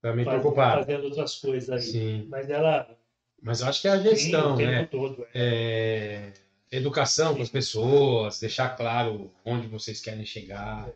também 0.00 0.24
faz, 0.24 0.40
preocupada 0.40 0.84
fazendo 0.84 1.04
outras 1.04 1.36
coisas 1.36 1.70
ali. 1.70 1.82
Sim. 1.82 2.26
Mas 2.28 2.50
ela 2.50 2.96
mas 3.44 3.60
eu 3.60 3.68
acho 3.68 3.82
que 3.82 3.88
é 3.88 3.90
a 3.90 3.98
gestão, 3.98 4.56
Sim, 4.56 4.64
né? 4.64 4.86
Todo, 4.86 5.26
é. 5.34 6.32
É, 6.72 6.76
educação 6.76 7.32
Sim. 7.32 7.36
com 7.36 7.42
as 7.42 7.50
pessoas, 7.50 8.40
deixar 8.40 8.70
claro 8.70 9.30
onde 9.44 9.66
vocês 9.66 10.00
querem 10.00 10.24
chegar. 10.24 10.90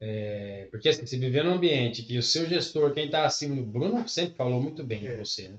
É, 0.00 0.68
porque 0.70 0.88
assim, 0.88 1.04
se 1.04 1.18
viver 1.18 1.42
num 1.42 1.54
ambiente 1.54 2.04
que 2.04 2.16
o 2.16 2.22
seu 2.22 2.46
gestor, 2.46 2.94
quem 2.94 3.06
está 3.06 3.24
acima 3.24 3.56
do 3.56 3.62
Bruno, 3.62 4.08
sempre 4.08 4.36
falou 4.36 4.62
muito 4.62 4.84
bem 4.84 5.04
é. 5.04 5.10
de 5.10 5.16
você, 5.16 5.48
né? 5.48 5.58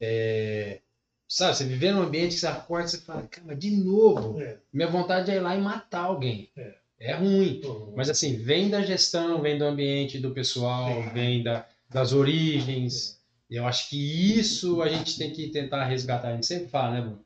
É, 0.00 0.80
sabe, 1.28 1.56
você 1.56 1.64
viver 1.64 1.92
num 1.92 2.02
ambiente 2.02 2.34
que 2.34 2.40
você 2.40 2.48
acorda 2.48 2.86
e 2.86 2.90
você 2.90 2.98
fala, 2.98 3.22
cara, 3.28 3.54
de 3.54 3.70
novo, 3.70 4.40
é. 4.40 4.58
minha 4.72 4.88
vontade 4.88 5.30
é 5.30 5.36
ir 5.36 5.40
lá 5.40 5.54
e 5.54 5.60
matar 5.60 6.06
alguém. 6.06 6.50
É. 6.56 6.74
É 7.00 7.14
ruim. 7.14 7.62
Mas 7.96 8.10
assim, 8.10 8.36
vem 8.36 8.68
da 8.68 8.82
gestão, 8.82 9.40
vem 9.40 9.56
do 9.56 9.64
ambiente 9.64 10.18
do 10.18 10.32
pessoal, 10.32 11.02
vem 11.14 11.42
da, 11.42 11.66
das 11.88 12.12
origens. 12.12 13.18
Eu 13.48 13.66
acho 13.66 13.88
que 13.88 14.38
isso 14.38 14.82
a 14.82 14.88
gente 14.88 15.16
tem 15.16 15.32
que 15.32 15.48
tentar 15.48 15.86
resgatar. 15.86 16.28
A 16.28 16.34
gente 16.34 16.46
sempre 16.46 16.68
fala, 16.68 16.94
né, 16.94 17.00
Bruno? 17.00 17.24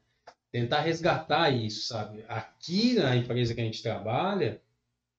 Tentar 0.53 0.81
resgatar 0.83 1.51
isso, 1.51 1.89
sabe? 1.89 2.25
Aqui 2.29 2.95
na 2.95 3.17
empresa 3.17 3.53
que 3.53 3.61
a 3.61 3.65
gente 3.65 3.83
trabalha, 3.83 4.63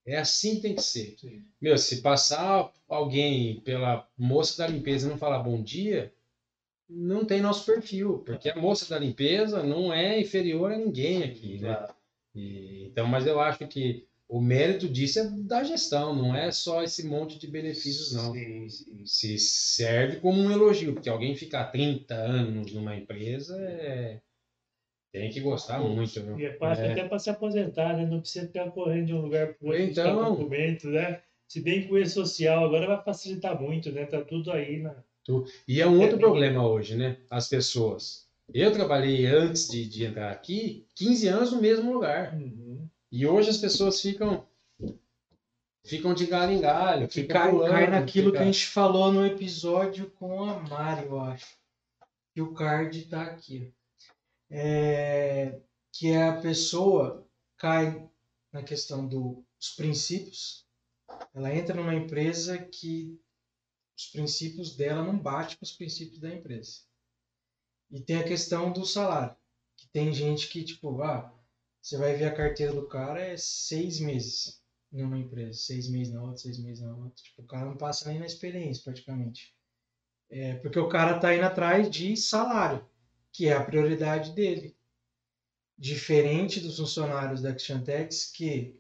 é 0.06 0.18
assim 0.18 0.56
que 0.56 0.62
tem 0.62 0.76
que 0.76 0.82
ser. 0.82 1.16
Sim. 1.20 1.44
Meu, 1.62 1.78
se 1.78 2.02
passar 2.02 2.72
alguém 2.88 3.60
pela 3.60 4.08
moça 4.18 4.58
da 4.58 4.68
limpeza 4.68 5.08
e 5.08 5.10
não 5.10 5.18
falar 5.18 5.40
bom 5.40 5.62
dia, 5.62 6.14
não 6.90 7.26
tem 7.26 7.42
nosso 7.42 7.66
perfil, 7.66 8.20
porque 8.20 8.50
a 8.50 8.56
moça 8.56 8.88
da 8.88 8.98
limpeza 8.98 9.64
não 9.64 9.92
é 9.92 10.20
inferior 10.20 10.72
a 10.72 10.78
ninguém 10.78 11.24
aqui, 11.24 11.60
né? 11.60 11.88
E, 12.34 12.86
então, 12.86 13.06
mas 13.06 13.26
eu 13.28 13.40
acho 13.42 13.68
que 13.68 14.08
o 14.28 14.42
mérito 14.42 14.90
disso 14.90 15.20
é 15.20 15.30
da 15.30 15.64
gestão, 15.64 16.16
não 16.16 16.36
é 16.36 16.52
só 16.52 16.84
esse 16.84 17.06
monte 17.06 17.38
de 17.38 17.48
benefícios, 17.48 18.14
não. 18.14 18.34
Sim, 18.34 18.70
sim. 18.70 19.06
Se 19.06 19.38
serve 19.38 20.18
como 20.18 20.42
um 20.42 20.52
elogio, 20.52 20.94
porque 20.94 21.10
alguém 21.10 21.36
ficar 21.36 21.66
30 21.66 22.14
anos 22.16 22.74
numa 22.74 22.96
empresa 22.96 23.56
é... 23.60 24.20
tem 25.12 25.30
que 25.30 25.40
gostar 25.40 25.80
muito. 25.80 26.22
Viu? 26.24 26.40
E 26.40 26.46
é 26.46 26.54
fácil 26.54 26.86
é. 26.86 26.92
até 26.92 27.08
para 27.08 27.20
se 27.20 27.30
aposentar, 27.30 27.96
né? 27.96 28.06
Não 28.06 28.20
precisa 28.20 28.48
ficar 28.48 28.72
correndo 28.72 29.08
de 29.08 29.14
um 29.14 29.22
lugar 29.22 29.54
para 29.54 29.68
o 29.68 29.70
outro 29.70 29.84
então, 29.84 30.36
documento, 30.36 30.88
né? 30.88 31.22
Se 31.48 31.62
bem 31.62 31.86
que 31.86 31.94
o 31.94 31.98
e-social 31.98 32.66
agora 32.66 32.88
vai 32.88 33.04
facilitar 33.04 33.62
muito, 33.62 33.92
né? 33.92 34.06
Tá 34.06 34.22
tudo 34.22 34.52
aí 34.52 34.82
na. 34.82 34.96
E 35.68 35.82
é 35.82 35.88
um 35.88 36.02
outro 36.02 36.18
problema 36.18 36.68
hoje, 36.68 36.96
né? 36.96 37.18
As 37.30 37.48
pessoas. 37.48 38.26
Eu 38.54 38.72
trabalhei 38.72 39.26
antes 39.26 39.68
de, 39.70 39.88
de 39.88 40.06
entrar 40.06 40.32
aqui 40.32 40.88
15 40.96 41.28
anos 41.28 41.52
no 41.52 41.62
mesmo 41.62 41.94
lugar. 41.94 42.36
Uhum. 42.36 42.65
E 43.16 43.26
hoje 43.26 43.50
as 43.50 43.58
pessoas 43.58 44.02
ficam 44.02 44.46
ficam 45.86 46.14
de 46.14 46.26
galho 46.26 46.52
em 46.52 46.60
galho. 46.60 47.08
Que 47.08 47.24
cai, 47.24 47.50
pulando, 47.50 47.72
cai 47.72 47.90
naquilo 47.90 48.26
fica... 48.26 48.38
que 48.40 48.44
a 48.44 48.46
gente 48.52 48.68
falou 48.68 49.10
no 49.10 49.26
episódio 49.26 50.12
com 50.12 50.44
a 50.44 50.60
Mari, 50.60 51.06
eu 51.06 51.18
acho. 51.22 51.56
Que 52.34 52.42
o 52.42 52.54
card 52.54 53.06
tá 53.06 53.22
aqui. 53.22 53.74
É, 54.50 55.62
que 55.94 56.12
é 56.12 56.28
a 56.28 56.42
pessoa 56.42 57.26
cai 57.56 58.06
na 58.52 58.62
questão 58.62 59.08
dos 59.08 59.70
princípios. 59.78 60.68
Ela 61.34 61.56
entra 61.56 61.74
numa 61.74 61.96
empresa 61.96 62.58
que 62.58 63.18
os 63.98 64.08
princípios 64.08 64.76
dela 64.76 65.02
não 65.02 65.18
batem 65.18 65.56
com 65.56 65.64
os 65.64 65.72
princípios 65.72 66.20
da 66.20 66.36
empresa. 66.36 66.82
E 67.90 68.02
tem 68.02 68.18
a 68.18 68.28
questão 68.28 68.74
do 68.74 68.86
salário. 68.86 69.38
Que 69.78 69.88
tem 69.88 70.14
gente 70.14 70.50
que, 70.50 70.66
tipo, 70.66 71.02
ah, 71.02 71.34
você 71.86 71.98
vai 72.00 72.16
ver 72.16 72.26
a 72.26 72.34
carteira 72.34 72.74
do 72.74 72.88
cara 72.88 73.22
é 73.22 73.38
seis 73.38 74.00
meses 74.00 74.60
numa 74.92 75.20
empresa, 75.20 75.54
seis 75.54 75.88
meses 75.88 76.12
na 76.12 76.24
outra, 76.24 76.38
seis 76.38 76.58
meses 76.58 76.84
na 76.84 76.96
outra. 76.96 77.24
Tipo, 77.24 77.44
o 77.44 77.46
cara 77.46 77.66
não 77.66 77.78
passa 77.78 78.10
nem 78.10 78.18
na 78.18 78.26
experiência 78.26 78.84
praticamente. 78.84 79.54
É, 80.28 80.56
porque 80.56 80.80
o 80.80 80.90
cara 80.90 81.20
tá 81.20 81.36
indo 81.36 81.46
atrás 81.46 81.88
de 81.88 82.18
salário, 82.18 82.84
que 83.32 83.50
é 83.50 83.54
a 83.54 83.64
prioridade 83.64 84.32
dele. 84.32 84.76
Diferente 85.78 86.60
dos 86.60 86.78
funcionários 86.78 87.44
da 87.44 87.56
Xantex, 87.56 88.32
que 88.32 88.76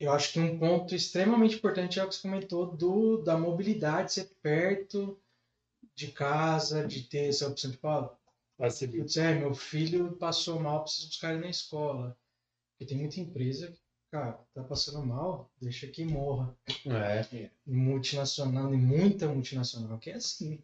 eu 0.00 0.10
acho 0.10 0.32
que 0.32 0.40
um 0.40 0.58
ponto 0.58 0.96
extremamente 0.96 1.54
importante 1.54 2.00
é 2.00 2.04
o 2.04 2.08
que 2.08 2.14
você 2.16 2.22
comentou 2.22 2.76
do, 2.76 3.22
da 3.22 3.38
mobilidade, 3.38 4.14
ser 4.14 4.24
perto 4.42 5.16
de 5.94 6.08
casa, 6.08 6.84
de 6.88 7.04
ter 7.04 7.28
essa 7.28 7.46
opção 7.46 7.70
de 7.70 7.76
Paulo. 7.76 8.18
Facilita. 8.56 9.20
É, 9.20 9.34
meu 9.34 9.54
filho 9.54 10.16
passou 10.16 10.58
mal, 10.60 10.82
preciso 10.82 11.08
buscar 11.08 11.32
ele 11.32 11.42
na 11.42 11.50
escola. 11.50 12.16
Porque 12.72 12.86
tem 12.86 12.98
muita 12.98 13.20
empresa 13.20 13.68
que, 13.68 13.78
cara, 14.10 14.38
tá 14.54 14.62
passando 14.62 15.04
mal, 15.04 15.50
deixa 15.60 15.86
que 15.86 16.04
morra. 16.04 16.56
É. 16.86 17.50
Multinacional, 17.66 18.72
e 18.72 18.76
muita 18.76 19.28
multinacional 19.28 19.98
que 19.98 20.10
é 20.10 20.14
assim. 20.14 20.62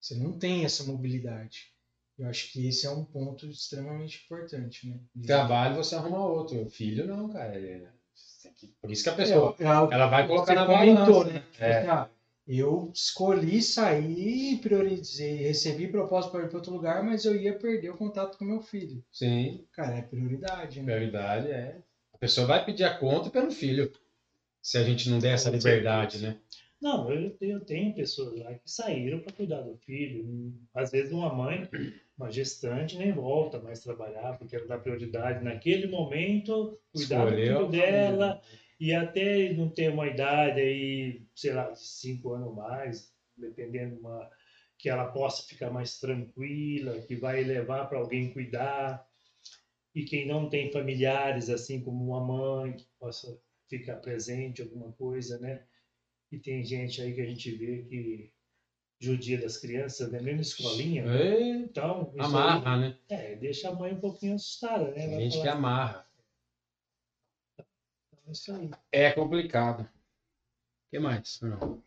Você 0.00 0.14
não 0.14 0.38
tem 0.38 0.64
essa 0.64 0.84
mobilidade. 0.84 1.72
Eu 2.18 2.28
acho 2.28 2.50
que 2.52 2.66
esse 2.66 2.86
é 2.86 2.90
um 2.90 3.04
ponto 3.04 3.46
extremamente 3.46 4.24
importante, 4.24 4.88
né? 4.88 4.98
Trabalho 5.26 5.76
você 5.76 5.94
arruma 5.94 6.24
outro. 6.24 6.68
Filho 6.70 7.06
não, 7.06 7.28
cara. 7.28 7.92
Por 8.80 8.90
isso 8.90 9.02
que 9.02 9.10
a 9.10 9.14
pessoa. 9.14 9.54
É, 9.58 9.64
é 9.64 9.66
ela 9.66 10.06
vai 10.06 10.26
colocar 10.26 10.54
na 10.54 10.64
comentou, 10.64 11.24
né? 11.26 11.44
É. 11.58 11.86
Ah, 11.86 12.08
Eu 12.46 12.92
escolhi 12.94 13.60
sair, 13.60 14.58
priorizei, 14.58 15.36
recebi 15.36 15.88
proposta 15.88 16.30
para 16.30 16.44
ir 16.44 16.48
para 16.48 16.58
outro 16.58 16.72
lugar, 16.72 17.02
mas 17.02 17.24
eu 17.24 17.34
ia 17.34 17.58
perder 17.58 17.90
o 17.90 17.96
contato 17.96 18.38
com 18.38 18.44
meu 18.44 18.60
filho. 18.62 19.02
Sim, 19.10 19.64
Cara, 19.72 19.96
é 19.96 20.02
prioridade, 20.02 20.80
né? 20.80 20.84
prioridade 20.84 21.50
é. 21.50 21.82
A 22.14 22.18
pessoa 22.18 22.46
vai 22.46 22.64
pedir 22.64 22.84
a 22.84 22.96
conta 22.96 23.30
pelo 23.30 23.50
filho. 23.50 23.92
Se 24.62 24.78
a 24.78 24.84
gente 24.84 25.10
não 25.10 25.18
der 25.18 25.34
essa 25.34 25.50
liberdade, 25.50 26.18
né? 26.18 26.38
Não, 26.80 27.10
eu, 27.10 27.36
eu 27.40 27.60
tenho 27.64 27.94
pessoas 27.94 28.38
lá 28.38 28.54
que 28.54 28.70
saíram 28.70 29.20
para 29.20 29.32
cuidar 29.32 29.62
do 29.62 29.76
filho. 29.78 30.52
Às 30.74 30.90
vezes 30.90 31.10
uma 31.10 31.32
mãe, 31.32 31.68
uma 32.16 32.30
gestante, 32.30 32.96
nem 32.96 33.12
volta 33.12 33.58
mais 33.58 33.80
trabalhar, 33.80 34.38
porque 34.38 34.56
ela 34.56 34.66
dá 34.66 34.78
prioridade 34.78 35.42
naquele 35.42 35.86
momento, 35.86 36.78
cuidar 36.92 37.24
Escolheu 37.24 37.66
do 37.66 37.70
filho 37.70 37.82
dela, 37.82 38.40
e 38.78 38.94
até 38.94 39.52
não 39.54 39.68
ter 39.68 39.90
uma 39.90 40.06
idade 40.06 40.60
aí, 40.60 41.22
sei 41.34 41.52
lá, 41.52 41.74
cinco 41.74 42.32
anos 42.32 42.54
mais, 42.54 43.12
dependendo 43.36 43.98
uma, 43.98 44.30
que 44.78 44.88
ela 44.88 45.06
possa 45.06 45.42
ficar 45.46 45.70
mais 45.70 45.98
tranquila, 45.98 47.00
que 47.02 47.16
vai 47.16 47.42
levar 47.42 47.86
para 47.86 47.98
alguém 47.98 48.32
cuidar. 48.32 49.06
E 49.94 50.04
quem 50.04 50.26
não 50.26 50.48
tem 50.50 50.70
familiares, 50.70 51.48
assim 51.48 51.82
como 51.82 52.04
uma 52.04 52.20
mãe, 52.24 52.72
que 52.74 52.86
possa 52.98 53.38
ficar 53.68 53.96
presente, 53.96 54.60
alguma 54.62 54.92
coisa, 54.92 55.38
né? 55.38 55.64
E 56.30 56.38
tem 56.38 56.62
gente 56.64 57.00
aí 57.00 57.14
que 57.14 57.20
a 57.20 57.26
gente 57.26 57.50
vê 57.52 57.82
que 57.84 58.32
judia 59.00 59.38
das 59.38 59.56
crianças, 59.56 60.10
né? 60.10 60.20
mesmo 60.20 60.40
escolinha. 60.40 61.04
É, 61.04 61.48
Então, 61.50 62.12
amarra, 62.18 62.76
né? 62.78 62.98
aí, 63.10 63.16
é, 63.16 63.36
deixa 63.36 63.70
a 63.70 63.74
mãe 63.74 63.92
um 63.92 64.00
pouquinho 64.00 64.34
assustada, 64.34 64.90
né? 64.92 65.08
Vai 65.08 65.20
gente 65.20 65.32
que 65.32 65.38
falar, 65.38 65.52
amarra. 65.52 66.05
"É 68.26 68.32
isso 68.32 68.52
aí. 68.52 68.70
É 68.92 69.12
complicado. 69.12 69.82
O 69.82 70.90
que 70.90 70.98
mais? 70.98 71.40
Não. 71.40 71.82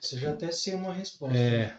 Você 0.00 0.18
já 0.18 0.32
até 0.32 0.50
sei 0.52 0.74
uma 0.74 0.92
resposta. 0.92 1.36
É. 1.36 1.76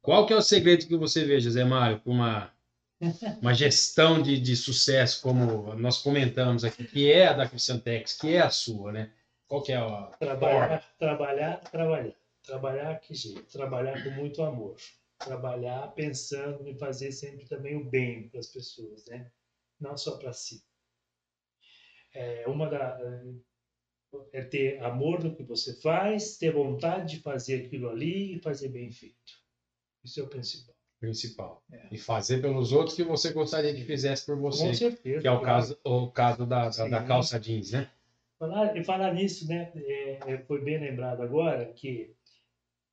Qual 0.00 0.26
que 0.26 0.32
é 0.32 0.36
o 0.36 0.42
segredo 0.42 0.86
que 0.86 0.96
você 0.96 1.24
vê, 1.24 1.38
José 1.40 1.64
Mário, 1.64 2.00
para 2.00 2.10
uma, 2.10 2.54
uma 3.42 3.52
gestão 3.52 4.22
de, 4.22 4.40
de 4.40 4.56
sucesso, 4.56 5.20
como 5.20 5.74
nós 5.74 5.98
comentamos 5.98 6.64
aqui, 6.64 6.84
que 6.84 7.12
é 7.12 7.28
a 7.28 7.32
da 7.34 7.48
Christiantex, 7.48 8.14
que 8.14 8.34
é 8.34 8.40
a 8.40 8.50
sua, 8.50 8.92
né? 8.92 9.12
Qual 9.46 9.62
que 9.62 9.72
é 9.72 9.76
a 9.76 10.06
Trabalhar, 10.18 10.94
trabalhar, 10.98 11.56
trabalhar. 11.70 12.14
Trabalhar 12.42 13.00
que 13.00 13.14
jeito? 13.14 13.42
Trabalhar 13.52 14.02
com 14.02 14.10
muito 14.10 14.42
amor. 14.42 14.76
Trabalhar 15.18 15.92
pensando 15.92 16.66
em 16.66 16.74
fazer 16.78 17.12
sempre 17.12 17.46
também 17.46 17.76
o 17.76 17.84
bem 17.84 18.28
para 18.28 18.40
as 18.40 18.46
pessoas, 18.46 19.04
né? 19.06 19.30
Não 19.80 19.96
só 19.96 20.18
para 20.18 20.32
si. 20.32 20.62
É, 22.12 22.46
uma 22.46 22.68
da, 22.68 22.98
é 24.32 24.42
ter 24.42 24.82
amor 24.82 25.22
no 25.22 25.34
que 25.34 25.42
você 25.42 25.74
faz, 25.80 26.36
ter 26.36 26.52
vontade 26.52 27.16
de 27.16 27.22
fazer 27.22 27.64
aquilo 27.64 27.88
ali 27.88 28.36
e 28.36 28.40
fazer 28.40 28.68
bem 28.68 28.90
feito. 28.90 29.40
Isso 30.04 30.20
é 30.20 30.22
o 30.24 30.28
principal. 30.28 30.74
principal? 30.98 31.64
É. 31.70 31.88
E 31.92 31.98
fazer 31.98 32.40
pelos 32.40 32.72
outros 32.72 32.96
que 32.96 33.04
você 33.04 33.32
gostaria 33.32 33.74
que 33.74 33.84
fizesse 33.84 34.26
por 34.26 34.36
Com 34.36 34.42
você, 34.42 34.74
certeza. 34.74 35.20
que 35.20 35.28
é 35.28 35.30
o 35.30 35.40
caso, 35.40 35.78
o 35.84 36.10
caso 36.10 36.46
da, 36.46 36.68
da, 36.68 36.88
da 36.88 37.04
calça 37.04 37.38
jeans, 37.38 37.72
né? 37.72 37.90
Falar, 38.38 38.76
e 38.76 38.82
falar 38.82 39.12
nisso, 39.12 39.46
né? 39.46 39.70
é, 39.76 40.32
é, 40.32 40.38
foi 40.44 40.64
bem 40.64 40.78
lembrado 40.78 41.22
agora 41.22 41.72
que 41.74 42.16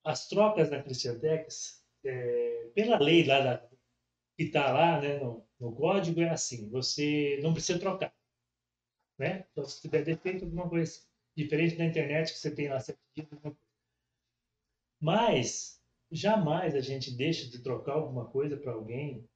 as 0.03 0.27
trocas 0.27 0.69
da 0.69 0.83
Christiantex, 0.83 1.81
é, 2.05 2.69
pela 2.75 2.99
lei 2.99 3.25
lá 3.25 3.39
da, 3.39 3.69
que 4.35 4.43
está 4.43 4.71
lá 4.71 4.99
né, 4.99 5.19
no, 5.19 5.46
no 5.59 5.73
código, 5.75 6.21
é 6.21 6.29
assim: 6.29 6.69
você 6.69 7.39
não 7.41 7.53
precisa 7.53 7.79
trocar. 7.79 8.13
Né? 9.17 9.45
Então, 9.51 9.65
se 9.65 9.81
tiver 9.81 10.03
defeito, 10.03 10.45
alguma 10.45 10.69
coisa 10.69 11.01
diferente 11.35 11.77
na 11.77 11.85
internet 11.85 12.31
que 12.31 12.39
você 12.39 12.53
tem 12.53 12.69
lá, 12.69 12.79
você. 12.79 12.95
Mas 14.99 15.81
jamais 16.11 16.75
a 16.75 16.81
gente 16.81 17.15
deixa 17.15 17.49
de 17.49 17.61
trocar 17.61 17.93
alguma 17.93 18.25
coisa 18.25 18.57
para 18.57 18.71
alguém, 18.71 19.27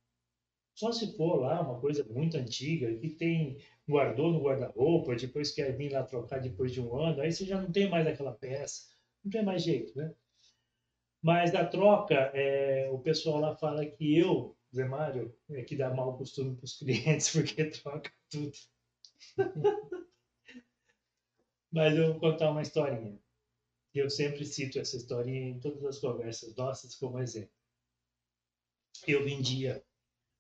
só 0.74 0.92
se 0.92 1.16
for 1.16 1.36
lá 1.36 1.62
uma 1.62 1.80
coisa 1.80 2.04
muito 2.04 2.38
antiga, 2.38 2.96
que 2.98 3.10
tem 3.10 3.58
guardou 3.88 4.32
no 4.32 4.42
guarda-roupa, 4.42 5.16
depois 5.16 5.52
quer 5.52 5.76
vir 5.76 5.92
lá 5.92 6.04
trocar 6.04 6.40
depois 6.40 6.72
de 6.72 6.82
um 6.82 6.96
ano, 6.96 7.22
aí 7.22 7.32
você 7.32 7.46
já 7.46 7.60
não 7.62 7.72
tem 7.72 7.90
mais 7.90 8.08
aquela 8.08 8.32
peça, 8.32 8.90
não 9.24 9.30
tem 9.30 9.44
mais 9.44 9.64
jeito, 9.64 9.96
né? 9.98 10.14
Mas 11.22 11.52
da 11.52 11.66
troca, 11.66 12.16
é, 12.34 12.90
o 12.90 13.00
pessoal 13.00 13.40
lá 13.40 13.56
fala 13.56 13.86
que 13.86 14.18
eu, 14.18 14.56
Zé 14.74 14.86
Mário, 14.86 15.36
é 15.50 15.64
que 15.64 15.76
dá 15.76 15.94
mau 15.94 16.18
costume 16.18 16.56
para 16.56 16.66
os 16.66 16.78
clientes, 16.78 17.30
porque 17.34 17.66
troca 17.66 18.12
tudo. 18.30 18.58
Mas 21.72 21.96
eu 21.98 22.12
vou 22.12 22.20
contar 22.20 22.52
uma 22.52 22.62
historinha. 22.62 23.20
Eu 23.94 24.10
sempre 24.10 24.46
cito 24.46 24.80
essa 24.80 24.96
historinha 24.98 25.50
em 25.50 25.60
todas 25.60 25.84
as 25.84 26.00
conversas 26.00 26.56
nossas 26.56 26.96
como 26.96 27.20
exemplo. 27.20 27.52
Eu 29.08 29.24
vendia 29.24 29.84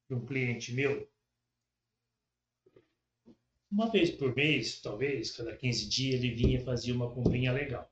para 0.07 0.17
um 0.17 0.25
cliente 0.25 0.73
meu 0.73 1.09
uma 3.71 3.89
vez 3.89 4.11
por 4.11 4.36
mês, 4.36 4.82
talvez, 4.82 5.32
cada 5.32 5.55
15 5.55 5.88
dias, 5.88 6.15
ele 6.15 6.36
vinha 6.36 6.59
e 6.59 6.63
fazia 6.63 6.93
uma 6.93 7.09
comprinha 7.09 7.53
legal. 7.53 7.89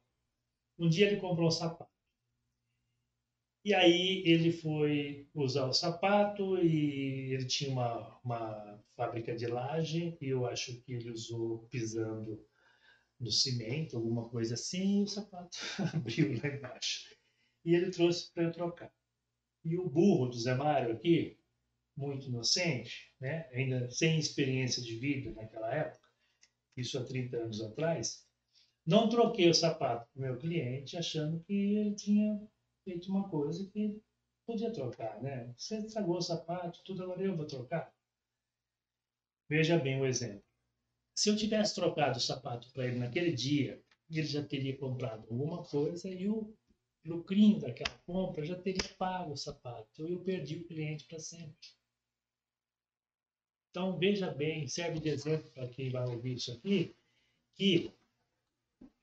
Um 0.78 0.90
dia 0.90 1.08
ele 1.08 1.22
comprou 1.22 1.48
um 1.48 1.52
sapato. 1.52 1.89
E 3.70 3.74
aí 3.76 4.24
ele 4.26 4.52
foi 4.52 5.30
usar 5.32 5.68
o 5.68 5.74
sapato 5.74 6.58
e 6.58 7.32
ele 7.32 7.46
tinha 7.46 7.70
uma, 7.70 8.20
uma 8.24 8.84
fábrica 8.96 9.36
de 9.36 9.46
laje 9.46 10.18
e 10.20 10.30
eu 10.30 10.48
acho 10.48 10.82
que 10.82 10.94
ele 10.94 11.12
usou 11.12 11.68
pisando 11.70 12.44
no 13.20 13.32
cimento, 13.32 13.96
alguma 13.96 14.28
coisa 14.28 14.56
assim, 14.56 15.02
e 15.02 15.04
o 15.04 15.08
sapato 15.08 15.60
abriu 15.94 16.36
lá 16.42 16.50
embaixo. 16.50 17.16
E 17.64 17.76
ele 17.76 17.92
trouxe 17.92 18.34
para 18.34 18.46
eu 18.46 18.52
trocar. 18.52 18.92
E 19.64 19.78
o 19.78 19.88
burro 19.88 20.30
do 20.30 20.40
Zé 20.40 20.56
Mário 20.56 20.92
aqui, 20.92 21.38
muito 21.96 22.26
inocente, 22.26 23.14
né? 23.22 23.48
ainda 23.54 23.88
sem 23.92 24.18
experiência 24.18 24.82
de 24.82 24.96
vida 24.96 25.32
naquela 25.34 25.72
época, 25.72 26.10
isso 26.76 26.98
há 26.98 27.06
30 27.06 27.38
anos 27.38 27.62
atrás, 27.62 28.26
não 28.84 29.08
troquei 29.08 29.48
o 29.48 29.54
sapato 29.54 30.10
para 30.12 30.20
o 30.20 30.24
meu 30.24 30.40
cliente 30.40 30.98
achando 30.98 31.40
que 31.42 31.54
ele 31.54 31.94
tinha 31.94 32.50
feito 32.84 33.10
uma 33.10 33.30
coisa 33.30 33.70
que 33.70 34.02
podia 34.46 34.72
trocar. 34.72 35.22
Né? 35.22 35.54
Você 35.58 35.78
estragou 35.78 36.18
o 36.18 36.22
sapato, 36.22 36.82
tudo 36.84 37.04
agora 37.04 37.22
eu 37.22 37.36
vou 37.36 37.46
trocar. 37.46 37.94
Veja 39.48 39.78
bem 39.78 40.00
o 40.00 40.06
exemplo. 40.06 40.44
Se 41.16 41.30
eu 41.30 41.36
tivesse 41.36 41.76
trocado 41.76 42.18
o 42.18 42.22
sapato 42.22 42.72
para 42.72 42.86
ele 42.86 43.00
naquele 43.00 43.32
dia, 43.32 43.82
ele 44.10 44.26
já 44.26 44.44
teria 44.44 44.78
comprado 44.78 45.28
alguma 45.30 45.64
coisa 45.64 46.10
e 46.10 46.28
o 46.28 46.56
lucrinho 47.06 47.60
daquela 47.60 47.98
compra 48.06 48.46
já 48.46 48.56
teria 48.56 48.94
pago 48.98 49.34
o 49.34 49.38
sapato. 49.38 49.88
Então 49.94 50.08
eu 50.08 50.20
perdi 50.22 50.58
o 50.58 50.68
cliente 50.68 51.06
para 51.06 51.20
sempre. 51.20 51.70
Então 53.70 53.98
veja 53.98 54.32
bem, 54.32 54.68
serve 54.68 55.00
de 55.00 55.10
exemplo 55.10 55.50
para 55.52 55.68
quem 55.68 55.92
vai 55.92 56.08
ouvir 56.08 56.36
isso 56.36 56.52
aqui, 56.52 56.96
que 57.56 57.92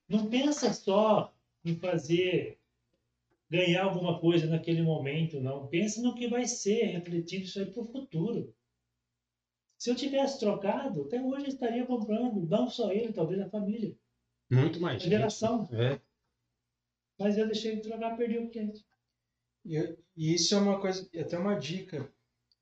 não 0.08 0.28
pensa 0.28 0.72
só 0.72 1.32
em 1.64 1.78
fazer 1.78 2.58
ganhar 3.48 3.84
alguma 3.84 4.20
coisa 4.20 4.46
naquele 4.46 4.82
momento, 4.82 5.40
não. 5.40 5.66
Pensa 5.68 6.02
no 6.02 6.14
que 6.14 6.28
vai 6.28 6.46
ser 6.46 6.84
refletido 6.86 7.44
isso 7.44 7.58
aí 7.58 7.66
para 7.66 7.82
o 7.82 7.86
futuro. 7.86 8.54
Se 9.78 9.90
eu 9.90 9.94
tivesse 9.94 10.38
trocado, 10.40 11.02
até 11.02 11.20
hoje 11.20 11.46
eu 11.46 11.48
estaria 11.48 11.86
comprando, 11.86 12.46
não 12.48 12.68
só 12.68 12.90
ele, 12.90 13.12
talvez 13.12 13.40
a 13.40 13.50
família, 13.50 13.96
Muito 14.50 14.80
mais. 14.80 15.02
a 15.02 15.08
geração. 15.08 15.68
É. 15.72 16.00
Mas 17.18 17.36
eu 17.36 17.46
deixei 17.46 17.76
de 17.76 17.82
trocar, 17.82 18.16
perdi 18.16 18.38
o 18.38 18.50
cliente. 18.50 18.84
E, 19.64 19.96
e 20.16 20.34
isso 20.34 20.54
é 20.54 20.58
uma 20.58 20.80
coisa, 20.80 21.08
e 21.12 21.20
até 21.20 21.38
uma 21.38 21.58
dica. 21.58 22.10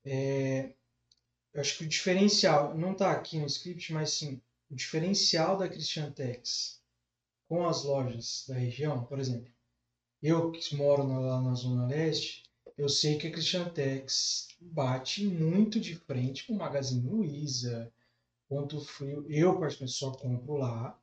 É, 0.04 0.74
eu 1.52 1.60
acho 1.60 1.78
que 1.78 1.84
o 1.84 1.88
diferencial, 1.88 2.76
não 2.76 2.92
está 2.92 3.12
aqui 3.12 3.38
no 3.38 3.46
script, 3.46 3.92
mas 3.92 4.10
sim, 4.10 4.40
o 4.70 4.74
diferencial 4.74 5.56
da 5.56 5.68
Christian 5.68 6.10
Tex 6.10 6.82
com 7.48 7.66
as 7.66 7.84
lojas 7.84 8.44
da 8.48 8.54
região, 8.54 9.04
por 9.04 9.20
exemplo, 9.20 9.53
eu 10.24 10.50
que 10.50 10.74
moro 10.76 11.04
na- 11.06 11.18
lá 11.20 11.42
na 11.42 11.54
Zona 11.54 11.86
Leste, 11.86 12.42
eu 12.76 12.88
sei 12.88 13.18
que 13.18 13.28
a 13.28 13.32
Christian 13.32 13.68
Tex 13.68 14.48
bate 14.60 15.26
muito 15.26 15.78
de 15.80 15.94
frente 15.96 16.46
com 16.46 16.54
o 16.54 16.58
Magazine 16.58 17.08
Luiza, 17.08 17.92
Ponto 18.48 18.80
Frio. 18.84 19.26
Eu, 19.30 19.58
particularmente, 19.58 19.98
só 19.98 20.12
compro 20.12 20.54
lá 20.56 20.98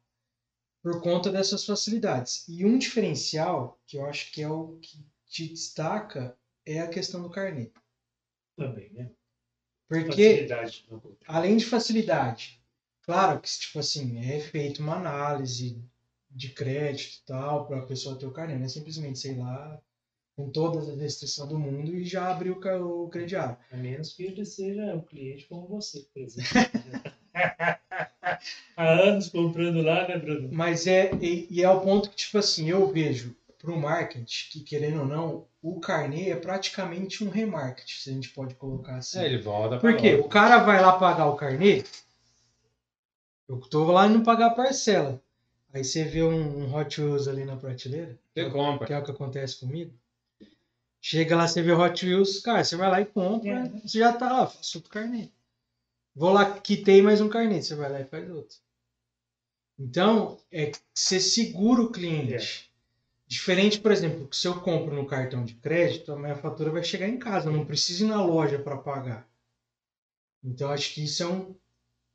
por 0.83 1.01
conta 1.01 1.31
dessas 1.31 1.65
facilidades. 1.65 2.45
E 2.47 2.65
um 2.65 2.77
diferencial, 2.77 3.79
que 3.87 3.97
eu 3.97 4.05
acho 4.05 4.31
que 4.31 4.41
é 4.41 4.49
o 4.49 4.77
que 4.81 5.05
te 5.27 5.47
destaca, 5.49 6.37
é 6.65 6.79
a 6.81 6.89
questão 6.89 7.21
do 7.21 7.29
carnê. 7.29 7.71
Também, 8.57 8.91
né? 8.93 9.11
Porque, 9.87 10.47
além 11.27 11.57
de 11.57 11.65
facilidade, 11.65 12.61
claro 13.03 13.39
que, 13.41 13.49
tipo 13.49 13.79
assim, 13.79 14.19
é 14.19 14.39
feita 14.39 14.81
uma 14.81 14.95
análise 14.95 15.83
de 16.31 16.49
crédito 16.49 17.21
e 17.21 17.25
tal, 17.25 17.67
para 17.67 17.79
a 17.79 17.85
pessoa 17.85 18.17
ter 18.17 18.25
o 18.25 18.31
carnê. 18.31 18.55
Não 18.55 18.65
é 18.65 18.69
simplesmente, 18.69 19.19
sei 19.19 19.35
lá, 19.35 19.79
com 20.35 20.49
todas 20.49 20.89
as 20.89 20.99
restrições 20.99 21.49
do 21.49 21.59
mundo 21.59 21.93
e 21.93 22.03
já 22.05 22.31
abriu 22.31 22.59
o 22.59 23.05
o 23.05 23.09
crediário. 23.09 23.57
A 23.71 23.77
menos 23.77 24.13
que 24.13 24.23
ele 24.23 24.45
seja 24.45 24.95
um 24.95 25.01
cliente 25.01 25.45
como 25.47 25.67
você, 25.67 26.05
por 26.13 26.21
exemplo. 26.21 26.49
Há 28.75 28.89
anos 28.89 29.29
comprando 29.29 29.81
lá, 29.81 30.07
né, 30.07 30.17
Bruno? 30.17 30.49
Mas 30.51 30.87
é, 30.87 31.11
e, 31.21 31.47
e 31.49 31.63
é 31.63 31.69
o 31.69 31.81
ponto 31.81 32.09
que, 32.09 32.15
tipo 32.15 32.37
assim, 32.37 32.69
eu 32.69 32.91
vejo 32.91 33.35
pro 33.59 33.77
marketing, 33.77 34.49
que 34.49 34.61
querendo 34.61 35.01
ou 35.01 35.05
não, 35.05 35.47
o 35.61 35.79
carnê 35.79 36.29
é 36.29 36.35
praticamente 36.35 37.23
um 37.23 37.29
remarketing, 37.29 37.93
se 37.93 38.09
a 38.09 38.13
gente 38.13 38.29
pode 38.29 38.55
colocar 38.55 38.97
assim. 38.97 39.19
É, 39.19 39.25
ele 39.25 39.39
volta 39.39 39.77
pra 39.77 39.91
Por 39.91 39.99
quê? 39.99 40.13
loja. 40.13 40.23
O 40.23 40.29
cara 40.29 40.63
vai 40.63 40.81
lá 40.81 40.93
pagar 40.93 41.27
o 41.27 41.35
carnê, 41.35 41.83
eu 43.47 43.59
tô 43.59 43.91
lá 43.91 44.07
indo 44.07 44.23
pagar 44.23 44.47
a 44.47 44.55
parcela. 44.55 45.21
Aí 45.73 45.83
você 45.83 46.03
vê 46.03 46.21
um, 46.23 46.63
um 46.65 46.75
Hot 46.75 46.99
Wheels 47.01 47.27
ali 47.27 47.45
na 47.45 47.55
prateleira, 47.55 48.19
Você 48.33 48.49
compra. 48.49 48.87
que 48.87 48.93
é 48.93 48.99
o 48.99 49.03
que 49.03 49.11
acontece 49.11 49.59
comigo. 49.59 49.93
Chega 51.01 51.35
lá, 51.35 51.47
você 51.47 51.61
vê 51.61 51.71
o 51.71 51.79
Hot 51.81 52.05
Wheels, 52.05 52.39
cara, 52.41 52.63
você 52.63 52.75
vai 52.75 52.89
lá 52.89 53.01
e 53.01 53.05
compra, 53.05 53.51
É. 53.67 53.69
você 53.87 53.99
já 53.99 54.13
tá 54.13 54.31
lá, 54.31 54.47
faço 54.47 54.77
outro 54.77 54.91
carnê. 54.91 55.29
Vou 56.13 56.31
lá, 56.31 56.59
quitei 56.59 57.01
mais 57.01 57.21
um 57.21 57.29
carnê, 57.29 57.61
você 57.61 57.73
vai 57.73 57.89
lá 57.91 58.01
e 58.01 58.05
faz 58.05 58.29
outro. 58.29 58.57
Então, 59.79 60.37
é 60.51 60.67
que 60.67 60.79
você 60.93 61.19
segura 61.19 61.81
o 61.81 61.91
cliente. 61.91 62.69
Diferente, 63.25 63.79
por 63.79 63.91
exemplo, 63.91 64.27
que 64.27 64.35
se 64.35 64.45
eu 64.47 64.59
compro 64.59 64.93
no 64.93 65.07
cartão 65.07 65.43
de 65.45 65.53
crédito, 65.55 66.11
a 66.11 66.19
minha 66.19 66.35
fatura 66.35 66.69
vai 66.69 66.83
chegar 66.83 67.07
em 67.07 67.17
casa, 67.17 67.47
eu 67.47 67.53
não 67.53 67.65
preciso 67.65 68.05
ir 68.05 68.09
na 68.09 68.21
loja 68.23 68.59
para 68.59 68.77
pagar. 68.77 69.25
Então, 70.43 70.69
acho 70.69 70.93
que 70.93 71.03
isso 71.03 71.23
é 71.23 71.27
um 71.27 71.55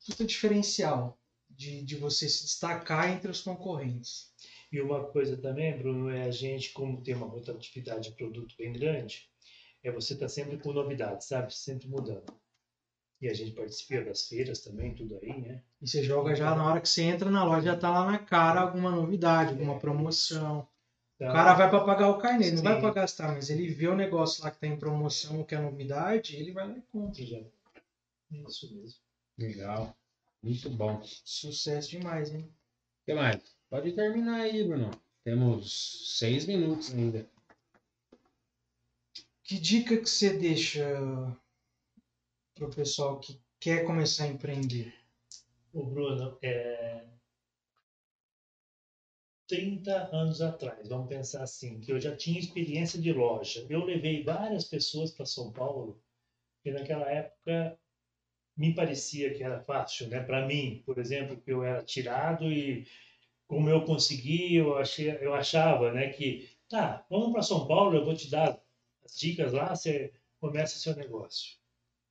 puta 0.07 0.25
diferencial 0.25 1.19
de, 1.57 1.83
de 1.83 1.97
você 1.97 2.29
se 2.29 2.45
destacar 2.45 3.11
entre 3.11 3.31
os 3.31 3.41
concorrentes. 3.41 4.33
E 4.71 4.81
uma 4.81 5.05
coisa 5.07 5.37
também, 5.37 5.77
Bruno, 5.79 6.11
é 6.11 6.25
a 6.25 6.31
gente, 6.31 6.73
como 6.73 7.03
tem 7.03 7.15
uma 7.15 7.27
rotatividade 7.27 8.11
de 8.11 8.17
produto 8.17 8.55
bem 8.59 8.73
grande, 8.73 9.29
é 9.83 9.91
você 9.91 10.15
estar 10.15 10.29
sempre 10.29 10.59
com 10.59 10.73
novidades, 10.73 11.27
sabe? 11.29 11.55
Sempre 11.55 11.89
mudando. 11.89 12.27
E 13.21 13.29
a 13.29 13.33
gente 13.35 13.53
participa 13.53 14.05
das 14.05 14.27
feiras 14.29 14.61
também, 14.61 14.95
tudo 14.95 15.19
aí, 15.23 15.41
né? 15.41 15.63
E 15.81 15.89
você 15.89 16.03
joga 16.03 16.35
já 16.35 16.55
na 16.55 16.69
hora 16.69 16.81
que 16.81 16.89
você 16.89 17.03
entra 17.03 17.31
na 17.31 17.45
loja, 17.45 17.73
já 17.73 17.77
tá 17.77 17.91
lá 17.91 18.05
na 18.11 18.19
cara 18.19 18.61
alguma 18.61 18.91
novidade, 18.91 19.51
alguma 19.53 19.79
promoção. 19.79 20.69
Então, 21.15 21.31
O 21.31 21.33
cara 21.33 21.55
vai 21.55 21.71
para 21.71 21.85
pagar 21.85 22.11
o 22.11 22.19
carnê, 22.19 22.51
não 22.51 22.63
vai 22.63 22.79
para 22.79 22.93
gastar, 22.93 23.33
mas 23.35 23.49
ele 23.49 23.69
vê 23.69 23.89
o 23.89 23.97
negócio 23.97 24.45
lá 24.45 24.51
que 24.51 24.59
tá 24.61 24.67
em 24.67 24.77
promoção, 24.79 25.45
que 25.45 25.55
é 25.55 25.59
novidade, 25.59 26.37
ele 26.37 26.53
vai 26.53 26.69
lá 26.69 26.77
e 26.77 26.83
compra. 26.83 27.25
já- 27.25 27.41
Isso 28.31 28.75
mesmo. 28.75 29.01
Legal. 29.39 29.97
Muito 30.47 30.71
bom. 30.71 31.03
Sucesso 31.03 31.91
demais, 31.91 32.33
hein? 32.33 32.43
O 32.43 33.05
que 33.05 33.15
mais? 33.15 33.57
Pode 33.69 33.91
terminar 33.95 34.43
aí, 34.43 34.63
Bruno. 34.63 34.93
Temos 35.25 36.17
seis 36.17 36.47
minutos 36.47 36.95
ainda. 36.95 37.29
Que 39.43 39.59
dica 39.59 39.97
que 39.97 40.09
você 40.09 40.39
deixa 40.39 40.87
pro 42.55 42.71
pessoal 42.71 43.19
que 43.19 43.41
quer 43.59 43.85
começar 43.85 44.23
a 44.23 44.29
empreender? 44.29 44.95
O 45.73 45.85
Bruno, 45.85 46.39
é... 46.41 47.05
30 49.49 50.15
anos 50.15 50.41
atrás, 50.41 50.89
vamos 50.89 51.09
pensar 51.09 51.43
assim, 51.43 51.81
que 51.81 51.91
eu 51.91 52.01
já 52.01 52.17
tinha 52.17 52.39
experiência 52.39 53.01
de 53.01 53.13
loja. 53.13 53.67
Eu 53.69 53.85
levei 53.85 54.23
várias 54.23 54.65
pessoas 54.65 55.11
para 55.11 55.27
São 55.27 55.53
Paulo, 55.53 56.01
que 56.63 56.71
naquela 56.71 57.11
época 57.11 57.77
me 58.57 58.75
parecia 58.75 59.35
que 59.35 59.43
era 59.43 59.61
fácil, 59.61 60.09
né? 60.09 60.21
Para 60.23 60.47
mim, 60.47 60.83
por 60.87 60.99
exemplo, 60.99 61.37
que 61.37 61.53
eu 61.53 61.63
era 61.65 61.83
tirado 61.85 62.51
e 62.53 62.87
como 63.47 63.69
eu 63.71 63.85
consegui, 63.85 64.57
eu 64.57 64.77
achei, 64.79 65.11
eu 65.21 65.35
achava, 65.35 65.93
né, 65.93 66.11
que 66.11 66.49
tá, 66.69 67.05
vamos 67.11 67.33
para 67.33 67.43
São 67.43 67.67
Paulo, 67.67 67.97
eu 67.97 68.05
vou 68.05 68.15
te 68.17 68.31
dar 68.31 68.61
as 69.05 69.19
dicas 69.19 69.53
lá, 69.53 69.75
você 69.75 70.13
começa 70.41 70.79
seu 70.79 70.97
negócio. 70.97 71.57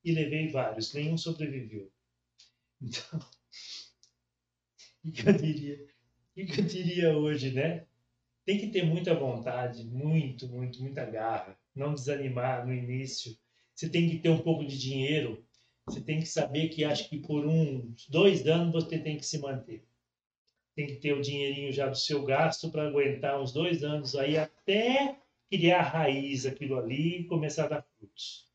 E 0.04 0.12
levei 0.12 0.48
vários, 0.50 0.94
nenhum 0.94 1.18
sobreviveu. 1.18 1.90
Então, 2.82 3.20
o 5.04 5.10
que 5.12 5.28
eu 5.28 5.32
diria? 5.32 5.86
O 6.36 6.46
que 6.46 6.60
eu 6.60 6.64
diria 6.64 7.16
hoje, 7.16 7.50
né? 7.52 7.86
Tem 8.46 8.58
que 8.58 8.68
ter 8.68 8.84
muita 8.84 9.14
vontade, 9.14 9.84
muito, 9.84 10.48
muito, 10.48 10.82
muita 10.82 11.06
garra. 11.06 11.58
Não 11.74 11.94
desanimar 11.94 12.66
no 12.66 12.74
início. 12.74 13.36
Você 13.74 13.88
tem 13.90 14.10
que 14.10 14.20
ter 14.20 14.30
um 14.30 14.42
pouco 14.42 14.66
de 14.66 14.78
dinheiro. 14.78 15.45
Você 15.88 16.00
tem 16.00 16.18
que 16.18 16.26
saber 16.26 16.68
que 16.68 16.84
acho 16.84 17.08
que 17.08 17.18
por 17.18 17.46
uns 17.46 18.08
dois 18.08 18.46
anos 18.46 18.72
você 18.72 18.98
tem 18.98 19.16
que 19.16 19.24
se 19.24 19.38
manter. 19.38 19.86
Tem 20.74 20.86
que 20.86 20.96
ter 20.96 21.12
o 21.14 21.22
dinheirinho 21.22 21.72
já 21.72 21.88
do 21.88 21.96
seu 21.96 22.24
gasto 22.24 22.70
para 22.70 22.88
aguentar 22.88 23.40
uns 23.40 23.52
dois 23.52 23.84
anos 23.84 24.16
aí 24.16 24.36
até 24.36 25.18
criar 25.48 25.82
raiz 25.82 26.44
aquilo 26.44 26.76
ali 26.76 27.20
e 27.20 27.26
começar 27.26 27.64
a 27.64 27.68
dar 27.68 27.82
frutos. 27.82 28.50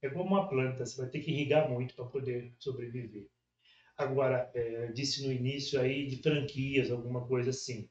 É 0.00 0.08
como 0.08 0.24
uma 0.24 0.48
planta, 0.48 0.84
você 0.84 1.00
vai 1.00 1.10
ter 1.10 1.20
que 1.20 1.30
irrigar 1.30 1.70
muito 1.70 1.94
para 1.94 2.06
poder 2.06 2.52
sobreviver. 2.58 3.28
Agora, 3.96 4.50
é, 4.54 4.90
disse 4.92 5.24
no 5.24 5.32
início 5.32 5.80
aí 5.80 6.06
de 6.06 6.22
franquias, 6.22 6.90
alguma 6.90 7.26
coisa 7.28 7.50
assim. 7.50 7.88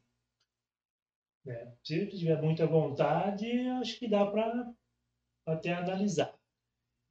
Né? 1.46 1.74
Se 1.84 2.08
tiver 2.08 2.42
muita 2.42 2.66
vontade, 2.66 3.48
acho 3.80 3.98
que 3.98 4.10
dá 4.10 4.26
para 4.26 4.74
até 5.46 5.72
analisar. 5.72 6.41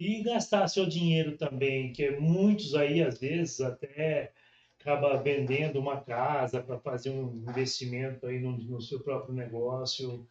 E 0.01 0.22
gastar 0.22 0.66
seu 0.66 0.86
dinheiro 0.86 1.36
também, 1.36 1.92
que 1.92 2.05
é 2.05 2.18
muitos 2.18 2.74
aí, 2.74 3.03
às 3.03 3.20
vezes, 3.20 3.61
até 3.61 4.32
acaba 4.80 5.22
vendendo 5.22 5.78
uma 5.78 6.01
casa 6.01 6.62
para 6.62 6.80
fazer 6.80 7.11
um 7.11 7.44
investimento 7.46 8.26
aí 8.26 8.40
no, 8.40 8.57
no 8.57 8.80
seu 8.80 9.01
próprio 9.01 9.34
negócio. 9.34 10.26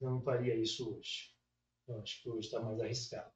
Eu 0.00 0.10
não 0.10 0.20
faria 0.20 0.56
isso 0.56 0.92
hoje. 0.92 1.30
Eu 1.86 2.00
acho 2.00 2.20
que 2.20 2.28
hoje 2.28 2.48
está 2.48 2.60
mais 2.60 2.80
arriscado. 2.80 3.30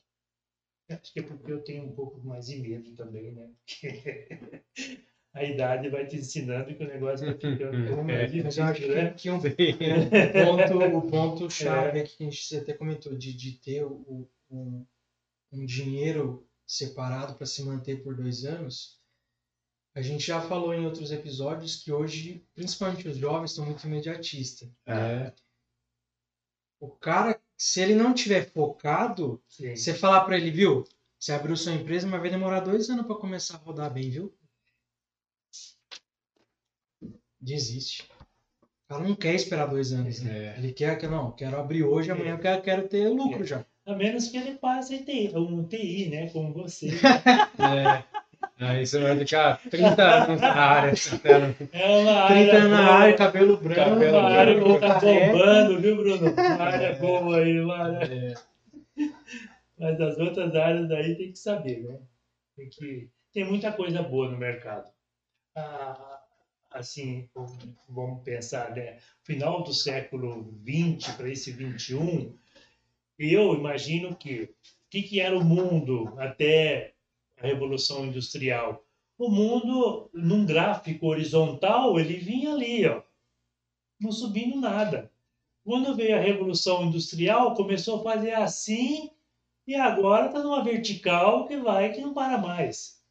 Acho 0.89 1.13
que 1.13 1.21
é 1.21 1.23
porque 1.23 1.53
eu 1.53 1.63
tenho 1.63 1.85
um 1.85 1.93
pouco 1.93 2.19
mais 2.27 2.49
de 2.49 2.59
medo 2.59 2.93
também, 2.97 3.31
né? 3.31 3.49
Porque 3.65 4.29
a 5.33 5.45
idade 5.45 5.89
vai 5.89 6.05
te 6.05 6.17
ensinando 6.17 6.75
que 6.75 6.83
o 6.83 6.89
negócio 6.89 7.27
vai 7.27 7.39
ficando 7.39 7.79
um 7.79 7.87
pouco 7.87 8.03
mais 8.03 8.35
Mas 8.35 8.59
eu 8.59 8.65
acho 8.65 8.81
difícil, 8.81 8.89
que, 8.89 8.89
né? 8.93 9.15
que 9.15 9.31
um, 9.31 9.39
o 9.39 9.41
ponto, 10.35 10.97
o 10.99 11.03
ponto 11.09 11.49
chave 11.49 12.01
aqui 12.01 12.17
que 12.17 12.25
a 12.25 12.31
gente 12.31 12.57
até 12.57 12.73
comentou, 12.73 13.17
de, 13.17 13.33
de 13.33 13.53
ter 13.53 13.85
o, 13.85 14.29
um, 14.51 14.85
um 15.53 15.65
dinheiro 15.65 16.47
separado 16.67 17.35
para 17.35 17.47
se 17.47 17.63
manter 17.63 18.03
por 18.03 18.15
dois 18.15 18.45
anos, 18.45 19.01
a 19.95 20.03
gente 20.03 20.25
já 20.27 20.41
falou 20.41 20.73
em 20.73 20.85
outros 20.85 21.11
episódios 21.11 21.83
que 21.83 21.93
hoje, 21.93 22.47
principalmente 22.55 23.09
os 23.09 23.17
jovens, 23.17 23.51
estão 23.51 23.67
muito 23.67 23.85
imediatistas. 23.87 24.69
É. 24.87 25.33
O 26.79 26.89
cara, 26.89 27.41
se 27.57 27.81
ele 27.81 27.95
não 27.95 28.15
tiver 28.15 28.51
focado, 28.51 29.43
Sim. 29.49 29.75
você 29.75 29.93
falar 29.93 30.25
para 30.25 30.37
ele, 30.37 30.51
viu? 30.51 30.85
Você 31.19 31.33
abriu 31.33 31.57
sua 31.57 31.73
empresa, 31.73 32.07
mas 32.07 32.21
vai 32.21 32.31
demorar 32.31 32.61
dois 32.61 32.89
anos 32.89 33.05
para 33.07 33.17
começar 33.17 33.57
a 33.57 33.59
rodar 33.59 33.93
bem, 33.93 34.09
viu? 34.11 34.35
Desiste. 37.39 38.09
O 38.63 38.89
cara 38.89 39.05
não 39.05 39.15
quer 39.15 39.35
esperar 39.35 39.67
dois 39.67 39.93
anos, 39.93 40.21
né? 40.21 40.55
É. 40.55 40.59
Ele 40.59 40.73
quer 40.73 40.99
que 40.99 41.07
não, 41.07 41.33
quero 41.33 41.59
abrir 41.59 41.83
hoje, 41.83 42.11
amanhã 42.11 42.33
eu 42.33 42.41
quero, 42.41 42.63
quero 42.63 42.89
ter 42.89 43.09
lucro 43.09 43.45
já. 43.45 43.67
A 43.91 43.95
menos 43.97 44.29
que 44.29 44.37
ele 44.37 44.55
passe 44.55 44.99
TI, 44.99 45.33
um 45.35 45.65
TI, 45.65 46.09
né? 46.11 46.29
Como 46.31 46.53
você. 46.53 46.91
É. 47.59 48.05
Aí 48.57 48.87
você 48.87 49.01
vai 49.01 49.19
ficar 49.19 49.61
30 49.69 50.03
anos 50.03 50.41
na 50.41 50.53
área. 50.53 50.95
É 51.73 51.99
uma 51.99 52.27
30 52.29 52.33
área 52.33 52.59
anos 52.59 52.71
na 52.71 52.77
boa, 52.77 52.91
área, 52.91 53.17
cabelo 53.17 53.57
branco, 53.57 53.81
Cabelo 53.81 54.19
uma 54.19 54.29
área 54.31 54.55
que 54.55 54.61
branco, 54.61 54.81
tá 54.81 55.01
bombando, 55.01 55.81
viu, 55.81 55.97
Bruno? 55.97 56.31
Uma 56.31 56.63
área 56.63 56.95
boa 57.01 57.37
aí, 57.39 57.61
uma 57.61 57.79
área. 57.79 58.35
É. 58.97 59.03
Mas 59.77 60.01
as 60.01 60.19
outras 60.19 60.55
áreas 60.55 60.89
daí 60.89 61.17
tem 61.17 61.33
que 61.33 61.39
saber, 61.39 61.81
né? 61.81 61.99
Tem, 62.57 62.69
que... 62.69 63.11
tem 63.33 63.45
muita 63.45 63.73
coisa 63.73 64.03
boa 64.05 64.31
no 64.31 64.39
mercado. 64.39 64.89
Ah, 65.57 66.21
assim, 66.71 67.29
vamos 67.89 68.23
pensar, 68.23 68.71
né? 68.71 68.99
Final 69.25 69.65
do 69.65 69.75
século 69.75 70.55
XX 70.65 71.17
para 71.17 71.29
esse 71.29 71.53
XXI, 71.53 72.33
eu 73.21 73.55
imagino 73.55 74.17
que 74.17 74.45
o 74.45 74.49
que, 74.89 75.03
que 75.03 75.21
era 75.21 75.37
o 75.39 75.45
mundo 75.45 76.15
até 76.19 76.95
a 77.37 77.47
Revolução 77.47 78.07
Industrial? 78.07 78.83
O 79.19 79.29
mundo, 79.29 80.09
num 80.15 80.47
gráfico 80.47 81.07
horizontal, 81.07 82.01
ele 82.01 82.15
vinha 82.15 82.55
ali, 82.55 82.87
ó, 82.87 83.03
não 84.01 84.11
subindo 84.11 84.59
nada. 84.59 85.13
Quando 85.63 85.95
veio 85.95 86.17
a 86.17 86.21
Revolução 86.21 86.85
Industrial, 86.85 87.55
começou 87.55 88.01
a 88.01 88.03
fazer 88.03 88.33
assim 88.33 89.11
e 89.67 89.75
agora 89.75 90.27
está 90.27 90.43
numa 90.43 90.65
vertical 90.65 91.47
que 91.47 91.59
vai 91.59 91.93
que 91.93 92.01
não 92.01 92.15
para 92.15 92.39
mais. 92.39 93.05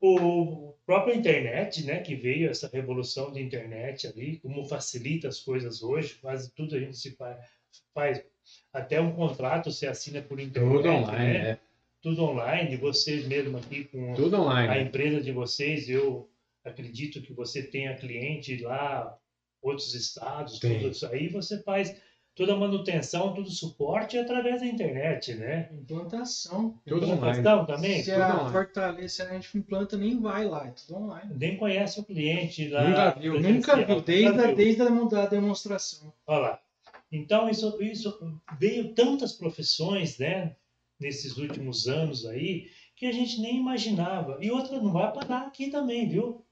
O 0.00 0.74
própria 0.84 1.14
internet, 1.14 1.84
né, 1.84 2.00
que 2.00 2.14
veio 2.14 2.50
essa 2.50 2.68
revolução 2.68 3.32
de 3.32 3.40
internet 3.40 4.06
ali, 4.06 4.38
como 4.38 4.64
facilita 4.64 5.28
as 5.28 5.40
coisas 5.40 5.82
hoje, 5.82 6.16
quase 6.16 6.52
tudo 6.54 6.74
a 6.74 6.80
gente 6.80 6.96
se 6.96 7.16
faz 7.94 8.24
até 8.72 9.00
um 9.00 9.12
contrato 9.12 9.70
se 9.70 9.86
assina 9.86 10.20
por 10.22 10.38
internet, 10.40 10.76
Tudo 10.76 10.88
online, 10.88 11.32
né? 11.32 11.50
é. 11.50 11.58
Tudo 12.00 12.22
online, 12.22 12.76
vocês 12.76 13.26
mesmo 13.26 13.58
aqui 13.58 13.84
com 13.84 14.14
Tudo 14.14 14.36
a 14.36 14.40
online. 14.40 14.84
empresa 14.84 15.20
de 15.20 15.32
vocês, 15.32 15.88
eu 15.88 16.28
acredito 16.64 17.20
que 17.22 17.32
você 17.32 17.62
tenha 17.62 17.96
cliente 17.96 18.56
lá, 18.62 19.16
outros 19.60 19.94
estados, 19.94 20.58
Tem. 20.60 20.78
tudo 20.78 20.90
isso 20.92 21.06
aí, 21.06 21.28
você 21.28 21.60
faz 21.62 21.96
toda 22.36 22.52
a 22.52 22.56
manutenção, 22.56 23.34
todo 23.34 23.46
o 23.46 23.50
suporte 23.50 24.16
através 24.16 24.60
da 24.60 24.66
internet, 24.68 25.34
né? 25.34 25.70
Implantação. 25.72 26.78
Tudo 26.86 27.04
Implantação 27.06 27.66
também? 27.66 28.00
Se 28.04 28.12
tudo 28.12 28.22
a 28.22 28.34
online. 28.36 28.52
Fortaleza, 28.52 29.08
se 29.08 29.22
a 29.22 29.32
gente 29.32 29.58
implanta, 29.58 29.96
nem 29.96 30.20
vai 30.20 30.44
lá, 30.44 30.68
é 30.68 30.70
tudo 30.70 30.98
online. 31.00 31.34
Nem 31.34 31.56
conhece 31.56 31.98
o 31.98 32.04
cliente 32.04 32.68
lá. 32.68 32.84
Nunca 32.88 33.10
viu, 33.18 33.40
Nunca 33.40 33.76
viu, 33.84 34.00
desde, 34.02 34.28
nunca 34.30 34.42
a, 34.42 34.46
viu. 34.46 34.56
desde 34.56 34.82
a 34.82 34.90
mu- 34.90 35.08
da 35.08 35.26
demonstração. 35.26 36.12
Olha 36.28 36.38
lá. 36.40 36.60
Então, 37.10 37.48
isso, 37.48 37.82
isso 37.82 38.40
veio 38.58 38.94
tantas 38.94 39.32
profissões, 39.32 40.18
né, 40.18 40.56
nesses 41.00 41.36
últimos 41.36 41.88
anos 41.88 42.26
aí, 42.26 42.70
que 42.94 43.06
a 43.06 43.12
gente 43.12 43.40
nem 43.40 43.56
imaginava. 43.56 44.38
E 44.40 44.50
outra 44.50 44.80
não 44.80 44.92
vai 44.92 45.12
parar 45.12 45.46
aqui 45.46 45.70
também, 45.70 46.08
viu? 46.08 46.44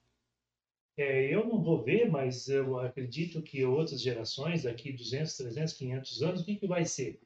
É, 0.96 1.34
eu 1.34 1.46
não 1.46 1.62
vou 1.62 1.82
ver, 1.82 2.10
mas 2.10 2.48
eu 2.48 2.78
acredito 2.78 3.42
que 3.42 3.64
outras 3.64 4.00
gerações, 4.00 4.62
daqui 4.62 4.92
200, 4.92 5.36
300, 5.36 5.72
500 5.74 6.22
anos, 6.22 6.40
o 6.40 6.44
que, 6.44 6.56
que 6.56 6.66
vai 6.66 6.86
ser? 6.86 7.20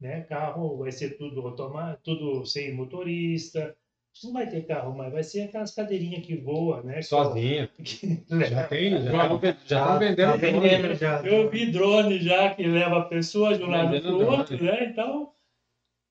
Né? 0.00 0.22
Carro 0.22 0.78
vai 0.78 0.92
ser 0.92 1.16
tudo 1.16 1.40
automático, 1.40 2.02
tudo 2.04 2.46
sem 2.46 2.72
motorista. 2.72 3.76
Não 4.24 4.32
vai 4.32 4.48
ter 4.48 4.66
carro 4.66 4.94
mais, 4.96 5.12
vai 5.12 5.24
ser 5.24 5.42
aquelas 5.42 5.74
cadeirinhas 5.74 6.24
que 6.24 6.36
voam, 6.36 6.82
né? 6.84 7.02
Sozinho. 7.02 7.68
Que 7.82 8.22
Já 8.28 8.68
tem, 8.68 8.90
já 8.90 9.34
estão 9.34 9.40
já 9.66 9.86
tão 9.86 9.98
vendendo. 9.98 10.30
tá 10.30 10.36
vendendo 10.36 10.94
já. 10.94 11.22
Eu 11.22 11.50
vi 11.50 11.72
drone 11.72 12.20
já 12.20 12.54
que 12.54 12.66
leva 12.66 12.98
a 12.98 13.04
pessoa 13.04 13.56
de 13.56 13.64
um 13.64 13.68
lado 13.68 14.00
para 14.00 14.12
o 14.12 14.26
outro, 14.26 14.56
drone. 14.56 14.70
né? 14.70 14.84
Então, 14.90 15.32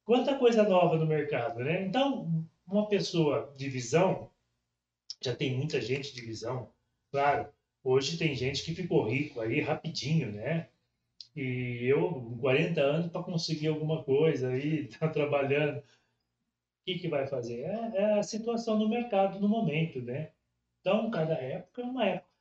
quanta 0.03 0.35
coisa 0.35 0.63
nova 0.63 0.97
no 0.97 1.05
mercado, 1.05 1.59
né? 1.63 1.83
Então, 1.85 2.43
uma 2.67 2.87
pessoa 2.87 3.53
de 3.55 3.69
visão, 3.69 4.29
já 5.21 5.35
tem 5.35 5.55
muita 5.55 5.79
gente 5.79 6.13
de 6.13 6.21
visão, 6.21 6.69
claro. 7.11 7.47
Hoje 7.83 8.17
tem 8.17 8.35
gente 8.35 8.63
que 8.63 8.75
ficou 8.75 9.07
rico 9.07 9.39
aí 9.41 9.59
rapidinho, 9.61 10.31
né? 10.31 10.67
E 11.35 11.85
eu, 11.87 12.09
com 12.09 12.37
40 12.37 12.81
anos, 12.81 13.11
para 13.11 13.23
conseguir 13.23 13.67
alguma 13.67 14.03
coisa 14.03 14.49
aí, 14.49 14.87
tá 14.99 15.07
trabalhando. 15.07 15.81
Que, 16.86 16.97
que 16.99 17.07
vai 17.07 17.27
fazer? 17.27 17.61
É, 17.61 17.91
é 17.95 18.19
a 18.19 18.23
situação 18.23 18.77
do 18.79 18.89
mercado 18.89 19.39
no 19.39 19.47
momento, 19.47 20.01
né? 20.01 20.32
Então, 20.79 21.11
cada 21.11 21.34
época 21.36 21.82
é 21.82 21.86
uma 21.86 22.05
época. 22.05 22.32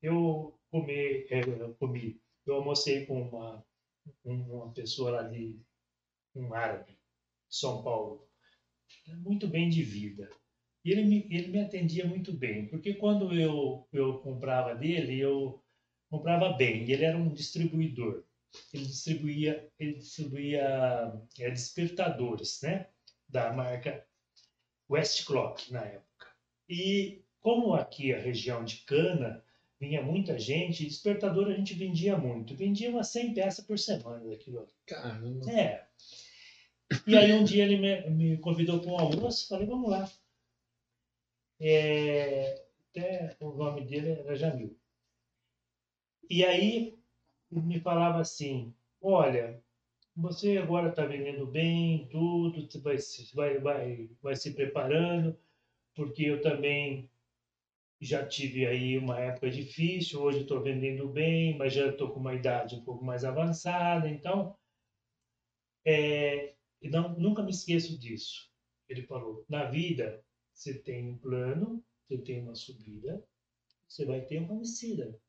Eu 0.00 0.58
comi, 0.70 1.26
é, 1.28 1.40
eu 1.40 1.74
comi, 1.74 2.20
eu 2.46 2.54
almocei 2.54 3.04
com 3.04 3.20
uma, 3.22 3.64
uma 4.24 4.72
pessoa 4.72 5.10
lá 5.10 5.22
de 5.24 5.60
um 6.34 6.54
árabe, 6.54 6.96
São 7.48 7.82
Paulo, 7.82 8.28
muito 9.18 9.48
bem 9.48 9.68
de 9.68 9.82
vida. 9.82 10.30
E 10.84 10.90
ele 10.92 11.04
me, 11.04 11.26
ele 11.30 11.48
me 11.48 11.60
atendia 11.60 12.06
muito 12.06 12.32
bem, 12.32 12.66
porque 12.68 12.94
quando 12.94 13.34
eu, 13.34 13.86
eu 13.92 14.18
comprava 14.20 14.74
dele, 14.74 15.18
eu 15.18 15.62
comprava 16.08 16.52
bem. 16.54 16.90
Ele 16.90 17.04
era 17.04 17.16
um 17.18 17.32
distribuidor. 17.32 18.24
Ele 18.72 18.84
distribuía, 18.84 19.70
ele 19.78 19.94
distribuía 19.94 21.12
é, 21.38 21.50
despertadores, 21.50 22.60
né? 22.62 22.88
Da 23.30 23.52
marca 23.52 24.04
West 24.88 25.24
Clock 25.24 25.72
na 25.72 25.84
época. 25.84 26.26
E 26.68 27.22
como 27.40 27.74
aqui 27.74 28.12
a 28.12 28.18
região 28.18 28.64
de 28.64 28.78
Cana 28.78 29.44
vinha 29.78 30.02
muita 30.02 30.38
gente, 30.38 30.84
despertador 30.84 31.48
a 31.48 31.54
gente 31.54 31.74
vendia 31.74 32.16
muito. 32.16 32.54
Vendia 32.54 32.90
umas 32.90 33.08
100 33.08 33.34
peças 33.34 33.64
por 33.64 33.78
semana 33.78 34.28
daquilo 34.28 34.60
ali. 34.60 34.72
Caramba. 34.86 35.50
É. 35.50 35.86
E 37.06 37.16
aí 37.16 37.32
um 37.32 37.44
dia 37.44 37.64
ele 37.64 37.78
me, 37.78 38.10
me 38.10 38.38
convidou 38.38 38.80
para 38.80 38.90
um 38.90 38.98
almoço, 38.98 39.48
falei, 39.48 39.66
vamos 39.66 39.90
lá. 39.90 40.10
É, 41.58 42.64
até 42.90 43.36
o 43.40 43.52
nome 43.52 43.84
dele 43.84 44.10
era 44.10 44.34
Jamil. 44.34 44.76
E 46.28 46.44
aí 46.44 46.98
ele 47.50 47.60
me 47.62 47.80
falava 47.80 48.20
assim, 48.20 48.74
olha, 49.00 49.62
você 50.20 50.58
agora 50.58 50.90
está 50.90 51.04
vendendo 51.06 51.46
bem, 51.46 52.08
tudo, 52.08 52.68
vai, 52.82 52.98
se- 52.98 53.34
vai, 53.34 53.58
vai, 53.58 54.08
vai 54.22 54.36
se 54.36 54.54
preparando, 54.54 55.36
porque 55.94 56.24
eu 56.24 56.40
também 56.42 57.10
já 58.00 58.26
tive 58.26 58.66
aí 58.66 58.98
uma 58.98 59.20
época 59.20 59.50
difícil, 59.50 60.22
hoje 60.22 60.42
estou 60.42 60.62
vendendo 60.62 61.08
bem, 61.08 61.56
mas 61.58 61.74
já 61.74 61.88
estou 61.88 62.10
com 62.12 62.20
uma 62.20 62.34
idade 62.34 62.76
um 62.76 62.84
pouco 62.84 63.04
mais 63.04 63.24
avançada, 63.24 64.08
então 64.10 64.56
é, 65.84 66.54
não, 66.82 67.18
nunca 67.18 67.42
me 67.42 67.50
esqueço 67.50 67.98
disso. 67.98 68.50
Ele 68.88 69.02
falou: 69.02 69.44
na 69.48 69.64
vida, 69.70 70.24
você 70.52 70.78
tem 70.78 71.08
um 71.08 71.18
plano, 71.18 71.84
você 72.06 72.18
tem 72.18 72.42
uma 72.42 72.54
subida, 72.54 73.26
você 73.88 74.04
vai 74.06 74.22
ter 74.24 74.38
uma 74.40 74.58
descida. 74.60 75.20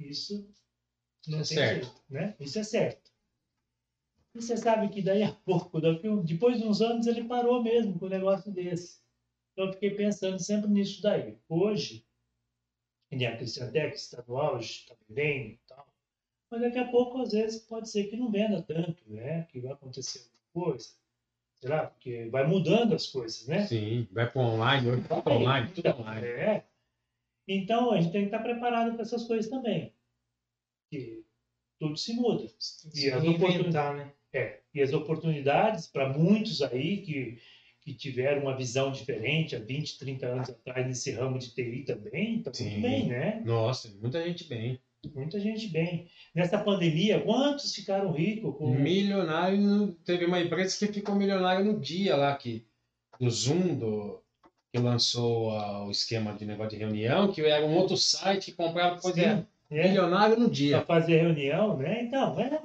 Isso 0.00 0.52
não 1.28 1.40
Isso 1.42 1.54
é 1.54 1.56
certo. 1.56 1.86
jeito, 1.86 2.04
né? 2.10 2.36
Isso 2.40 2.58
é 2.58 2.64
certo. 2.64 3.09
E 4.34 4.40
você 4.40 4.56
sabe 4.56 4.88
que 4.88 5.02
daí 5.02 5.22
a 5.22 5.32
pouco, 5.32 5.80
depois 5.80 6.58
de 6.58 6.64
uns 6.64 6.80
anos, 6.80 7.06
ele 7.06 7.24
parou 7.24 7.62
mesmo 7.62 7.98
com 7.98 8.06
um 8.06 8.10
negócio 8.10 8.52
desse. 8.52 9.00
Então 9.52 9.66
eu 9.66 9.72
fiquei 9.72 9.90
pensando 9.90 10.38
sempre 10.38 10.70
nisso 10.70 11.02
daí. 11.02 11.36
Hoje, 11.48 12.06
e 13.10 13.26
a 13.26 13.36
Cristiantec 13.36 13.96
está 13.96 14.22
no 14.26 14.36
auge, 14.36 14.70
está 14.70 14.94
vendendo 15.08 15.50
e 15.50 15.60
tal. 15.66 15.86
Mas 16.50 16.60
daqui 16.60 16.78
a 16.78 16.88
pouco, 16.88 17.20
às 17.22 17.32
vezes, 17.32 17.62
pode 17.62 17.90
ser 17.90 18.04
que 18.04 18.16
não 18.16 18.30
venda 18.30 18.62
tanto, 18.62 19.02
né? 19.08 19.44
Que 19.50 19.60
vai 19.60 19.72
acontecer 19.72 20.20
alguma 20.20 20.68
coisa. 20.68 20.88
Sei 21.56 21.68
lá, 21.68 21.86
porque 21.86 22.28
vai 22.30 22.46
mudando 22.46 22.94
as 22.94 23.06
coisas, 23.06 23.46
né? 23.46 23.66
Sim, 23.66 24.08
vai 24.12 24.30
para 24.30 24.40
online, 24.40 24.90
hoje 24.90 25.04
tudo 25.08 25.30
online, 25.30 25.68
tudo 25.68 25.88
Então, 25.88 26.00
online. 26.00 26.26
É. 26.26 26.66
Então, 27.46 27.92
a 27.92 28.00
gente 28.00 28.12
tem 28.12 28.22
que 28.22 28.28
estar 28.28 28.42
preparado 28.42 28.92
para 28.92 29.02
essas 29.02 29.24
coisas 29.24 29.50
também. 29.50 29.92
Que 30.90 31.24
tudo 31.78 31.96
se 31.96 32.14
muda. 32.14 32.48
Se 32.58 32.88
E 33.06 33.10
as 33.10 33.22
reinventar, 33.22 33.96
né? 33.96 34.12
É, 34.74 34.78
e 34.78 34.82
as 34.82 34.92
oportunidades 34.92 35.86
para 35.86 36.08
muitos 36.08 36.62
aí 36.62 36.98
que, 36.98 37.38
que 37.80 37.94
tiveram 37.94 38.42
uma 38.42 38.56
visão 38.56 38.90
diferente 38.90 39.56
há 39.56 39.58
20, 39.58 39.98
30 39.98 40.26
anos 40.26 40.50
atrás 40.50 40.86
nesse 40.86 41.10
ramo 41.12 41.38
de 41.38 41.54
TI 41.54 41.84
também, 41.84 42.38
está 42.38 42.50
muito 42.62 42.80
bem, 42.80 43.06
né? 43.06 43.42
Nossa, 43.44 43.92
muita 44.00 44.24
gente 44.24 44.44
bem. 44.44 44.80
Muita 45.14 45.40
gente 45.40 45.68
bem. 45.68 46.08
Nessa 46.34 46.58
pandemia, 46.58 47.20
quantos 47.20 47.74
ficaram 47.74 48.12
ricos 48.12 48.54
com 48.56 48.74
Milionário, 48.74 49.96
teve 50.04 50.26
uma 50.26 50.40
empresa 50.40 50.86
que 50.86 50.92
ficou 50.92 51.14
milionária 51.14 51.64
no 51.64 51.80
dia 51.80 52.16
lá, 52.16 52.36
que, 52.36 52.66
do 53.18 53.30
Zoom, 53.30 53.76
do, 53.76 54.22
que 54.70 54.78
lançou 54.78 55.50
ah, 55.50 55.86
o 55.86 55.90
esquema 55.90 56.34
de 56.34 56.44
negócio 56.44 56.72
de 56.72 56.84
reunião, 56.84 57.32
que 57.32 57.40
era 57.40 57.64
um 57.64 57.76
outro 57.76 57.96
site 57.96 58.46
que 58.46 58.56
comprava 58.56 59.00
coisa. 59.00 59.16
Sim, 59.16 59.46
né? 59.70 59.88
Milionário 59.88 60.36
no 60.36 60.46
para 60.46 60.54
dia. 60.54 60.80
fazer 60.82 61.22
reunião, 61.22 61.76
né? 61.76 62.02
Então, 62.02 62.38
é. 62.38 62.60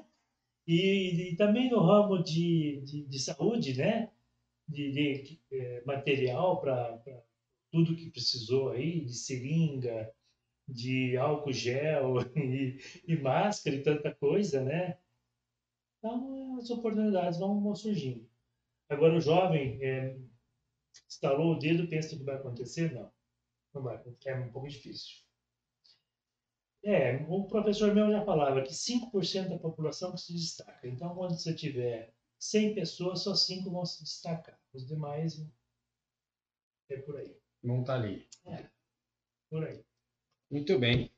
E, 0.68 1.32
e 1.32 1.36
também 1.36 1.70
no 1.70 1.80
ramo 1.80 2.24
de, 2.24 2.82
de, 2.82 3.05
de 3.05 3.20
saúde, 3.20 3.78
né? 3.78 4.11
De, 4.68 4.91
de, 4.91 5.41
eh, 5.51 5.84
material 5.86 6.59
para 6.59 7.01
tudo 7.72 7.95
que 7.95 8.09
precisou 8.09 8.70
aí, 8.70 9.05
de 9.05 9.13
seringa, 9.13 10.11
de 10.68 11.18
álcool 11.18 11.53
gel 11.53 12.16
e, 12.36 12.80
e 13.07 13.16
máscara 13.18 13.76
e 13.76 13.84
tanta 13.84 14.13
coisa, 14.16 14.63
né? 14.63 14.97
Então, 15.99 16.57
as 16.57 16.70
oportunidades 16.70 17.39
vão, 17.39 17.61
vão 17.61 17.76
surgindo. 17.76 18.28
Agora, 18.89 19.16
o 19.16 19.22
jovem 19.22 19.80
eh, 19.84 20.18
estalou 21.09 21.55
o 21.55 21.59
dedo 21.59 21.88
pensa 21.88 22.16
que 22.18 22.24
vai 22.24 22.36
acontecer? 22.36 22.93
Não. 22.93 23.11
Não 23.74 23.84
vai. 23.84 24.01
É 24.26 24.36
um 24.36 24.51
pouco 24.51 24.68
difícil. 24.70 25.25
É, 26.86 27.26
o 27.28 27.46
professor 27.46 27.96
meu 27.96 28.12
já 28.12 28.24
falava 28.24 28.62
que 28.62 28.72
5% 28.72 29.50
da 29.50 29.58
população 29.58 30.12
que 30.12 30.22
se 30.22 30.34
destaca. 30.34 30.88
Então, 30.88 31.16
quando 31.16 31.36
você 31.36 31.52
tiver 31.52 32.14
100 32.38 32.76
pessoas, 32.76 33.24
só 33.24 33.34
5 33.34 33.72
vão 33.72 33.84
se 33.88 34.04
destacar. 34.04 34.60
Os 34.72 34.86
demais 34.86 35.44
é 36.92 36.98
por 36.98 37.18
aí. 37.18 37.36
Não 37.64 37.84
tá 37.84 37.96
ali. 37.96 38.28
Por 39.50 39.66
aí. 39.66 39.84
Muito 40.52 40.78
bem. 40.78 41.12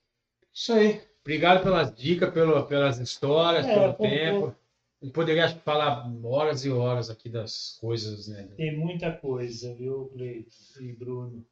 Isso 0.54 0.72
aí. 0.72 1.02
Obrigado 1.20 1.62
pelas 1.64 1.94
dicas, 1.94 2.34
pelo, 2.34 2.66
pelas 2.66 3.00
histórias, 3.00 3.66
É, 3.66 3.74
pelo 3.74 3.94
tempo. 3.96 4.56
Eu 5.02 5.12
poderia 5.12 5.50
falar 5.60 6.10
horas 6.24 6.64
e 6.64 6.72
horas 6.72 7.10
aqui 7.10 7.28
das 7.28 7.78
coisas, 7.82 8.30
né? 8.30 8.48
Tem 8.56 8.76
muita 8.76 9.12
coisa, 9.12 9.76
viu, 9.76 10.08
Cleiton 10.14 10.50
e 10.80 10.94
Bruno? 10.94 11.46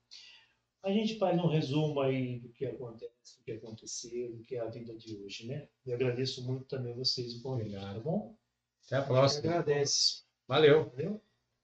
A 0.85 0.91
gente 0.91 1.17
faz 1.17 1.35
um 1.39 1.47
resumo 1.47 1.99
aí 1.99 2.37
do 2.37 2.49
que 2.49 2.63
acontece, 2.63 3.39
do 3.39 3.43
que 3.43 3.53
aconteceu, 3.53 4.31
do 4.31 4.43
que 4.43 4.55
é 4.55 4.59
a 4.59 4.69
vida 4.69 4.95
de 4.95 5.17
hoje, 5.17 5.47
né? 5.47 5.67
E 5.83 5.91
agradeço 5.91 6.45
muito 6.45 6.65
também 6.65 6.93
vocês 6.93 7.33
o 7.33 7.41
convite, 7.41 7.75
Obrigado. 7.75 7.95
tá 7.95 7.99
bom? 8.01 8.35
Até 8.85 8.97
a 8.97 9.01
próxima. 9.01 9.49
agradece. 9.49 10.21
Valeu. 10.47 10.91
Valeu? 10.91 11.19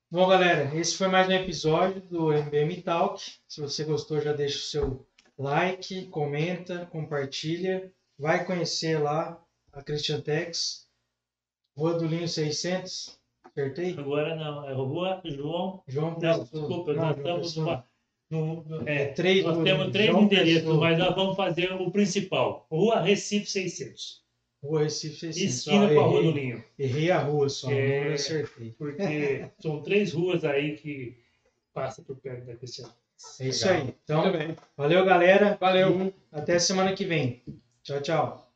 Bom, 0.10 0.28
galera, 0.28 0.76
esse 0.76 0.98
foi 0.98 1.08
mais 1.08 1.28
um 1.30 1.34
episódio 1.34 2.02
do 2.02 2.34
MBM 2.34 2.82
Talk. 2.82 3.22
Se 3.48 3.62
você 3.62 3.84
gostou, 3.84 4.20
já 4.20 4.34
deixa 4.34 4.58
o 4.58 4.62
seu 4.62 5.08
like, 5.38 6.08
comenta, 6.08 6.88
compartilha. 6.88 7.94
Vai 8.18 8.44
conhecer 8.44 8.98
lá 8.98 9.40
a 9.72 9.84
Christian 9.84 10.22
Tex, 10.22 10.90
Rua 11.78 11.94
do 11.94 12.08
Linho 12.08 12.28
600. 12.28 13.20
Acertei? 13.44 13.94
Agora 13.96 14.36
não, 14.36 14.68
é 14.68 14.74
Rua 14.74 15.22
João. 15.26 15.84
João 15.88 16.18
Não, 16.20 16.40
desculpa, 16.40 16.94
Não, 16.96 17.16
nós 17.18 17.50
estamos. 17.50 17.91
No, 18.32 18.66
É 18.86 19.08
três 19.08 19.44
nós 19.44 19.62
temos 19.64 19.92
três 19.92 20.10
João 20.10 20.24
endereços, 20.24 20.62
Pessoa. 20.62 20.80
mas 20.80 20.98
nós 20.98 21.14
vamos 21.16 21.36
fazer 21.36 21.74
o 21.74 21.92
principal. 21.92 22.66
Rua 22.72 23.02
Recife 23.02 23.46
600. 23.46 24.22
Rua 24.64 24.84
Recife 24.84 25.16
600. 25.34 25.38
Esquina 25.54 25.88
com 25.94 26.00
a 26.00 26.04
Rua 26.04 26.22
do 26.22 26.30
errei, 26.30 26.42
Linho. 26.44 26.64
errei 26.80 27.12
a 27.12 27.20
rua 27.20 27.50
só, 27.50 27.70
É. 27.70 28.06
não 28.06 28.14
acertei. 28.14 28.74
Porque 28.78 29.46
são 29.60 29.82
três 29.82 30.14
ruas 30.14 30.46
aí 30.46 30.78
que 30.78 31.18
passam 31.74 32.06
por 32.06 32.16
perto 32.16 32.46
da 32.46 32.56
Cristiana. 32.56 32.94
É 33.40 33.48
isso 33.50 33.68
Legal. 33.68 33.82
aí. 33.84 33.94
Então, 34.04 34.24
valeu, 34.78 35.06
galera. 35.06 35.58
Valeu. 35.60 36.08
E 36.08 36.14
até 36.32 36.58
semana 36.58 36.94
que 36.94 37.04
vem. 37.06 37.44
Tchau, 37.84 38.02
tchau. 38.02 38.48